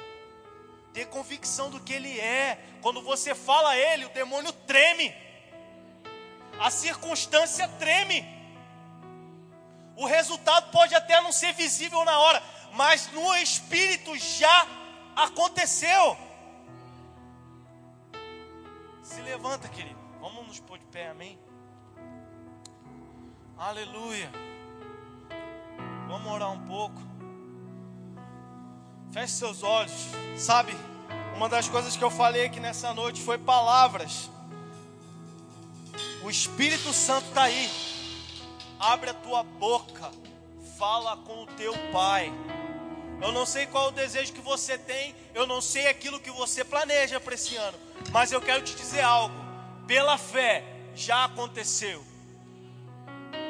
Ter 0.95 1.07
convicção 1.09 1.69
do 1.69 1.79
que 1.79 1.93
ele 1.93 2.19
é. 2.19 2.59
Quando 2.81 3.03
você 3.03 3.35
fala 3.35 3.77
ele, 3.77 4.07
o 4.07 4.09
demônio 4.09 4.55
treme. 4.67 5.15
A 6.59 6.71
circunstância 6.71 7.69
treme. 7.79 8.27
O 9.97 10.07
resultado 10.07 10.71
pode 10.71 10.95
até 10.95 11.21
não 11.21 11.33
ser 11.33 11.53
visível 11.55 12.05
na 12.05 12.19
hora, 12.19 12.43
mas 12.75 13.11
no 13.13 13.35
espírito 13.37 14.17
já 14.17 14.67
aconteceu. 15.17 16.17
Se 19.03 19.21
levanta, 19.23 19.69
querido. 19.69 19.99
Vamos 20.21 20.47
nos 20.47 20.61
pôr 20.61 20.79
de 20.79 20.85
pé, 20.87 21.09
amém? 21.09 21.39
Aleluia. 23.57 24.31
Vamos 26.07 26.33
orar 26.33 26.53
um 26.53 26.65
pouco. 26.65 27.01
Feche 29.11 29.33
seus 29.33 29.63
olhos. 29.63 29.93
Sabe, 30.37 30.73
uma 31.35 31.49
das 31.49 31.69
coisas 31.69 31.97
que 31.97 32.05
eu 32.05 32.11
falei 32.11 32.45
aqui 32.45 32.61
nessa 32.61 32.95
noite 32.95 33.21
foi 33.21 33.39
palavras. 33.39 34.31
O 36.23 36.31
Espírito 36.31 36.93
Santo 36.93 37.29
está 37.29 37.45
aí. 37.45 37.71
Abre 38.79 39.11
a 39.11 39.15
tua 39.15 39.43
boca. 39.43 40.11
Fala 40.77 41.17
com 41.17 41.43
o 41.43 41.47
teu 41.47 41.73
Pai. 41.93 42.33
Eu 43.21 43.33
não 43.33 43.45
sei 43.45 43.67
qual 43.67 43.89
o 43.89 43.93
desejo 43.93 44.33
que 44.33 44.41
você 44.41 44.77
tem. 44.77 45.15
Eu 45.35 45.47
não 45.47 45.61
sei 45.61 45.87
aquilo 45.89 46.21
que 46.21 46.31
você 46.31 46.65
planeja 46.65 47.21
para 47.21 47.35
esse 47.35 47.57
ano. 47.57 47.79
Mas 48.11 48.33
eu 48.33 48.41
quero 48.41 48.63
te 48.63 48.75
dizer 48.75 49.03
algo. 49.03 49.35
Pela 49.87 50.19
fé, 50.19 50.65
já 50.95 51.25
aconteceu. 51.25 52.05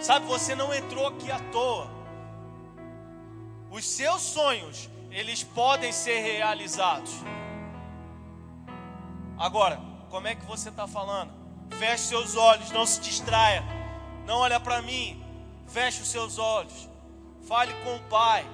Sabe, 0.00 0.26
você 0.26 0.54
não 0.54 0.72
entrou 0.72 1.06
aqui 1.06 1.30
à 1.30 1.40
toa. 1.50 1.90
Os 3.70 3.84
seus 3.84 4.22
sonhos, 4.22 4.88
eles 5.10 5.42
podem 5.42 5.92
ser 5.92 6.20
realizados. 6.20 7.12
Agora, 9.36 9.80
como 10.10 10.26
é 10.26 10.34
que 10.34 10.44
você 10.46 10.68
está 10.68 10.86
falando? 10.86 11.37
Feche 11.70 12.04
seus 12.04 12.36
olhos, 12.36 12.70
não 12.70 12.86
se 12.86 13.00
distraia. 13.00 13.62
Não 14.26 14.38
olha 14.38 14.60
para 14.60 14.82
mim. 14.82 15.22
Feche 15.66 16.02
os 16.02 16.08
seus 16.08 16.38
olhos. 16.38 16.88
Fale 17.46 17.72
com 17.84 17.96
o 17.96 18.02
Pai. 18.04 18.44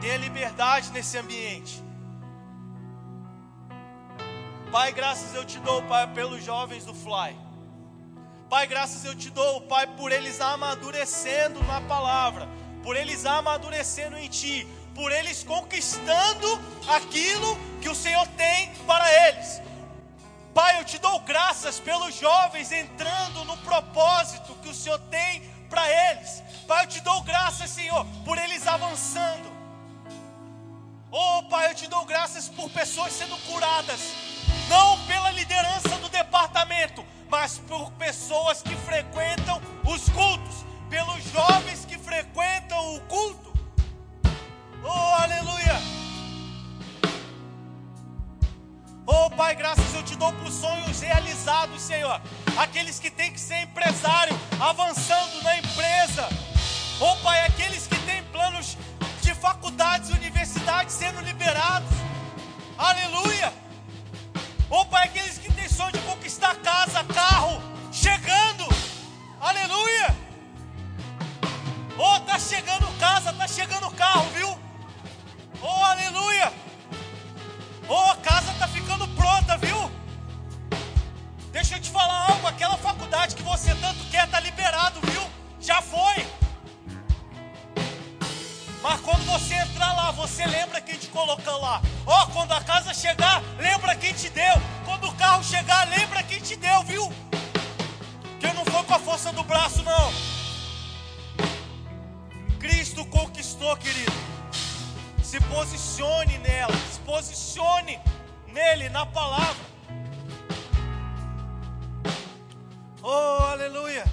Tenha 0.00 0.16
liberdade 0.16 0.90
nesse 0.90 1.16
ambiente. 1.18 1.82
Pai, 4.70 4.92
graças 4.92 5.34
eu 5.34 5.44
te 5.44 5.58
dou, 5.58 5.82
Pai, 5.82 6.06
pelos 6.14 6.42
jovens 6.42 6.84
do 6.84 6.94
Fly. 6.94 7.36
Pai, 8.48 8.66
graças 8.66 9.04
eu 9.04 9.14
te 9.14 9.30
dou, 9.30 9.60
Pai, 9.62 9.86
por 9.86 10.12
eles 10.12 10.40
amadurecendo 10.40 11.62
na 11.64 11.80
palavra, 11.80 12.48
por 12.82 12.96
eles 12.96 13.24
amadurecendo 13.24 14.16
em 14.16 14.28
Ti, 14.28 14.66
por 14.94 15.10
eles 15.10 15.42
conquistando 15.42 16.60
aquilo 16.88 17.56
que 17.80 17.88
o 17.88 17.94
Senhor 17.94 18.26
tem 18.28 18.70
para 18.86 19.10
eles. 19.28 19.62
Pai, 20.54 20.80
eu 20.80 20.84
te 20.84 20.98
dou 20.98 21.18
graças 21.20 21.80
pelos 21.80 22.14
jovens 22.14 22.70
entrando 22.70 23.44
no 23.44 23.56
propósito 23.58 24.54
que 24.56 24.68
o 24.68 24.74
Senhor 24.74 24.98
tem 25.10 25.40
para 25.70 25.88
eles. 26.10 26.42
Pai, 26.68 26.84
eu 26.84 26.88
te 26.88 27.00
dou 27.00 27.22
graças, 27.22 27.70
Senhor, 27.70 28.04
por 28.24 28.36
eles 28.36 28.66
avançando. 28.66 29.50
Oh, 31.10 31.42
Pai, 31.44 31.70
eu 31.70 31.74
te 31.74 31.86
dou 31.86 32.04
graças 32.04 32.48
por 32.48 32.68
pessoas 32.70 33.12
sendo 33.12 33.36
curadas, 33.50 34.00
não 34.68 34.98
pela 35.06 35.30
liderança 35.30 35.96
do 35.98 36.08
departamento, 36.10 37.04
mas 37.30 37.58
por 37.58 37.90
pessoas 37.92 38.62
que 38.62 38.74
frequentam 38.76 39.60
os 39.86 40.08
cultos, 40.10 40.66
pelos 40.90 41.22
jovens 41.32 41.86
que 41.86 41.96
frequentam 41.96 42.94
o 42.94 43.00
culto. 43.02 43.52
Oh, 44.84 45.22
aleluia! 45.22 46.01
Oh, 49.04 49.28
Pai, 49.30 49.56
graças 49.56 49.92
eu 49.94 50.02
te 50.02 50.14
dou 50.14 50.32
por 50.34 50.50
sonhos 50.50 51.00
realizados, 51.00 51.82
Senhor. 51.82 52.20
Aqueles 52.56 53.00
que 53.00 53.10
têm 53.10 53.32
que 53.32 53.40
ser 53.40 53.62
empresário, 53.62 54.38
avançando 54.60 55.42
na 55.42 55.58
empresa. 55.58 56.28
Oh, 57.00 57.16
Pai, 57.16 57.44
aqueles 57.46 57.86
que 57.88 57.98
têm 58.00 58.22
planos 58.24 58.76
de 59.20 59.34
faculdades 59.34 60.10
universidades 60.10 60.94
sendo 60.94 61.20
liberados. 61.20 61.90
Aleluia! 62.78 63.52
Oh, 64.70 64.84
Pai, 64.84 65.06
aqueles 65.06 65.36
que 65.36 65.52
têm 65.52 65.68
sonho 65.68 65.92
de 65.92 65.98
conquistar 66.00 66.54
casa, 66.56 67.02
carro, 67.04 67.60
chegando. 67.90 68.68
Aleluia. 69.40 70.16
Oh, 71.98 72.20
tá 72.20 72.38
chegando 72.38 72.86
casa, 72.98 73.32
tá 73.32 73.48
chegando 73.48 73.90
carro, 73.90 74.26
viu? 74.30 74.58
Oh, 75.60 75.84
aleluia. 75.84 76.52
Oh, 77.88 78.10
a 78.10 78.16
casa 78.16 78.52
tá 78.58 78.68
ficando 78.68 79.06
pronta, 79.08 79.56
viu? 79.58 79.90
Deixa 81.52 81.76
eu 81.76 81.80
te 81.80 81.90
falar 81.90 82.30
algo, 82.30 82.46
aquela 82.46 82.76
faculdade 82.76 83.34
que 83.34 83.42
você 83.42 83.74
tanto 83.74 84.04
quer 84.10 84.28
tá 84.28 84.40
liberado, 84.40 85.00
viu? 85.02 85.22
Já 85.60 85.82
foi. 85.82 86.26
Mas 88.82 89.00
quando 89.00 89.24
você 89.26 89.54
entrar 89.54 89.94
lá, 89.94 90.10
você 90.10 90.44
lembra 90.44 90.80
que 90.80 90.90
a 90.90 90.94
gente 90.94 91.08
colocou 91.08 91.60
lá. 91.60 91.80
Ó, 92.04 92.22
oh, 92.22 92.26
quando 92.28 92.52
a 92.52 92.60
casa 92.60 92.92
chegar, 92.92 93.40
lembra 93.58 93.94
quem 93.94 94.12
te 94.12 94.28
deu. 94.30 94.54
Quando 94.84 95.08
o 95.08 95.14
carro 95.14 95.44
chegar, 95.44 95.88
lembra 95.88 96.22
quem 96.24 96.40
te 96.40 96.56
deu, 96.56 96.82
viu? 96.82 97.12
Que 98.40 98.52
não 98.52 98.64
foi 98.64 98.82
com 98.82 98.94
a 98.94 98.98
força 98.98 99.32
do 99.32 99.44
braço, 99.44 99.84
não. 99.84 100.12
Cristo 102.58 103.04
conquistou, 103.06 103.76
querido. 103.76 104.12
Se 105.32 105.40
posicione 105.40 106.36
nela, 106.40 106.76
se 106.92 107.00
posicione 107.00 107.98
nele, 108.48 108.90
na 108.90 109.06
palavra. 109.06 109.64
Oh, 113.02 113.42
aleluia. 113.44 114.04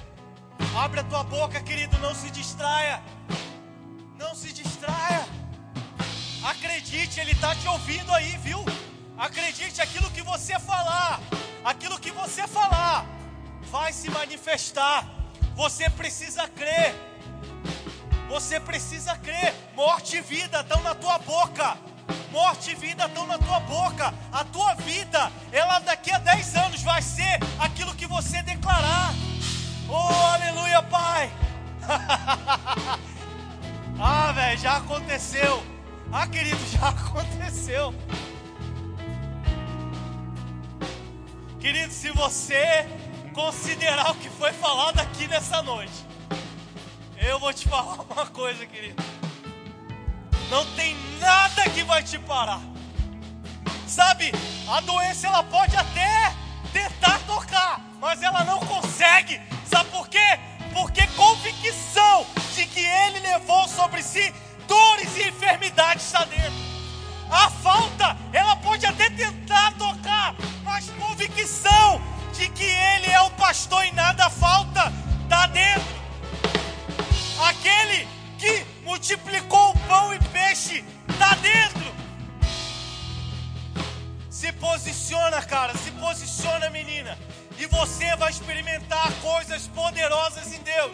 Abre 0.78 1.02
a 1.02 1.04
tua 1.04 1.26
boca, 1.26 1.60
querido, 1.60 1.98
não 1.98 2.16
se 2.16 2.32
distraia. 2.32 3.04
Não 4.18 4.34
se 4.34 4.54
distraia. 4.54 5.28
Acredite, 6.42 7.20
Ele 7.20 7.34
está 7.34 7.54
te 7.54 7.68
ouvindo 7.68 8.14
aí, 8.14 8.38
viu? 8.38 8.64
Acredite, 9.18 9.82
aquilo 9.82 10.10
que 10.12 10.22
você 10.22 10.58
falar, 10.58 11.20
aquilo 11.66 12.00
que 12.00 12.12
você 12.12 12.48
falar, 12.48 13.06
vai 13.64 13.92
se 13.92 14.10
manifestar. 14.10 15.06
Você 15.54 15.90
precisa 15.90 16.48
crer. 16.48 17.09
Você 18.30 18.60
precisa 18.60 19.18
crer. 19.18 19.56
Morte 19.76 20.18
e 20.18 20.22
vida 20.22 20.62
estão 20.62 20.82
na 20.84 20.94
tua 20.94 21.18
boca. 21.18 21.76
Morte 22.32 22.72
e 22.72 22.76
vida 22.76 23.06
estão 23.06 23.26
na 23.26 23.40
tua 23.40 23.60
boca. 23.62 24.14
A 24.32 24.46
tua 24.46 24.76
vida, 24.76 25.32
ela 25.52 25.80
daqui 25.80 26.12
a 26.12 26.20
10 26.20 26.56
anos 26.56 26.84
vai 26.84 27.02
ser 27.02 27.40
aquilo 27.60 27.96
que 27.96 28.06
você 28.06 28.42
declarar. 28.44 29.14
Oh, 29.90 30.26
aleluia, 30.34 30.84
Pai. 30.84 31.32
ah, 34.00 34.32
velho, 34.32 34.60
já 34.60 34.78
aconteceu. 34.78 35.64
Ah, 36.12 36.28
querido, 36.28 36.60
já 36.68 36.90
aconteceu. 36.90 37.96
Querido, 41.60 41.92
se 41.92 42.12
você 42.12 42.88
considerar 43.34 44.12
o 44.12 44.16
que 44.16 44.30
foi 44.30 44.54
falado 44.54 45.00
aqui 45.00 45.28
nessa 45.28 45.64
noite, 45.64 46.09
eu 47.30 47.40
vou 47.40 47.54
te 47.54 47.68
falar 47.68 48.02
uma 48.10 48.26
coisa, 48.28 48.66
querido. 48.66 49.02
Não 50.50 50.66
tem 50.76 50.96
nada 51.20 51.64
que 51.70 51.84
vai 51.84 52.02
te 52.02 52.18
parar. 52.18 52.62
Sabe, 53.88 54.32
a 54.68 54.80
doença 54.82 55.28
ela 55.28 55.44
pode 55.44 55.76
até 55.76 56.34
tentar 56.74 57.20
tocar, 57.28 57.82
mas 58.00 58.22
ela 58.24 58.44
não 58.44 58.60
consegue. 58.60 59.40
Sabe 59.66 59.90
por 59.92 60.08
quê? 60.08 60.40
Porque 60.74 61.06
convicção 61.08 62.26
de 62.56 62.66
que 62.66 62.80
ele 62.80 63.20
levou 63.20 63.68
sobre 63.68 64.02
si 64.02 64.34
dores 64.68 65.18
e 65.18 65.30
enfermidades 65.30 66.06
está 66.06 66.26
dentro. 66.26 66.70
A 67.30 67.50
falta, 67.50 68.18
ela 68.34 68.56
pode 68.56 68.86
até 68.86 69.10
tentar 69.10 69.74
tocar, 69.78 70.36
mas 70.64 70.90
convicção 70.92 72.02
de 72.34 72.50
que 72.50 72.64
ele 72.64 73.12
é 73.12 73.22
o 73.22 73.30
pastor 73.32 73.86
e 73.86 73.92
nada 73.92 74.30
falta 74.30 74.92
está 75.24 75.46
dentro. 75.48 76.00
Aquele 77.48 78.08
que 78.38 78.66
multiplicou 78.84 79.72
o 79.72 79.80
pão 79.88 80.14
e 80.14 80.20
peixe 80.30 80.84
está 81.10 81.36
dentro. 81.36 81.94
Se 84.30 84.52
posiciona, 84.54 85.42
cara, 85.42 85.78
se 85.78 85.92
posiciona, 85.92 86.70
menina, 86.70 87.18
e 87.58 87.66
você 87.68 88.16
vai 88.16 88.30
experimentar 88.32 89.12
coisas 89.22 89.68
poderosas 89.68 90.54
em 90.54 90.62
Deus. 90.62 90.92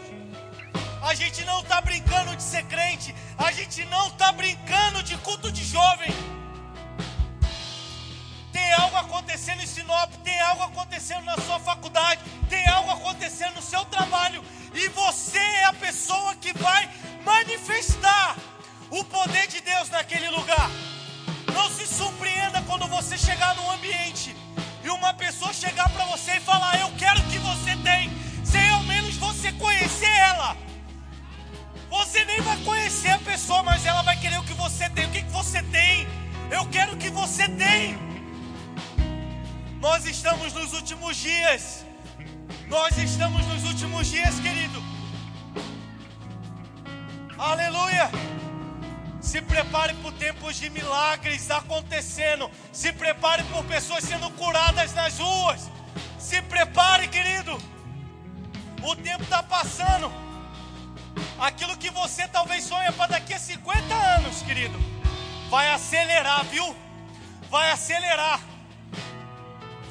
A 1.02 1.14
gente 1.14 1.44
não 1.46 1.60
está 1.60 1.80
brincando 1.82 2.36
de 2.36 2.42
ser 2.42 2.64
crente, 2.64 3.14
a 3.38 3.52
gente 3.52 3.86
não 3.86 4.08
está 4.08 4.32
brincando 4.32 5.04
de 5.04 5.16
culto 5.18 5.52
de 5.52 5.64
jovem. 5.64 6.12
Tem 8.52 8.74
algo 8.74 8.98
acontecendo 8.98 9.62
em 9.62 9.68
Sinop, 9.68 10.12
tem 10.24 10.40
algo 10.42 10.64
acontecendo 10.64 11.24
na 11.26 11.36
sua 11.38 11.60
faculdade, 11.60 12.22
tem 12.50 12.68
algo 12.68 12.90
acontecendo 12.90 13.54
no 13.56 13.62
seu 13.62 13.86
trabalho, 13.86 14.44
e 14.76 14.90
você 14.90 15.40
é 15.40 15.66
a 15.66 15.74
pessoa 15.74 16.36
que 16.36 16.52
vai 16.58 16.90
manifestar 17.24 18.36
o 18.90 19.04
poder 19.04 19.48
de 19.48 19.62
Deus 19.62 19.90
naquele 19.90 20.30
lugar. 20.30 20.70
Não 21.54 21.70
se 21.70 21.88
surpreenda 21.88 22.62
quando 22.64 22.86
você 22.88 23.18
chegar 23.18 23.56
num 23.56 23.72
ambiente 23.72 24.36
e 24.84 24.90
uma 24.90 25.14
pessoa 25.14 25.54
chegar 25.54 25.90
para 25.90 26.06
você 26.06 26.34
e 26.34 26.40
falar: 26.42 26.80
Eu 26.80 26.92
quero 26.98 27.22
que 27.24 27.38
você 27.40 27.76
tem, 27.78 28.12
sem 28.44 28.70
ao 28.70 28.84
menos 28.84 29.16
você 29.16 29.52
conhecer 29.54 30.12
ela. 30.12 30.58
Você 31.90 32.26
nem 32.26 32.42
vai 32.42 32.58
conhecer 32.58 33.12
a 33.12 33.20
pessoa, 33.20 33.64
mas 33.64 33.86
ela 33.86 34.02
vai 34.02 34.20
querer 34.20 34.38
o 34.40 34.44
que 34.44 34.54
você 34.54 34.90
tem. 34.90 35.06
O 35.06 35.12
que, 35.12 35.22
que 35.22 35.32
você 35.32 35.64
tem? 35.64 36.06
Eu 36.52 36.66
quero 36.68 36.94
o 36.94 36.98
que 36.98 37.10
você 37.10 37.48
tem. 37.48 37.98
Nós 39.80 40.06
estamos 40.06 40.52
nos 40.52 40.74
últimos 40.74 41.16
dias. 41.16 41.85
Nós 42.68 42.98
estamos 42.98 43.46
nos 43.48 43.64
últimos 43.64 44.08
dias, 44.08 44.40
querido. 44.40 44.84
Aleluia. 47.38 48.10
Se 49.22 49.42
prepare 49.42 49.94
por 49.96 50.12
tempos 50.14 50.56
de 50.56 50.70
milagres 50.70 51.50
acontecendo. 51.52 52.50
Se 52.72 52.92
prepare 52.92 53.44
por 53.46 53.64
pessoas 53.66 54.04
sendo 54.04 54.30
curadas 54.32 54.94
nas 54.94 55.20
ruas. 55.20 55.70
Se 56.18 56.42
prepare, 56.42 57.08
querido. 57.08 57.56
O 58.82 58.96
tempo 58.96 59.24
está 59.24 59.44
passando. 59.44 60.12
Aquilo 61.40 61.78
que 61.78 61.90
você 61.92 62.28
talvez 62.28 62.64
sonha 62.64 62.92
para 62.94 63.12
daqui 63.14 63.34
a 63.34 63.40
50 63.40 63.94
anos, 63.94 64.42
querido, 64.42 64.80
vai 65.50 65.70
acelerar, 65.72 66.44
viu? 66.46 66.76
Vai 67.50 67.72
acelerar. 67.72 68.40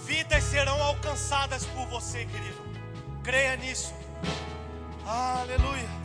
Vidas 0.05 0.45
serão 0.45 0.83
alcançadas 0.83 1.65
por 1.67 1.87
você, 1.87 2.25
querido. 2.27 2.54
Creia 3.25 3.57
nisso. 3.57 3.95
Aleluia. 5.07 6.04